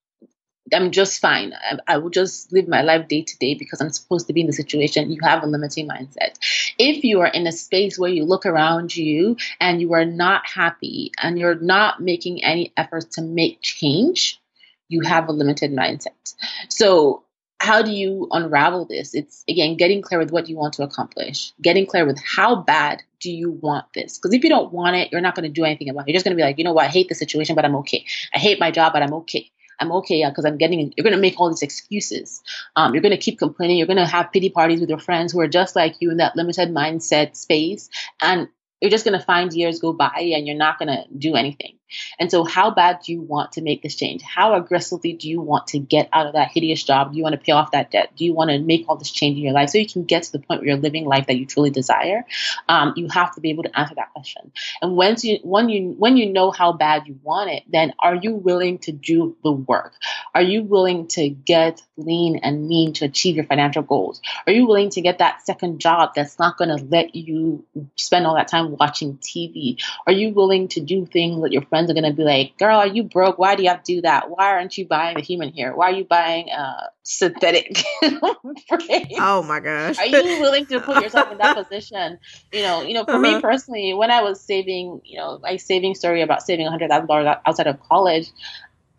I'm 0.73 0.91
just 0.91 1.21
fine. 1.21 1.53
I, 1.53 1.77
I, 1.87 1.97
will 1.97 2.09
just 2.09 2.51
live 2.51 2.67
my 2.67 2.81
life 2.81 3.07
day 3.07 3.21
to 3.21 3.37
day 3.37 3.53
because 3.53 3.81
I'm 3.81 3.91
supposed 3.91 4.27
to 4.27 4.33
be 4.33 4.41
in 4.41 4.47
the 4.47 4.53
situation. 4.53 5.11
You 5.11 5.19
have 5.21 5.43
a 5.43 5.47
limiting 5.47 5.87
mindset. 5.87 6.37
If 6.79 7.03
you 7.03 7.21
are 7.21 7.27
in 7.27 7.45
a 7.45 7.51
space 7.51 7.99
where 7.99 8.09
you 8.09 8.23
look 8.23 8.45
around 8.45 8.95
you 8.95 9.37
and 9.59 9.79
you 9.79 9.93
are 9.93 10.05
not 10.05 10.47
happy 10.47 11.11
and 11.21 11.37
you're 11.37 11.59
not 11.59 12.01
making 12.01 12.43
any 12.43 12.73
efforts 12.77 13.15
to 13.15 13.21
make 13.21 13.61
change, 13.61 14.41
you 14.87 15.01
have 15.01 15.29
a 15.29 15.33
limited 15.33 15.71
mindset. 15.71 16.35
So, 16.69 17.23
how 17.59 17.81
do 17.81 17.91
you 17.91 18.27
unravel 18.31 18.85
this? 18.85 19.15
It's 19.15 19.43
again 19.47 19.77
getting 19.77 20.01
clear 20.01 20.19
with 20.19 20.31
what 20.31 20.49
you 20.49 20.57
want 20.57 20.73
to 20.73 20.83
accomplish, 20.83 21.53
getting 21.61 21.85
clear 21.85 22.05
with 22.05 22.19
how 22.19 22.55
bad 22.55 23.01
do 23.21 23.31
you 23.31 23.51
want 23.51 23.85
this? 23.93 24.17
Because 24.17 24.33
if 24.33 24.43
you 24.43 24.49
don't 24.49 24.73
want 24.73 24.95
it, 24.95 25.11
you're 25.11 25.21
not 25.21 25.35
going 25.35 25.47
to 25.47 25.53
do 25.53 25.63
anything 25.63 25.89
about 25.89 26.01
it. 26.01 26.09
You're 26.09 26.15
just 26.15 26.25
going 26.25 26.35
to 26.35 26.39
be 26.39 26.45
like, 26.45 26.57
you 26.57 26.63
know 26.63 26.73
what, 26.73 26.85
I 26.85 26.89
hate 26.89 27.07
the 27.07 27.15
situation, 27.15 27.55
but 27.55 27.65
I'm 27.65 27.75
okay. 27.77 28.05
I 28.33 28.39
hate 28.39 28.59
my 28.59 28.71
job, 28.71 28.93
but 28.93 29.01
I'm 29.01 29.13
okay. 29.13 29.51
I'm 29.79 29.91
okay 29.91 30.19
yeah, 30.19 30.29
because 30.29 30.45
I'm 30.45 30.57
getting. 30.57 30.93
You're 30.95 31.03
gonna 31.03 31.17
make 31.17 31.39
all 31.39 31.49
these 31.49 31.61
excuses. 31.61 32.41
Um, 32.75 32.93
you're 32.93 33.03
gonna 33.03 33.17
keep 33.17 33.39
complaining. 33.39 33.77
You're 33.77 33.87
gonna 33.87 34.07
have 34.07 34.31
pity 34.31 34.49
parties 34.49 34.79
with 34.79 34.89
your 34.89 34.99
friends 34.99 35.33
who 35.33 35.39
are 35.39 35.47
just 35.47 35.75
like 35.75 35.95
you 35.99 36.11
in 36.11 36.17
that 36.17 36.35
limited 36.35 36.69
mindset 36.69 37.35
space, 37.35 37.89
and 38.21 38.47
you're 38.81 38.91
just 38.91 39.05
going 39.05 39.17
to 39.17 39.25
find 39.25 39.53
years 39.53 39.79
go 39.79 39.93
by 39.93 40.31
and 40.35 40.45
you're 40.45 40.55
not 40.55 40.77
going 40.77 40.89
to 40.89 41.05
do 41.17 41.35
anything. 41.35 41.77
And 42.19 42.31
so, 42.31 42.43
how 42.43 42.71
bad 42.71 42.99
do 43.05 43.11
you 43.11 43.21
want 43.21 43.53
to 43.53 43.61
make 43.61 43.81
this 43.81 43.95
change? 43.95 44.21
How 44.21 44.53
aggressively 44.55 45.13
do 45.13 45.29
you 45.29 45.41
want 45.41 45.67
to 45.67 45.79
get 45.79 46.09
out 46.11 46.27
of 46.27 46.33
that 46.33 46.51
hideous 46.51 46.83
job? 46.83 47.11
Do 47.11 47.17
you 47.17 47.23
want 47.23 47.33
to 47.33 47.41
pay 47.41 47.51
off 47.51 47.71
that 47.71 47.91
debt? 47.91 48.11
Do 48.15 48.25
you 48.25 48.33
want 48.33 48.51
to 48.51 48.59
make 48.59 48.85
all 48.87 48.95
this 48.95 49.11
change 49.11 49.37
in 49.37 49.43
your 49.43 49.53
life 49.53 49.69
so 49.69 49.77
you 49.77 49.87
can 49.87 50.03
get 50.03 50.23
to 50.23 50.31
the 50.31 50.39
point 50.39 50.61
where 50.61 50.69
you're 50.69 50.77
living 50.77 51.05
life 51.05 51.27
that 51.27 51.37
you 51.37 51.45
truly 51.45 51.69
desire? 51.69 52.25
Um, 52.67 52.93
you 52.95 53.07
have 53.09 53.35
to 53.35 53.41
be 53.41 53.49
able 53.49 53.63
to 53.63 53.79
answer 53.79 53.95
that 53.95 54.11
question. 54.13 54.51
And 54.81 54.95
once 54.95 55.23
you 55.23 55.39
when 55.43 55.69
you 55.69 55.95
when 55.97 56.17
you 56.17 56.31
know 56.31 56.51
how 56.51 56.73
bad 56.73 57.07
you 57.07 57.19
want 57.23 57.51
it, 57.51 57.63
then 57.69 57.93
are 57.99 58.15
you 58.15 58.35
willing 58.35 58.79
to 58.79 58.91
do 58.91 59.35
the 59.43 59.51
work? 59.51 59.93
Are 60.33 60.41
you 60.41 60.63
willing 60.63 61.07
to 61.09 61.29
get 61.29 61.81
lean 61.97 62.37
and 62.43 62.67
mean 62.67 62.93
to 62.93 63.05
achieve 63.05 63.35
your 63.35 63.45
financial 63.45 63.83
goals? 63.83 64.21
Are 64.47 64.53
you 64.53 64.67
willing 64.67 64.89
to 64.91 65.01
get 65.01 65.19
that 65.19 65.45
second 65.45 65.79
job 65.79 66.11
that's 66.15 66.39
not 66.39 66.57
going 66.57 66.75
to 66.75 66.83
let 66.83 67.15
you 67.15 67.65
spend 67.95 68.25
all 68.25 68.35
that 68.35 68.47
time 68.47 68.75
watching 68.77 69.17
TV? 69.17 69.81
Are 70.05 70.13
you 70.13 70.33
willing 70.33 70.67
to 70.69 70.81
do 70.81 71.05
things 71.05 71.41
that 71.41 71.51
your 71.51 71.61
friends 71.63 71.74
are 71.75 71.93
going 71.93 72.03
to 72.03 72.13
be 72.13 72.23
like, 72.23 72.57
girl, 72.57 72.77
are 72.77 72.87
you 72.87 73.03
broke? 73.03 73.37
Why 73.37 73.55
do 73.55 73.63
you 73.63 73.69
have 73.69 73.83
to 73.83 73.95
do 73.95 74.01
that? 74.01 74.29
Why 74.29 74.51
aren't 74.51 74.77
you 74.77 74.87
buying 74.87 75.15
the 75.15 75.21
human 75.23 75.53
hair? 75.53 75.75
Why 75.75 75.89
are 75.89 75.93
you 75.93 76.05
buying 76.05 76.49
a 76.49 76.89
synthetic 77.03 77.83
Oh 78.03 79.43
my 79.47 79.59
gosh. 79.59 79.97
Are 79.99 80.05
you 80.05 80.39
willing 80.41 80.65
to 80.67 80.79
put 80.79 81.03
yourself 81.03 81.31
in 81.31 81.37
that 81.39 81.55
position? 81.55 82.19
You 82.51 82.61
know, 82.61 82.81
you 82.81 82.93
know, 82.93 83.03
for 83.03 83.11
uh-huh. 83.11 83.19
me 83.19 83.41
personally, 83.41 83.93
when 83.93 84.11
I 84.11 84.21
was 84.21 84.41
saving, 84.41 85.01
you 85.03 85.17
know, 85.17 85.39
my 85.41 85.57
saving 85.57 85.95
story 85.95 86.21
about 86.21 86.41
saving 86.41 86.67
$100,000 86.67 87.39
outside 87.45 87.67
of 87.67 87.79
college, 87.81 88.31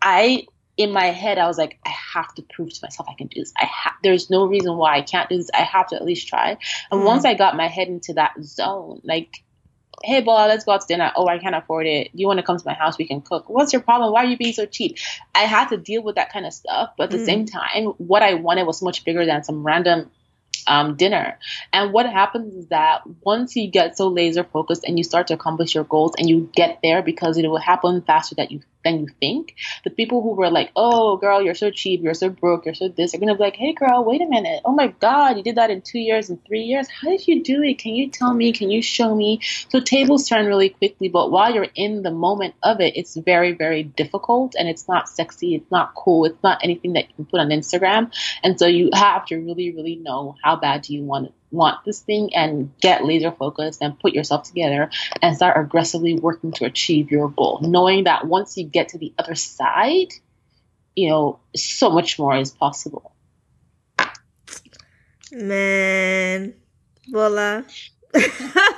I 0.01 0.45
in 0.77 0.91
my 0.91 1.05
head, 1.05 1.39
I 1.39 1.47
was 1.47 1.57
like, 1.57 1.79
I 1.85 1.89
have 1.89 2.33
to 2.35 2.43
prove 2.43 2.71
to 2.71 2.79
myself 2.83 3.09
I 3.09 3.15
can 3.15 3.27
do 3.27 3.41
this. 3.41 3.51
I 3.57 3.65
have. 3.65 3.93
There's 4.03 4.29
no 4.29 4.45
reason 4.45 4.77
why 4.77 4.97
I 4.97 5.01
can't 5.01 5.27
do 5.27 5.37
this. 5.37 5.49
I 5.53 5.63
have 5.63 5.87
to 5.87 5.95
at 5.95 6.05
least 6.05 6.27
try. 6.27 6.51
And 6.91 6.99
mm-hmm. 6.99 7.03
once 7.03 7.25
I 7.25 7.33
got 7.33 7.57
my 7.57 7.67
head 7.67 7.87
into 7.87 8.13
that 8.13 8.35
zone, 8.43 9.01
like 9.03 9.43
hey, 10.03 10.21
boy, 10.21 10.45
let's 10.45 10.63
go 10.63 10.73
out 10.73 10.81
to 10.81 10.87
dinner. 10.87 11.11
Oh, 11.15 11.27
I 11.27 11.39
can't 11.39 11.55
afford 11.55 11.87
it. 11.87 12.11
Do 12.11 12.19
you 12.19 12.27
want 12.27 12.39
to 12.39 12.45
come 12.45 12.57
to 12.57 12.63
my 12.65 12.73
house? 12.73 12.97
We 12.97 13.07
can 13.07 13.21
cook. 13.21 13.49
What's 13.49 13.73
your 13.73 13.81
problem? 13.81 14.13
Why 14.13 14.23
are 14.23 14.27
you 14.27 14.37
being 14.37 14.53
so 14.53 14.65
cheap? 14.65 14.97
I 15.33 15.41
had 15.41 15.69
to 15.69 15.77
deal 15.77 16.03
with 16.03 16.15
that 16.15 16.31
kind 16.31 16.45
of 16.45 16.53
stuff. 16.53 16.91
But 16.97 17.05
at 17.05 17.11
the 17.11 17.17
mm. 17.17 17.25
same 17.25 17.45
time, 17.45 17.85
what 17.97 18.21
I 18.21 18.35
wanted 18.35 18.65
was 18.67 18.81
much 18.81 19.03
bigger 19.03 19.25
than 19.25 19.43
some 19.43 19.65
random 19.65 20.11
um, 20.67 20.95
dinner. 20.95 21.39
And 21.73 21.93
what 21.93 22.05
happens 22.09 22.53
is 22.53 22.67
that 22.67 23.01
once 23.21 23.55
you 23.55 23.69
get 23.69 23.97
so 23.97 24.07
laser 24.07 24.43
focused 24.43 24.83
and 24.83 24.97
you 24.97 25.03
start 25.03 25.27
to 25.27 25.33
accomplish 25.33 25.73
your 25.73 25.83
goals 25.83 26.13
and 26.17 26.29
you 26.29 26.49
get 26.53 26.79
there 26.83 27.01
because 27.01 27.37
it 27.37 27.47
will 27.47 27.57
happen 27.57 28.01
faster 28.01 28.35
than 28.35 28.47
you 28.49 28.61
than 28.83 28.99
you 29.01 29.07
think, 29.19 29.55
the 29.83 29.89
people 29.89 30.21
who 30.21 30.33
were 30.35 30.49
like, 30.49 30.71
"Oh, 30.75 31.17
girl, 31.17 31.41
you're 31.41 31.55
so 31.55 31.71
cheap, 31.71 32.01
you're 32.01 32.13
so 32.13 32.29
broke, 32.29 32.65
you're 32.65 32.73
so 32.73 32.87
this," 32.87 33.13
are 33.13 33.17
gonna 33.17 33.35
be 33.35 33.43
like, 33.43 33.55
"Hey, 33.55 33.73
girl, 33.73 34.03
wait 34.03 34.21
a 34.21 34.27
minute. 34.27 34.61
Oh 34.65 34.71
my 34.71 34.87
God, 34.87 35.37
you 35.37 35.43
did 35.43 35.55
that 35.55 35.69
in 35.69 35.81
two 35.81 35.99
years 35.99 36.29
and 36.29 36.43
three 36.45 36.63
years. 36.63 36.87
How 36.89 37.09
did 37.09 37.27
you 37.27 37.43
do 37.43 37.63
it? 37.63 37.79
Can 37.79 37.95
you 37.95 38.09
tell 38.09 38.33
me? 38.33 38.51
Can 38.51 38.71
you 38.71 38.81
show 38.81 39.13
me?" 39.15 39.39
So 39.69 39.79
tables 39.79 40.27
turn 40.27 40.45
really 40.45 40.69
quickly, 40.69 41.09
but 41.09 41.31
while 41.31 41.53
you're 41.53 41.67
in 41.75 42.03
the 42.03 42.11
moment 42.11 42.55
of 42.63 42.79
it, 42.81 42.95
it's 42.95 43.15
very 43.15 43.53
very 43.53 43.83
difficult 43.83 44.55
and 44.57 44.67
it's 44.67 44.87
not 44.87 45.09
sexy. 45.09 45.55
It's 45.55 45.71
not 45.71 45.93
cool. 45.95 46.25
It's 46.25 46.41
not 46.43 46.59
anything 46.63 46.93
that 46.93 47.07
you 47.09 47.15
can 47.15 47.25
put 47.25 47.39
on 47.39 47.49
Instagram. 47.49 48.11
And 48.43 48.59
so 48.59 48.67
you 48.67 48.89
have 48.93 49.25
to 49.27 49.37
really 49.37 49.71
really 49.71 49.95
know 49.95 50.35
how 50.43 50.55
bad 50.55 50.83
do 50.83 50.93
you 50.93 51.03
want 51.03 51.33
want 51.51 51.83
this 51.85 52.01
thing 52.01 52.35
and 52.35 52.71
get 52.81 53.05
laser 53.05 53.31
focused 53.31 53.81
and 53.81 53.99
put 53.99 54.13
yourself 54.13 54.43
together 54.43 54.89
and 55.21 55.35
start 55.35 55.57
aggressively 55.57 56.19
working 56.19 56.51
to 56.51 56.65
achieve 56.65 57.11
your 57.11 57.29
goal. 57.29 57.59
Knowing 57.61 58.03
that 58.03 58.27
once 58.27 58.57
you 58.57 58.65
get 58.65 58.89
to 58.89 58.97
the 58.97 59.13
other 59.17 59.35
side 59.35 60.11
you 60.97 61.07
know 61.07 61.39
so 61.55 61.91
much 61.91 62.19
more 62.19 62.35
is 62.35 62.51
possible. 62.51 63.13
Man. 65.31 66.55
Voila 67.09 67.61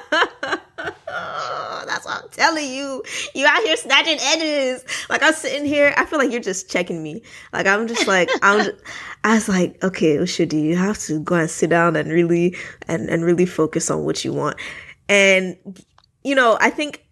that's 2.04 2.06
what 2.06 2.24
I'm 2.24 2.30
telling 2.30 2.72
you. 2.72 3.04
You 3.34 3.46
out 3.46 3.64
here 3.64 3.76
snatching 3.78 4.18
edges. 4.20 4.84
Like 5.10 5.24
I'm 5.24 5.34
sitting 5.34 5.66
here, 5.66 5.94
I 5.98 6.06
feel 6.06 6.20
like 6.20 6.32
you're 6.32 6.42
just 6.42 6.70
checking 6.70 7.02
me. 7.04 7.22
Like 7.54 7.68
I'm 7.68 7.88
just 7.88 8.08
like 8.08 8.30
I'm. 8.42 8.66
Just, 8.66 8.78
I 9.24 9.36
was 9.36 9.50
like, 9.50 9.84
okay, 9.84 10.26
should 10.26 10.54
you 10.54 10.78
have 10.78 10.98
to 11.00 11.20
go 11.20 11.36
and 11.36 11.50
sit 11.50 11.70
down 11.70 11.96
and 11.96 12.10
really 12.10 12.56
and 12.88 13.10
and 13.10 13.24
really 13.24 13.46
focus 13.46 13.92
on 13.92 14.06
what 14.06 14.24
you 14.24 14.34
want. 14.34 14.58
And 15.10 15.58
you 16.24 16.36
know, 16.36 16.58
I 16.62 16.70
think, 16.70 17.06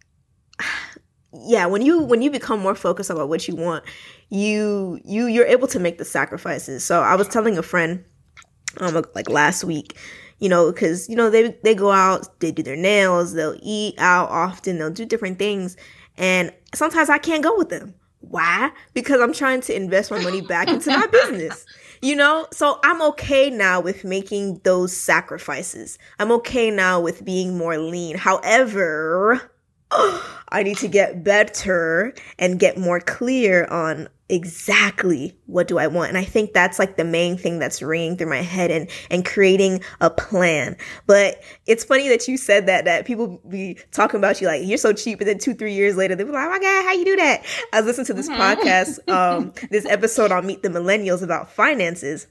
yeah, 1.34 1.66
when 1.66 1.82
you 1.82 2.02
when 2.02 2.22
you 2.22 2.32
become 2.32 2.60
more 2.60 2.76
focused 2.76 3.10
about 3.10 3.30
what 3.30 3.48
you 3.48 3.56
want, 3.56 3.84
you 4.30 5.00
you 5.04 5.28
you're 5.28 5.46
able 5.46 5.68
to 5.68 5.80
make 5.80 5.98
the 5.98 6.06
sacrifices. 6.06 6.84
So 6.84 7.02
I 7.02 7.16
was 7.16 7.28
telling 7.28 7.58
a 7.58 7.64
friend, 7.64 8.06
um, 8.78 9.04
like 9.16 9.30
last 9.30 9.64
week 9.64 9.98
you 10.40 10.50
know, 10.50 10.72
because 10.72 11.10
you 11.10 11.16
know 11.16 11.30
they 11.30 11.52
they 11.64 11.76
go 11.76 11.92
out, 11.92 12.40
they 12.40 12.52
do 12.52 12.64
their 12.64 12.76
nails, 12.76 13.34
they'll 13.34 13.58
eat 13.62 13.96
out 13.98 14.30
often, 14.30 14.78
they'll 14.78 14.90
do 14.90 15.06
different 15.06 15.40
things, 15.40 15.78
and 16.18 16.52
sometimes 16.74 17.10
I 17.10 17.18
can't 17.18 17.44
go 17.44 17.58
with 17.58 17.70
them. 17.70 17.94
Why? 18.20 18.72
Because 18.94 19.22
I'm 19.22 19.34
trying 19.34 19.62
to 19.62 19.76
invest 19.76 20.12
my 20.12 20.22
money 20.22 20.42
back 20.42 20.68
into 20.68 20.90
my 20.90 21.08
business. 21.08 21.66
You 22.00 22.16
know, 22.16 22.46
so 22.54 22.80
I'm 22.84 23.02
okay 23.02 23.50
now 23.50 23.80
with 23.80 24.04
making 24.04 24.62
those 24.64 24.96
sacrifices. 24.96 25.98
I'm 26.20 26.32
okay 26.34 26.70
now 26.70 27.00
with 27.00 27.26
being 27.26 27.58
more 27.58 27.80
lean. 27.80 28.16
However, 28.16 29.50
I 29.92 30.64
need 30.64 30.78
to 30.78 30.88
get 30.88 31.24
better 31.24 32.14
and 32.40 32.60
get 32.60 32.78
more 32.78 33.00
clear 33.00 33.66
on 33.66 34.10
exactly 34.30 35.38
what 35.46 35.68
do 35.68 35.78
I 35.78 35.88
want. 35.88 36.10
And 36.10 36.18
I 36.18 36.24
think 36.24 36.54
that's 36.54 36.80
like 36.80 36.98
the 36.98 37.06
main 37.06 37.38
thing 37.38 37.60
that's 37.60 37.82
ringing 37.82 38.18
through 38.18 38.30
my 38.30 38.42
head 38.42 38.72
and, 38.72 38.90
and 39.10 39.26
creating 39.26 39.82
a 40.02 40.10
plan. 40.10 40.76
But 41.06 41.42
it's 41.66 41.84
funny 41.84 42.10
that 42.10 42.28
you 42.28 42.38
said 42.38 42.66
that, 42.66 42.86
that 42.86 43.06
people 43.06 43.42
be 43.48 43.78
talking 43.92 44.18
about 44.18 44.42
you 44.42 44.48
like, 44.48 44.66
you're 44.66 44.78
so 44.78 44.92
cheap. 44.94 45.22
And 45.22 45.30
then 45.30 45.38
two, 45.38 45.54
three 45.54 45.74
years 45.74 45.96
later, 45.96 46.16
they 46.16 46.24
be 46.24 46.32
like, 46.32 46.46
oh 46.46 46.50
my 46.50 46.60
God, 46.60 46.86
how 46.86 46.94
you 46.94 47.06
do 47.06 47.16
that? 47.18 47.46
I 47.72 47.82
was 47.82 47.88
listening 47.88 48.08
to 48.08 48.14
this 48.14 48.30
mm-hmm. 48.30 48.42
podcast, 48.42 49.10
um, 49.10 49.54
this 49.70 49.86
episode 49.86 50.32
on 50.32 50.46
Meet 50.46 50.64
the 50.64 50.70
Millennials 50.70 51.24
about 51.24 51.50
finances 51.52 52.28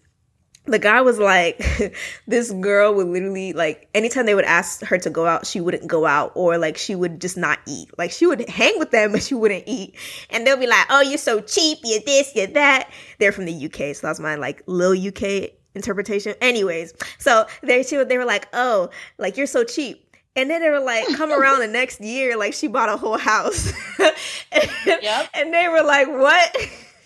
the 0.66 0.78
guy 0.78 1.00
was 1.00 1.18
like, 1.18 1.64
this 2.26 2.50
girl 2.52 2.94
would 2.94 3.06
literally 3.06 3.52
like 3.52 3.88
anytime 3.94 4.26
they 4.26 4.34
would 4.34 4.44
ask 4.44 4.82
her 4.82 4.98
to 4.98 5.10
go 5.10 5.26
out, 5.26 5.46
she 5.46 5.60
wouldn't 5.60 5.86
go 5.86 6.06
out, 6.06 6.32
or 6.34 6.58
like 6.58 6.76
she 6.76 6.94
would 6.94 7.20
just 7.20 7.36
not 7.36 7.58
eat. 7.66 7.88
Like 7.96 8.10
she 8.10 8.26
would 8.26 8.48
hang 8.48 8.78
with 8.78 8.90
them, 8.90 9.12
but 9.12 9.22
she 9.22 9.34
wouldn't 9.34 9.64
eat. 9.66 9.94
And 10.30 10.46
they'll 10.46 10.56
be 10.56 10.66
like, 10.66 10.86
"Oh, 10.90 11.00
you're 11.00 11.18
so 11.18 11.40
cheap. 11.40 11.78
You're 11.84 12.00
this. 12.00 12.34
You're 12.34 12.48
that." 12.48 12.90
They're 13.18 13.32
from 13.32 13.46
the 13.46 13.66
UK, 13.66 13.94
so 13.94 14.06
that's 14.06 14.20
my 14.20 14.34
like 14.34 14.62
little 14.66 15.08
UK 15.08 15.50
interpretation. 15.74 16.34
Anyways, 16.40 16.94
so 17.18 17.46
they 17.62 17.82
she 17.82 18.02
they 18.04 18.18
were 18.18 18.24
like, 18.24 18.48
"Oh, 18.52 18.90
like 19.18 19.36
you're 19.36 19.46
so 19.46 19.64
cheap." 19.64 20.02
And 20.34 20.50
then 20.50 20.60
they 20.60 20.68
were 20.68 20.80
like, 20.80 21.06
come 21.16 21.32
around 21.40 21.60
the 21.60 21.66
next 21.66 21.98
year, 22.02 22.36
like 22.36 22.52
she 22.52 22.68
bought 22.68 22.90
a 22.90 22.98
whole 22.98 23.16
house. 23.16 23.72
and, 23.98 24.62
yep. 24.84 25.30
and 25.32 25.52
they 25.52 25.66
were 25.66 25.82
like, 25.82 26.08
what? 26.08 26.54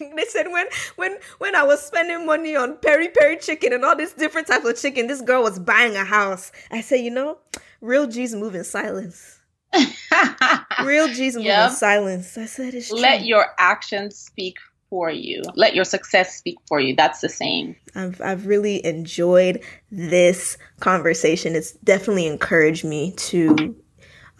they 0.16 0.24
said 0.24 0.48
when 0.50 0.66
when 0.96 1.18
when 1.38 1.54
I 1.54 1.62
was 1.62 1.84
spending 1.84 2.26
money 2.26 2.56
on 2.56 2.76
peri 2.78 3.08
peri 3.08 3.36
chicken 3.36 3.72
and 3.72 3.84
all 3.84 3.96
this 3.96 4.12
different 4.12 4.46
type 4.48 4.64
of 4.64 4.76
chicken, 4.76 5.06
this 5.06 5.20
girl 5.20 5.42
was 5.42 5.58
buying 5.58 5.96
a 5.96 6.04
house. 6.04 6.52
I 6.70 6.80
said, 6.80 6.96
you 6.96 7.10
know, 7.10 7.38
real 7.80 8.06
G's 8.06 8.34
move 8.34 8.54
in 8.54 8.64
silence. 8.64 9.38
real 10.84 11.08
G's 11.08 11.36
move 11.36 11.44
yep. 11.44 11.70
in 11.70 11.76
silence. 11.76 12.36
I 12.36 12.46
said, 12.46 12.74
it's 12.74 12.88
true. 12.88 12.98
Let 12.98 13.24
your 13.24 13.46
actions 13.58 14.16
speak 14.16 14.56
for 14.88 15.10
you. 15.10 15.42
Let 15.54 15.74
your 15.74 15.84
success 15.84 16.36
speak 16.36 16.58
for 16.66 16.80
you. 16.80 16.96
That's 16.96 17.20
the 17.20 17.28
saying. 17.28 17.76
I've 17.94 18.20
I've 18.20 18.46
really 18.46 18.84
enjoyed 18.84 19.62
this 19.90 20.58
conversation. 20.80 21.54
It's 21.54 21.72
definitely 21.72 22.26
encouraged 22.26 22.84
me 22.84 23.12
to 23.12 23.76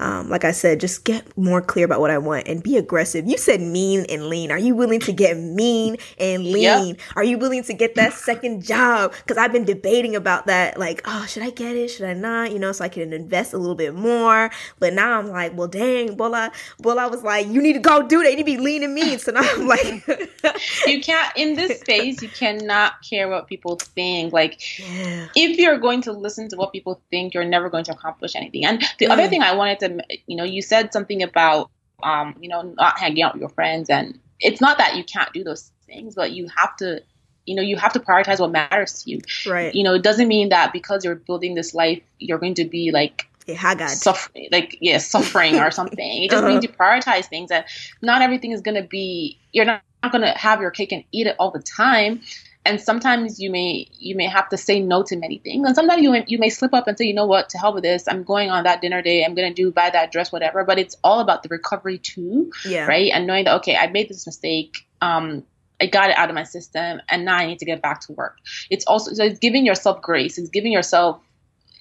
um, 0.00 0.30
like 0.30 0.44
I 0.44 0.52
said, 0.52 0.80
just 0.80 1.04
get 1.04 1.36
more 1.36 1.60
clear 1.60 1.84
about 1.84 2.00
what 2.00 2.10
I 2.10 2.16
want 2.16 2.48
and 2.48 2.62
be 2.62 2.78
aggressive. 2.78 3.26
You 3.26 3.36
said 3.36 3.60
mean 3.60 4.06
and 4.08 4.28
lean. 4.28 4.50
Are 4.50 4.58
you 4.58 4.74
willing 4.74 5.00
to 5.00 5.12
get 5.12 5.36
mean 5.36 5.98
and 6.18 6.42
lean? 6.42 6.94
Yep. 6.94 7.00
Are 7.16 7.22
you 7.22 7.36
willing 7.36 7.62
to 7.64 7.74
get 7.74 7.96
that 7.96 8.14
second 8.14 8.64
job? 8.64 9.12
Because 9.12 9.36
I've 9.36 9.52
been 9.52 9.66
debating 9.66 10.16
about 10.16 10.46
that. 10.46 10.78
Like, 10.78 11.02
oh, 11.04 11.26
should 11.26 11.42
I 11.42 11.50
get 11.50 11.76
it? 11.76 11.88
Should 11.88 12.06
I 12.06 12.14
not? 12.14 12.50
You 12.50 12.58
know, 12.58 12.72
so 12.72 12.82
I 12.82 12.88
can 12.88 13.12
invest 13.12 13.52
a 13.52 13.58
little 13.58 13.74
bit 13.74 13.94
more. 13.94 14.50
But 14.78 14.94
now 14.94 15.18
I'm 15.18 15.28
like, 15.28 15.54
well, 15.54 15.68
dang, 15.68 16.16
Bola, 16.16 16.50
Bola 16.78 17.10
was 17.10 17.22
like, 17.22 17.46
you 17.48 17.60
need 17.60 17.74
to 17.74 17.78
go 17.78 18.00
do 18.00 18.22
that. 18.22 18.30
You 18.30 18.36
need 18.36 18.42
to 18.42 18.56
be 18.56 18.56
lean 18.56 18.82
and 18.82 18.94
mean. 18.94 19.18
So 19.18 19.32
now 19.32 19.42
I'm 19.42 19.66
like, 19.66 20.06
you 20.86 21.02
can't, 21.02 21.30
in 21.36 21.56
this 21.56 21.78
space, 21.80 22.22
you 22.22 22.30
cannot 22.30 23.02
care 23.02 23.28
what 23.28 23.48
people 23.48 23.76
think. 23.76 24.32
Like, 24.32 24.78
yeah. 24.78 25.26
if 25.36 25.58
you're 25.58 25.78
going 25.78 26.00
to 26.02 26.12
listen 26.12 26.48
to 26.48 26.56
what 26.56 26.72
people 26.72 27.02
think, 27.10 27.34
you're 27.34 27.44
never 27.44 27.68
going 27.68 27.84
to 27.84 27.92
accomplish 27.92 28.34
anything. 28.34 28.64
And 28.64 28.80
the 28.98 29.06
mm. 29.06 29.10
other 29.10 29.28
thing 29.28 29.42
I 29.42 29.54
wanted 29.54 29.78
to 29.80 29.89
you 30.26 30.36
know, 30.36 30.44
you 30.44 30.62
said 30.62 30.92
something 30.92 31.22
about, 31.22 31.70
um, 32.02 32.34
you 32.40 32.48
know, 32.48 32.62
not 32.62 32.98
hanging 32.98 33.22
out 33.22 33.34
with 33.34 33.40
your 33.40 33.48
friends, 33.50 33.90
and 33.90 34.18
it's 34.40 34.60
not 34.60 34.78
that 34.78 34.96
you 34.96 35.04
can't 35.04 35.32
do 35.32 35.44
those 35.44 35.70
things, 35.86 36.14
but 36.14 36.32
you 36.32 36.48
have 36.54 36.76
to, 36.76 37.02
you 37.46 37.54
know, 37.54 37.62
you 37.62 37.76
have 37.76 37.92
to 37.94 38.00
prioritize 38.00 38.40
what 38.40 38.50
matters 38.50 39.02
to 39.02 39.10
you. 39.10 39.20
Right. 39.46 39.74
You 39.74 39.82
know, 39.82 39.94
it 39.94 40.02
doesn't 40.02 40.28
mean 40.28 40.50
that 40.50 40.72
because 40.72 41.04
you're 41.04 41.16
building 41.16 41.54
this 41.54 41.74
life, 41.74 42.02
you're 42.18 42.38
going 42.38 42.54
to 42.54 42.64
be 42.64 42.90
like 42.90 43.26
haggard, 43.54 43.90
suffering, 43.90 44.48
like 44.52 44.78
yeah, 44.80 44.98
suffering 44.98 45.56
or 45.56 45.70
something. 45.70 46.22
It 46.22 46.30
just 46.30 46.42
uh-huh. 46.42 46.52
means 46.52 46.64
you 46.64 46.70
prioritize 46.70 47.26
things, 47.26 47.50
and 47.50 47.64
not 48.02 48.22
everything 48.22 48.52
is 48.52 48.60
going 48.60 48.80
to 48.80 48.86
be. 48.86 49.38
You're 49.52 49.64
not, 49.64 49.82
not 50.02 50.12
going 50.12 50.22
to 50.22 50.30
have 50.30 50.60
your 50.60 50.70
cake 50.70 50.92
and 50.92 51.04
eat 51.12 51.26
it 51.26 51.36
all 51.38 51.50
the 51.50 51.62
time 51.62 52.22
and 52.64 52.80
sometimes 52.80 53.40
you 53.40 53.50
may 53.50 53.88
you 53.98 54.14
may 54.14 54.26
have 54.26 54.48
to 54.50 54.56
say 54.56 54.80
no 54.80 55.02
to 55.04 55.16
many 55.16 55.38
things. 55.38 55.66
And 55.66 55.74
sometimes 55.74 56.02
you 56.02 56.10
may, 56.10 56.24
you 56.26 56.38
may 56.38 56.50
slip 56.50 56.74
up 56.74 56.86
and 56.86 56.96
say 56.96 57.06
you 57.06 57.14
know 57.14 57.26
what? 57.26 57.48
To 57.50 57.58
hell 57.58 57.72
with 57.72 57.82
this. 57.82 58.04
I'm 58.06 58.22
going 58.22 58.50
on 58.50 58.64
that 58.64 58.80
dinner 58.80 59.02
day 59.02 59.24
i'm 59.24 59.34
going 59.34 59.52
to 59.52 59.62
do 59.62 59.70
buy 59.70 59.90
that 59.90 60.12
dress 60.12 60.30
whatever. 60.30 60.64
But 60.64 60.78
it's 60.78 60.96
all 61.02 61.20
about 61.20 61.42
the 61.42 61.48
recovery 61.48 61.98
too 61.98 62.52
yeah. 62.64 62.86
right? 62.86 63.10
And 63.12 63.26
knowing 63.26 63.44
that 63.44 63.56
okay 63.56 63.76
i 63.76 63.86
made 63.86 64.08
this 64.08 64.26
mistake. 64.26 64.86
Um 65.00 65.44
I 65.82 65.86
got 65.86 66.10
it 66.10 66.18
out 66.18 66.28
of 66.28 66.34
my 66.34 66.44
system 66.44 67.00
and 67.08 67.24
now 67.24 67.36
I 67.36 67.46
need 67.46 67.58
to 67.60 67.64
get 67.64 67.80
back 67.80 68.02
to 68.02 68.12
work. 68.12 68.36
It's 68.68 68.84
also 68.84 69.14
so 69.14 69.24
it's 69.24 69.38
giving 69.38 69.64
yourself 69.64 70.02
grace. 70.02 70.36
It's 70.36 70.50
giving 70.50 70.72
yourself 70.72 71.20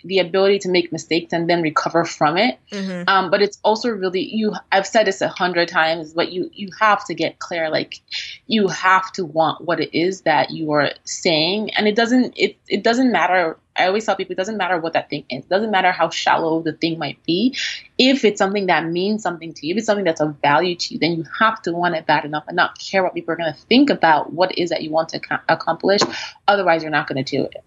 the 0.04 0.20
ability 0.20 0.60
to 0.60 0.70
make 0.70 0.92
mistakes 0.92 1.34
and 1.34 1.50
then 1.50 1.62
recover 1.62 2.06
from 2.06 2.38
it. 2.38 2.58
Mm-hmm. 2.72 3.08
Um, 3.08 3.30
but 3.30 3.42
it's 3.42 3.60
also 3.64 3.90
really 3.90 4.24
you. 4.24 4.54
I've 4.72 4.88
said 4.88 5.08
this 5.08 5.22
a 5.22 5.28
hundred 5.28 5.68
times, 5.68 6.14
but 6.14 6.32
you 6.32 6.50
you 6.54 6.70
have 6.80 7.06
to 7.06 7.14
get 7.14 7.40
clear. 7.40 7.70
Like 7.70 8.00
you 8.48 8.68
have 8.68 9.12
to 9.14 9.26
want 9.26 9.66
what 9.66 9.80
it 9.80 9.98
is 9.98 10.22
that 10.22 10.52
you 10.52 10.72
are 10.72 10.92
saying, 11.04 11.72
and 11.76 11.88
it 11.88 11.96
doesn't 11.96 12.34
it 12.38 12.58
it 12.68 12.84
doesn't 12.84 13.12
matter. 13.12 13.58
I 13.76 13.88
always 13.88 14.06
tell 14.06 14.16
people 14.16 14.34
it 14.34 14.38
doesn't 14.38 14.58
matter 14.58 14.78
what 14.78 14.94
that 14.94 15.10
thing 15.10 15.26
is. 15.30 15.46
It 15.46 15.50
doesn't 15.50 15.72
matter 15.72 15.92
how 15.92 16.10
shallow 16.10 16.62
the 16.62 16.74
thing 16.74 17.00
might 17.00 17.24
be. 17.24 17.56
If 17.98 18.26
it's 18.26 18.38
something 18.38 18.66
that 18.66 18.86
means 18.86 19.24
something 19.24 19.54
to 19.54 19.68
you, 19.68 19.74
if 19.74 19.78
it's 19.80 19.86
something 19.86 20.04
that's 20.04 20.20
of 20.20 20.36
value 20.42 20.76
to 20.76 20.94
you, 20.94 21.00
then 21.00 21.14
you 21.14 21.26
have 21.40 21.62
to 21.62 21.72
want 21.72 21.96
it 21.96 22.06
bad 22.06 22.26
enough 22.26 22.44
and 22.48 22.58
not 22.58 22.78
care 22.78 23.04
what 23.04 23.14
people 23.14 23.34
are 23.34 23.38
going 23.38 23.54
to 23.54 23.60
think 23.68 23.90
about 23.90 24.34
what 24.34 24.52
it 24.52 24.62
is 24.62 24.72
that 24.72 24.84
you 24.84 24.92
want 24.92 25.10
to 25.10 25.22
accomplish. 25.48 26.02
Otherwise, 26.48 26.84
you're 26.84 26.92
not 26.92 27.08
going 27.08 27.24
to 27.24 27.38
do 27.38 27.46
it. 27.46 27.64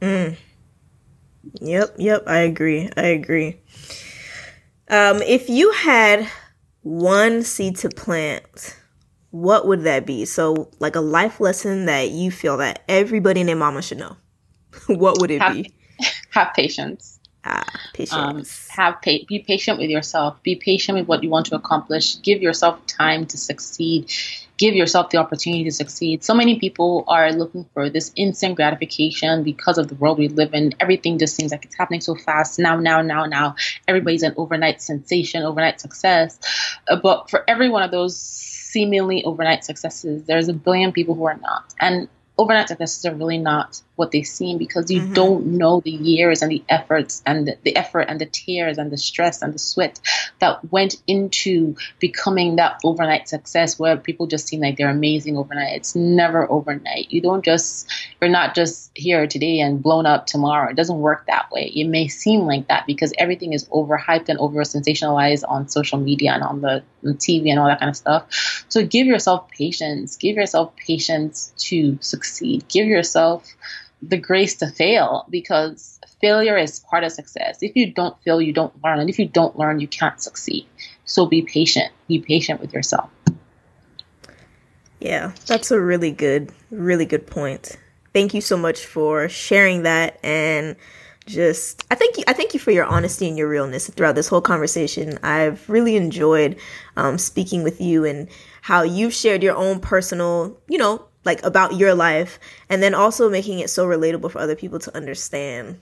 Mm. 0.00 0.36
Yep, 1.60 1.96
yep, 1.98 2.24
I 2.26 2.38
agree. 2.38 2.90
I 2.96 3.06
agree. 3.06 3.60
Um, 4.88 5.22
if 5.22 5.48
you 5.48 5.72
had 5.72 6.28
one 6.82 7.42
seed 7.42 7.76
to 7.78 7.88
plant, 7.88 8.76
what 9.30 9.66
would 9.66 9.82
that 9.82 10.06
be? 10.06 10.24
So, 10.24 10.70
like 10.78 10.96
a 10.96 11.00
life 11.00 11.40
lesson 11.40 11.86
that 11.86 12.10
you 12.10 12.30
feel 12.30 12.56
that 12.58 12.84
everybody 12.88 13.40
and 13.40 13.48
their 13.48 13.56
mama 13.56 13.82
should 13.82 13.98
know. 13.98 14.16
what 14.86 15.20
would 15.20 15.30
it 15.30 15.40
have, 15.40 15.54
be? 15.54 15.72
Have 16.30 16.52
patience. 16.54 17.18
Ah, 17.44 17.64
patience. 17.94 18.12
Um, 18.12 18.44
have 18.76 18.94
pa- 19.02 19.24
be 19.28 19.38
patient 19.38 19.78
with 19.78 19.88
yourself. 19.88 20.42
Be 20.42 20.56
patient 20.56 20.98
with 20.98 21.06
what 21.06 21.22
you 21.22 21.30
want 21.30 21.46
to 21.46 21.54
accomplish. 21.54 22.20
Give 22.20 22.42
yourself 22.42 22.84
time 22.86 23.24
to 23.26 23.38
succeed 23.38 24.12
give 24.58 24.74
yourself 24.74 25.10
the 25.10 25.18
opportunity 25.18 25.64
to 25.64 25.70
succeed. 25.70 26.24
So 26.24 26.34
many 26.34 26.58
people 26.58 27.04
are 27.08 27.32
looking 27.32 27.66
for 27.74 27.90
this 27.90 28.12
instant 28.16 28.56
gratification 28.56 29.42
because 29.42 29.78
of 29.78 29.88
the 29.88 29.94
world 29.96 30.18
we 30.18 30.28
live 30.28 30.54
in. 30.54 30.74
Everything 30.80 31.18
just 31.18 31.36
seems 31.36 31.52
like 31.52 31.64
it's 31.64 31.76
happening 31.76 32.00
so 32.00 32.14
fast. 32.14 32.58
Now, 32.58 32.76
now, 32.76 33.02
now, 33.02 33.26
now. 33.26 33.56
Everybody's 33.86 34.22
an 34.22 34.34
overnight 34.36 34.80
sensation, 34.80 35.42
overnight 35.42 35.80
success. 35.80 36.38
Uh, 36.88 36.96
but 36.96 37.28
for 37.28 37.44
every 37.48 37.68
one 37.68 37.82
of 37.82 37.90
those 37.90 38.16
seemingly 38.18 39.24
overnight 39.24 39.64
successes, 39.64 40.24
there's 40.24 40.48
a 40.48 40.54
billion 40.54 40.92
people 40.92 41.14
who 41.14 41.26
are 41.26 41.38
not. 41.38 41.74
And 41.80 42.08
overnight 42.38 42.68
successes 42.68 43.04
are 43.04 43.14
really 43.14 43.38
not 43.38 43.80
what 43.96 44.12
they 44.12 44.22
seem 44.22 44.58
because 44.58 44.90
you 44.90 45.00
mm-hmm. 45.00 45.12
don't 45.14 45.46
know 45.46 45.80
the 45.80 45.90
years 45.90 46.42
and 46.42 46.50
the 46.50 46.62
efforts 46.68 47.22
and 47.26 47.48
the, 47.48 47.58
the, 47.62 47.76
effort 47.76 48.02
and 48.02 48.20
the 48.20 48.26
tears 48.26 48.78
and 48.78 48.90
the 48.90 48.96
stress 48.96 49.42
and 49.42 49.52
the 49.52 49.58
sweat 49.58 50.00
that 50.38 50.70
went 50.70 50.96
into 51.06 51.74
becoming 51.98 52.56
that 52.56 52.78
overnight 52.84 53.28
success 53.28 53.78
where 53.78 53.96
people 53.96 54.26
just 54.26 54.46
seem 54.46 54.60
like 54.60 54.76
they're 54.76 54.90
amazing 54.90 55.36
overnight. 55.36 55.76
It's 55.76 55.96
never 55.96 56.50
overnight. 56.50 57.10
You 57.10 57.20
don't 57.20 57.44
just, 57.44 57.90
you're 58.20 58.30
not 58.30 58.54
just 58.54 58.90
here 58.94 59.26
today 59.26 59.60
and 59.60 59.82
blown 59.82 60.06
up 60.06 60.26
tomorrow. 60.26 60.70
It 60.70 60.76
doesn't 60.76 60.98
work 60.98 61.26
that 61.26 61.50
way. 61.50 61.72
It 61.74 61.88
may 61.88 62.08
seem 62.08 62.42
like 62.42 62.68
that 62.68 62.86
because 62.86 63.12
everything 63.18 63.52
is 63.52 63.66
overhyped 63.68 64.28
and 64.28 64.38
over 64.38 64.60
sensationalized 64.62 65.44
on 65.48 65.68
social 65.68 65.98
media 65.98 66.32
and 66.32 66.42
on 66.42 66.60
the 66.60 66.82
on 67.04 67.14
TV 67.14 67.50
and 67.50 67.58
all 67.58 67.66
that 67.66 67.80
kind 67.80 67.90
of 67.90 67.96
stuff. 67.96 68.64
So 68.68 68.84
give 68.84 69.06
yourself 69.06 69.50
patience. 69.50 70.16
Give 70.16 70.36
yourself 70.36 70.74
patience 70.76 71.52
to 71.68 71.98
succeed. 72.00 72.68
Give 72.68 72.86
yourself 72.86 73.46
the 74.02 74.16
grace 74.16 74.56
to 74.56 74.68
fail 74.68 75.26
because 75.30 75.98
failure 76.20 76.56
is 76.56 76.80
part 76.80 77.04
of 77.04 77.12
success. 77.12 77.58
If 77.62 77.76
you 77.76 77.92
don't 77.92 78.20
fail, 78.22 78.40
you 78.40 78.52
don't 78.52 78.72
learn. 78.84 79.00
And 79.00 79.10
if 79.10 79.18
you 79.18 79.26
don't 79.26 79.58
learn, 79.58 79.80
you 79.80 79.88
can't 79.88 80.20
succeed. 80.20 80.66
So 81.04 81.26
be 81.26 81.42
patient. 81.42 81.92
Be 82.08 82.20
patient 82.20 82.60
with 82.60 82.72
yourself. 82.72 83.10
Yeah, 85.00 85.32
that's 85.46 85.70
a 85.70 85.80
really 85.80 86.10
good, 86.10 86.52
really 86.70 87.04
good 87.04 87.26
point. 87.26 87.76
Thank 88.12 88.34
you 88.34 88.40
so 88.40 88.56
much 88.56 88.84
for 88.84 89.28
sharing 89.28 89.82
that 89.82 90.18
and 90.22 90.76
just 91.26 91.84
I 91.90 91.96
thank 91.96 92.16
you 92.16 92.24
I 92.28 92.32
thank 92.32 92.54
you 92.54 92.60
for 92.60 92.70
your 92.70 92.84
honesty 92.84 93.28
and 93.28 93.36
your 93.36 93.48
realness 93.48 93.90
throughout 93.90 94.14
this 94.14 94.28
whole 94.28 94.40
conversation. 94.40 95.18
I've 95.22 95.68
really 95.68 95.96
enjoyed 95.96 96.56
um, 96.96 97.18
speaking 97.18 97.62
with 97.62 97.80
you 97.80 98.04
and 98.04 98.28
how 98.62 98.82
you've 98.82 99.12
shared 99.12 99.42
your 99.42 99.56
own 99.56 99.80
personal, 99.80 100.56
you 100.68 100.78
know, 100.78 101.04
like 101.26 101.44
about 101.44 101.74
your 101.74 101.94
life 101.94 102.38
and 102.70 102.82
then 102.82 102.94
also 102.94 103.28
making 103.28 103.58
it 103.58 103.68
so 103.68 103.86
relatable 103.86 104.30
for 104.30 104.38
other 104.38 104.56
people 104.56 104.78
to 104.78 104.96
understand. 104.96 105.80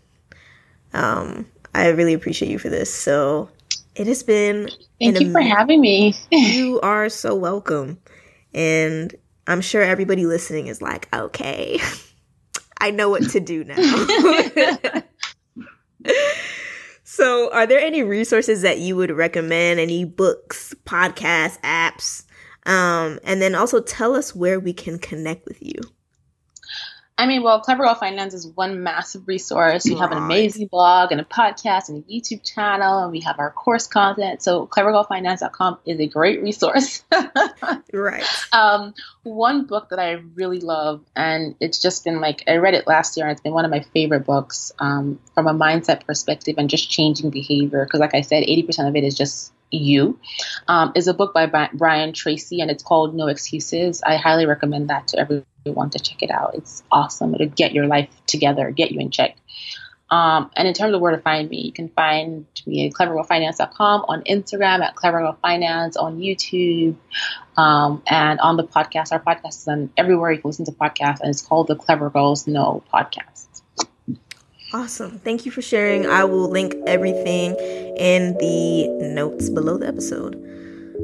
Um 0.92 1.46
i 1.74 1.88
really 1.88 2.14
appreciate 2.14 2.50
you 2.50 2.58
for 2.58 2.68
this. 2.68 2.92
So 2.92 3.48
it 3.94 4.08
has 4.08 4.22
been 4.24 4.68
thank 5.00 5.20
you 5.20 5.26
am- 5.28 5.32
for 5.32 5.40
having 5.40 5.80
me. 5.80 6.14
you 6.30 6.80
are 6.80 7.08
so 7.08 7.34
welcome. 7.34 7.98
And 8.52 9.14
i'm 9.46 9.60
sure 9.60 9.82
everybody 9.82 10.26
listening 10.26 10.66
is 10.66 10.82
like 10.82 11.08
okay. 11.14 11.78
I 12.80 12.90
know 12.90 13.08
what 13.08 13.30
to 13.30 13.40
do 13.40 13.64
now. 13.64 13.76
So, 17.06 17.52
are 17.52 17.64
there 17.66 17.78
any 17.78 18.02
resources 18.02 18.62
that 18.62 18.78
you 18.78 18.96
would 18.96 19.12
recommend? 19.12 19.78
Any 19.78 20.04
books, 20.04 20.74
podcasts, 20.84 21.60
apps? 21.60 22.24
Um, 22.66 23.20
and 23.24 23.42
then 23.42 23.54
also 23.54 23.80
tell 23.80 24.14
us 24.14 24.34
where 24.34 24.58
we 24.58 24.72
can 24.72 24.98
connect 24.98 25.46
with 25.46 25.62
you. 25.62 25.80
I 27.16 27.26
mean, 27.26 27.44
well, 27.44 27.60
Clever 27.60 27.84
Girl 27.84 27.94
Finance 27.94 28.34
is 28.34 28.48
one 28.48 28.82
massive 28.82 29.28
resource. 29.28 29.84
We 29.84 29.94
have 29.94 30.10
an 30.10 30.18
amazing 30.18 30.66
blog 30.66 31.12
and 31.12 31.20
a 31.20 31.24
podcast 31.24 31.88
and 31.88 32.02
a 32.02 32.12
YouTube 32.12 32.44
channel, 32.44 33.04
and 33.04 33.12
we 33.12 33.20
have 33.20 33.38
our 33.38 33.52
course 33.52 33.86
content. 33.86 34.42
So, 34.42 34.66
clevergirlfinance.com 34.66 35.78
is 35.86 36.00
a 36.00 36.08
great 36.08 36.42
resource. 36.42 37.04
right. 37.92 38.24
Um, 38.52 38.94
one 39.22 39.66
book 39.66 39.90
that 39.90 40.00
I 40.00 40.22
really 40.34 40.58
love, 40.58 41.04
and 41.14 41.54
it's 41.60 41.78
just 41.78 42.02
been 42.02 42.20
like, 42.20 42.42
I 42.48 42.56
read 42.56 42.74
it 42.74 42.88
last 42.88 43.16
year, 43.16 43.26
and 43.26 43.32
it's 43.32 43.42
been 43.42 43.52
one 43.52 43.64
of 43.64 43.70
my 43.70 43.84
favorite 43.94 44.26
books 44.26 44.72
um, 44.80 45.20
from 45.34 45.46
a 45.46 45.54
mindset 45.54 46.04
perspective 46.04 46.56
and 46.58 46.68
just 46.68 46.90
changing 46.90 47.30
behavior. 47.30 47.84
Because, 47.84 48.00
like 48.00 48.14
I 48.16 48.22
said, 48.22 48.42
80% 48.42 48.88
of 48.88 48.96
it 48.96 49.04
is 49.04 49.16
just 49.16 49.52
you 49.76 50.18
um, 50.68 50.92
is 50.94 51.08
a 51.08 51.14
book 51.14 51.34
by 51.34 51.68
Brian 51.72 52.12
Tracy 52.12 52.60
and 52.60 52.70
it's 52.70 52.82
called 52.82 53.14
No 53.14 53.28
Excuses. 53.28 54.02
I 54.02 54.16
highly 54.16 54.46
recommend 54.46 54.90
that 54.90 55.08
to 55.08 55.18
everyone 55.18 55.90
to 55.90 55.98
check 55.98 56.22
it 56.22 56.30
out. 56.30 56.54
It's 56.54 56.82
awesome. 56.90 57.34
It'll 57.34 57.48
get 57.48 57.72
your 57.72 57.86
life 57.86 58.08
together, 58.26 58.70
get 58.70 58.92
you 58.92 59.00
in 59.00 59.10
check. 59.10 59.36
Um, 60.10 60.50
and 60.54 60.68
in 60.68 60.74
terms 60.74 60.94
of 60.94 61.00
where 61.00 61.12
to 61.12 61.20
find 61.20 61.48
me, 61.48 61.62
you 61.62 61.72
can 61.72 61.88
find 61.88 62.46
me 62.66 62.86
at 62.86 62.92
clevergirlfinance.com, 62.92 64.04
on 64.06 64.22
Instagram 64.22 64.80
at 64.80 64.94
clevergirlfinance, 64.94 66.00
on 66.00 66.18
YouTube, 66.18 66.96
um, 67.56 68.02
and 68.06 68.38
on 68.40 68.56
the 68.56 68.64
podcast. 68.64 69.12
Our 69.12 69.20
podcast 69.20 69.56
is 69.56 69.68
on 69.68 69.90
everywhere 69.96 70.30
you 70.30 70.40
can 70.40 70.50
listen 70.50 70.66
to 70.66 70.72
podcasts, 70.72 71.20
and 71.20 71.30
it's 71.30 71.42
called 71.42 71.68
the 71.68 71.76
Clever 71.76 72.10
Girls 72.10 72.46
Know 72.46 72.84
Podcast. 72.92 73.43
Awesome. 74.74 75.20
Thank 75.20 75.46
you 75.46 75.52
for 75.52 75.62
sharing. 75.62 76.04
I 76.04 76.24
will 76.24 76.48
link 76.48 76.74
everything 76.88 77.54
in 77.96 78.36
the 78.38 78.88
notes 79.14 79.48
below 79.48 79.78
the 79.78 79.86
episode. 79.86 80.34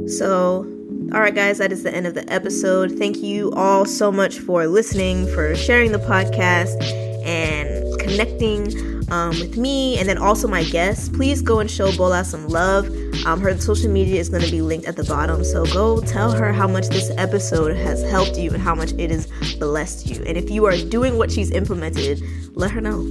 So, 0.09 0.67
all 1.13 1.21
right, 1.21 1.33
guys, 1.33 1.59
that 1.59 1.71
is 1.71 1.85
the 1.85 1.95
end 1.95 2.09
of 2.09 2.15
the 2.15 2.29
episode. 2.33 2.99
Thank 2.99 3.19
you 3.19 3.53
all 3.53 3.85
so 3.85 4.11
much 4.11 4.41
for 4.41 4.67
listening, 4.67 5.29
for 5.29 5.55
sharing 5.55 5.93
the 5.93 6.01
podcast, 6.01 6.83
and 7.25 7.97
connecting 8.01 8.75
um, 9.13 9.39
with 9.39 9.57
me, 9.57 9.97
and 10.01 10.09
then 10.09 10.19
also 10.19 10.49
my 10.49 10.65
guests. 10.65 11.09
Please 11.09 11.41
go 11.41 11.61
and 11.61 11.71
show 11.71 11.97
Bola 11.97 12.25
some 12.25 12.49
love. 12.49 12.87
Um, 13.25 13.41
her 13.41 13.57
social 13.57 13.89
media 13.89 14.19
is 14.19 14.29
going 14.29 14.43
to 14.43 14.51
be 14.51 14.63
linked 14.63 14.89
at 14.89 14.97
the 14.97 15.05
bottom, 15.05 15.45
so 15.45 15.65
go 15.67 16.01
tell 16.01 16.33
her 16.33 16.53
how 16.53 16.67
much 16.67 16.89
this 16.89 17.13
episode 17.19 17.77
has 17.77 18.03
helped 18.11 18.37
you 18.37 18.51
and 18.51 18.61
how 18.61 18.75
much 18.75 18.91
it 18.95 19.13
has 19.13 19.29
blessed 19.61 20.07
you. 20.09 20.25
And 20.25 20.37
if 20.37 20.51
you 20.51 20.65
are 20.65 20.77
doing 20.77 21.19
what 21.19 21.31
she's 21.31 21.53
implemented, 21.53 22.21
let 22.57 22.73
her 22.73 22.81
know 22.81 23.05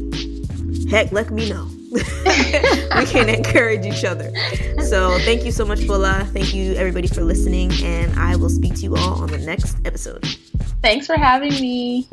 heck, 0.90 1.12
let 1.12 1.32
me 1.32 1.50
know. 1.50 1.68
we 1.92 3.06
can 3.06 3.30
encourage 3.30 3.86
each 3.86 4.04
other. 4.06 4.32
So 4.84 5.18
thank 5.20 5.44
you 5.44 5.52
so 5.52 5.66
much, 5.66 5.86
Bola. 5.88 6.28
Thank 6.34 6.54
you 6.54 6.74
everybody 6.74 7.08
for 7.08 7.22
listening, 7.22 7.72
and 7.84 8.18
I 8.20 8.36
will 8.36 8.50
speak 8.50 8.76
to 8.76 8.82
you 8.82 8.96
all 8.96 9.22
on 9.22 9.30
the 9.30 9.40
next 9.40 9.78
episode. 9.86 10.24
Thanks 10.82 11.08
for 11.08 11.16
having 11.16 11.54
me. 11.54 12.08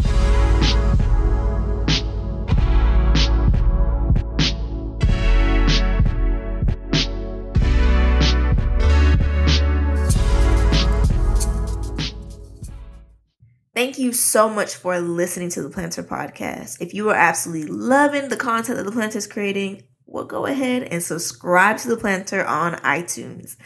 Thank 13.86 14.00
you 14.00 14.12
so 14.12 14.48
much 14.48 14.74
for 14.74 14.98
listening 14.98 15.48
to 15.50 15.62
the 15.62 15.68
Plannter 15.68 16.04
podcast. 16.04 16.80
If 16.80 16.92
you 16.92 17.08
are 17.10 17.14
absolutely 17.14 17.70
loving 17.70 18.28
the 18.28 18.36
content 18.36 18.78
that 18.78 18.82
the 18.82 18.90
Plannter 18.90 19.14
is 19.14 19.28
creating, 19.28 19.84
well, 20.06 20.24
go 20.24 20.44
ahead 20.44 20.82
and 20.82 21.00
subscribe 21.00 21.78
to 21.78 21.88
the 21.88 21.94
Plannter 21.94 22.44
on 22.44 22.74
iTunes. 22.80 23.56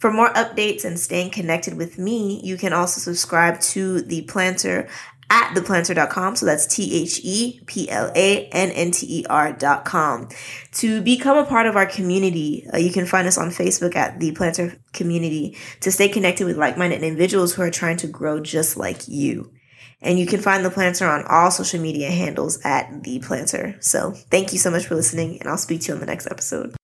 For 0.00 0.12
more 0.12 0.30
updates 0.30 0.84
and 0.84 0.98
staying 0.98 1.30
connected 1.30 1.74
with 1.76 1.98
me, 1.98 2.40
you 2.42 2.56
can 2.56 2.72
also 2.72 3.00
subscribe 3.00 3.60
to 3.60 4.02
the 4.02 4.26
Plannter 4.26 4.90
at 5.30 5.54
theplannter.com. 5.54 6.34
So 6.34 6.46
that's 6.46 6.66
T 6.66 7.04
H 7.04 7.20
E 7.22 7.60
P 7.66 7.88
L 7.88 8.10
A 8.16 8.46
N 8.46 8.72
N 8.72 8.90
T 8.90 9.20
E 9.20 9.26
R.com. 9.30 10.30
To 10.72 11.00
become 11.00 11.38
a 11.38 11.46
part 11.46 11.68
of 11.68 11.76
our 11.76 11.86
community, 11.86 12.66
uh, 12.74 12.78
you 12.78 12.90
can 12.90 13.06
find 13.06 13.28
us 13.28 13.38
on 13.38 13.50
Facebook 13.50 13.94
at 13.94 14.18
the 14.18 14.32
Plannter 14.32 14.80
Community 14.92 15.56
to 15.78 15.92
stay 15.92 16.08
connected 16.08 16.44
with 16.44 16.56
like 16.56 16.76
minded 16.76 17.04
individuals 17.04 17.54
who 17.54 17.62
are 17.62 17.70
trying 17.70 17.98
to 17.98 18.08
grow 18.08 18.40
just 18.40 18.76
like 18.76 19.06
you. 19.06 19.52
And 20.02 20.18
you 20.18 20.26
can 20.26 20.40
find 20.40 20.64
the 20.64 20.70
plannter 20.70 21.08
on 21.08 21.24
all 21.26 21.50
social 21.50 21.80
media 21.80 22.10
handles 22.10 22.60
at 22.64 23.04
the 23.04 23.20
plannter. 23.20 23.82
So 23.82 24.12
thank 24.12 24.52
you 24.52 24.58
so 24.58 24.70
much 24.70 24.86
for 24.86 24.94
listening, 24.94 25.38
and 25.40 25.48
I'll 25.48 25.58
speak 25.58 25.82
to 25.82 25.88
you 25.88 25.94
on 25.94 26.00
the 26.00 26.06
next 26.06 26.26
episode. 26.26 26.74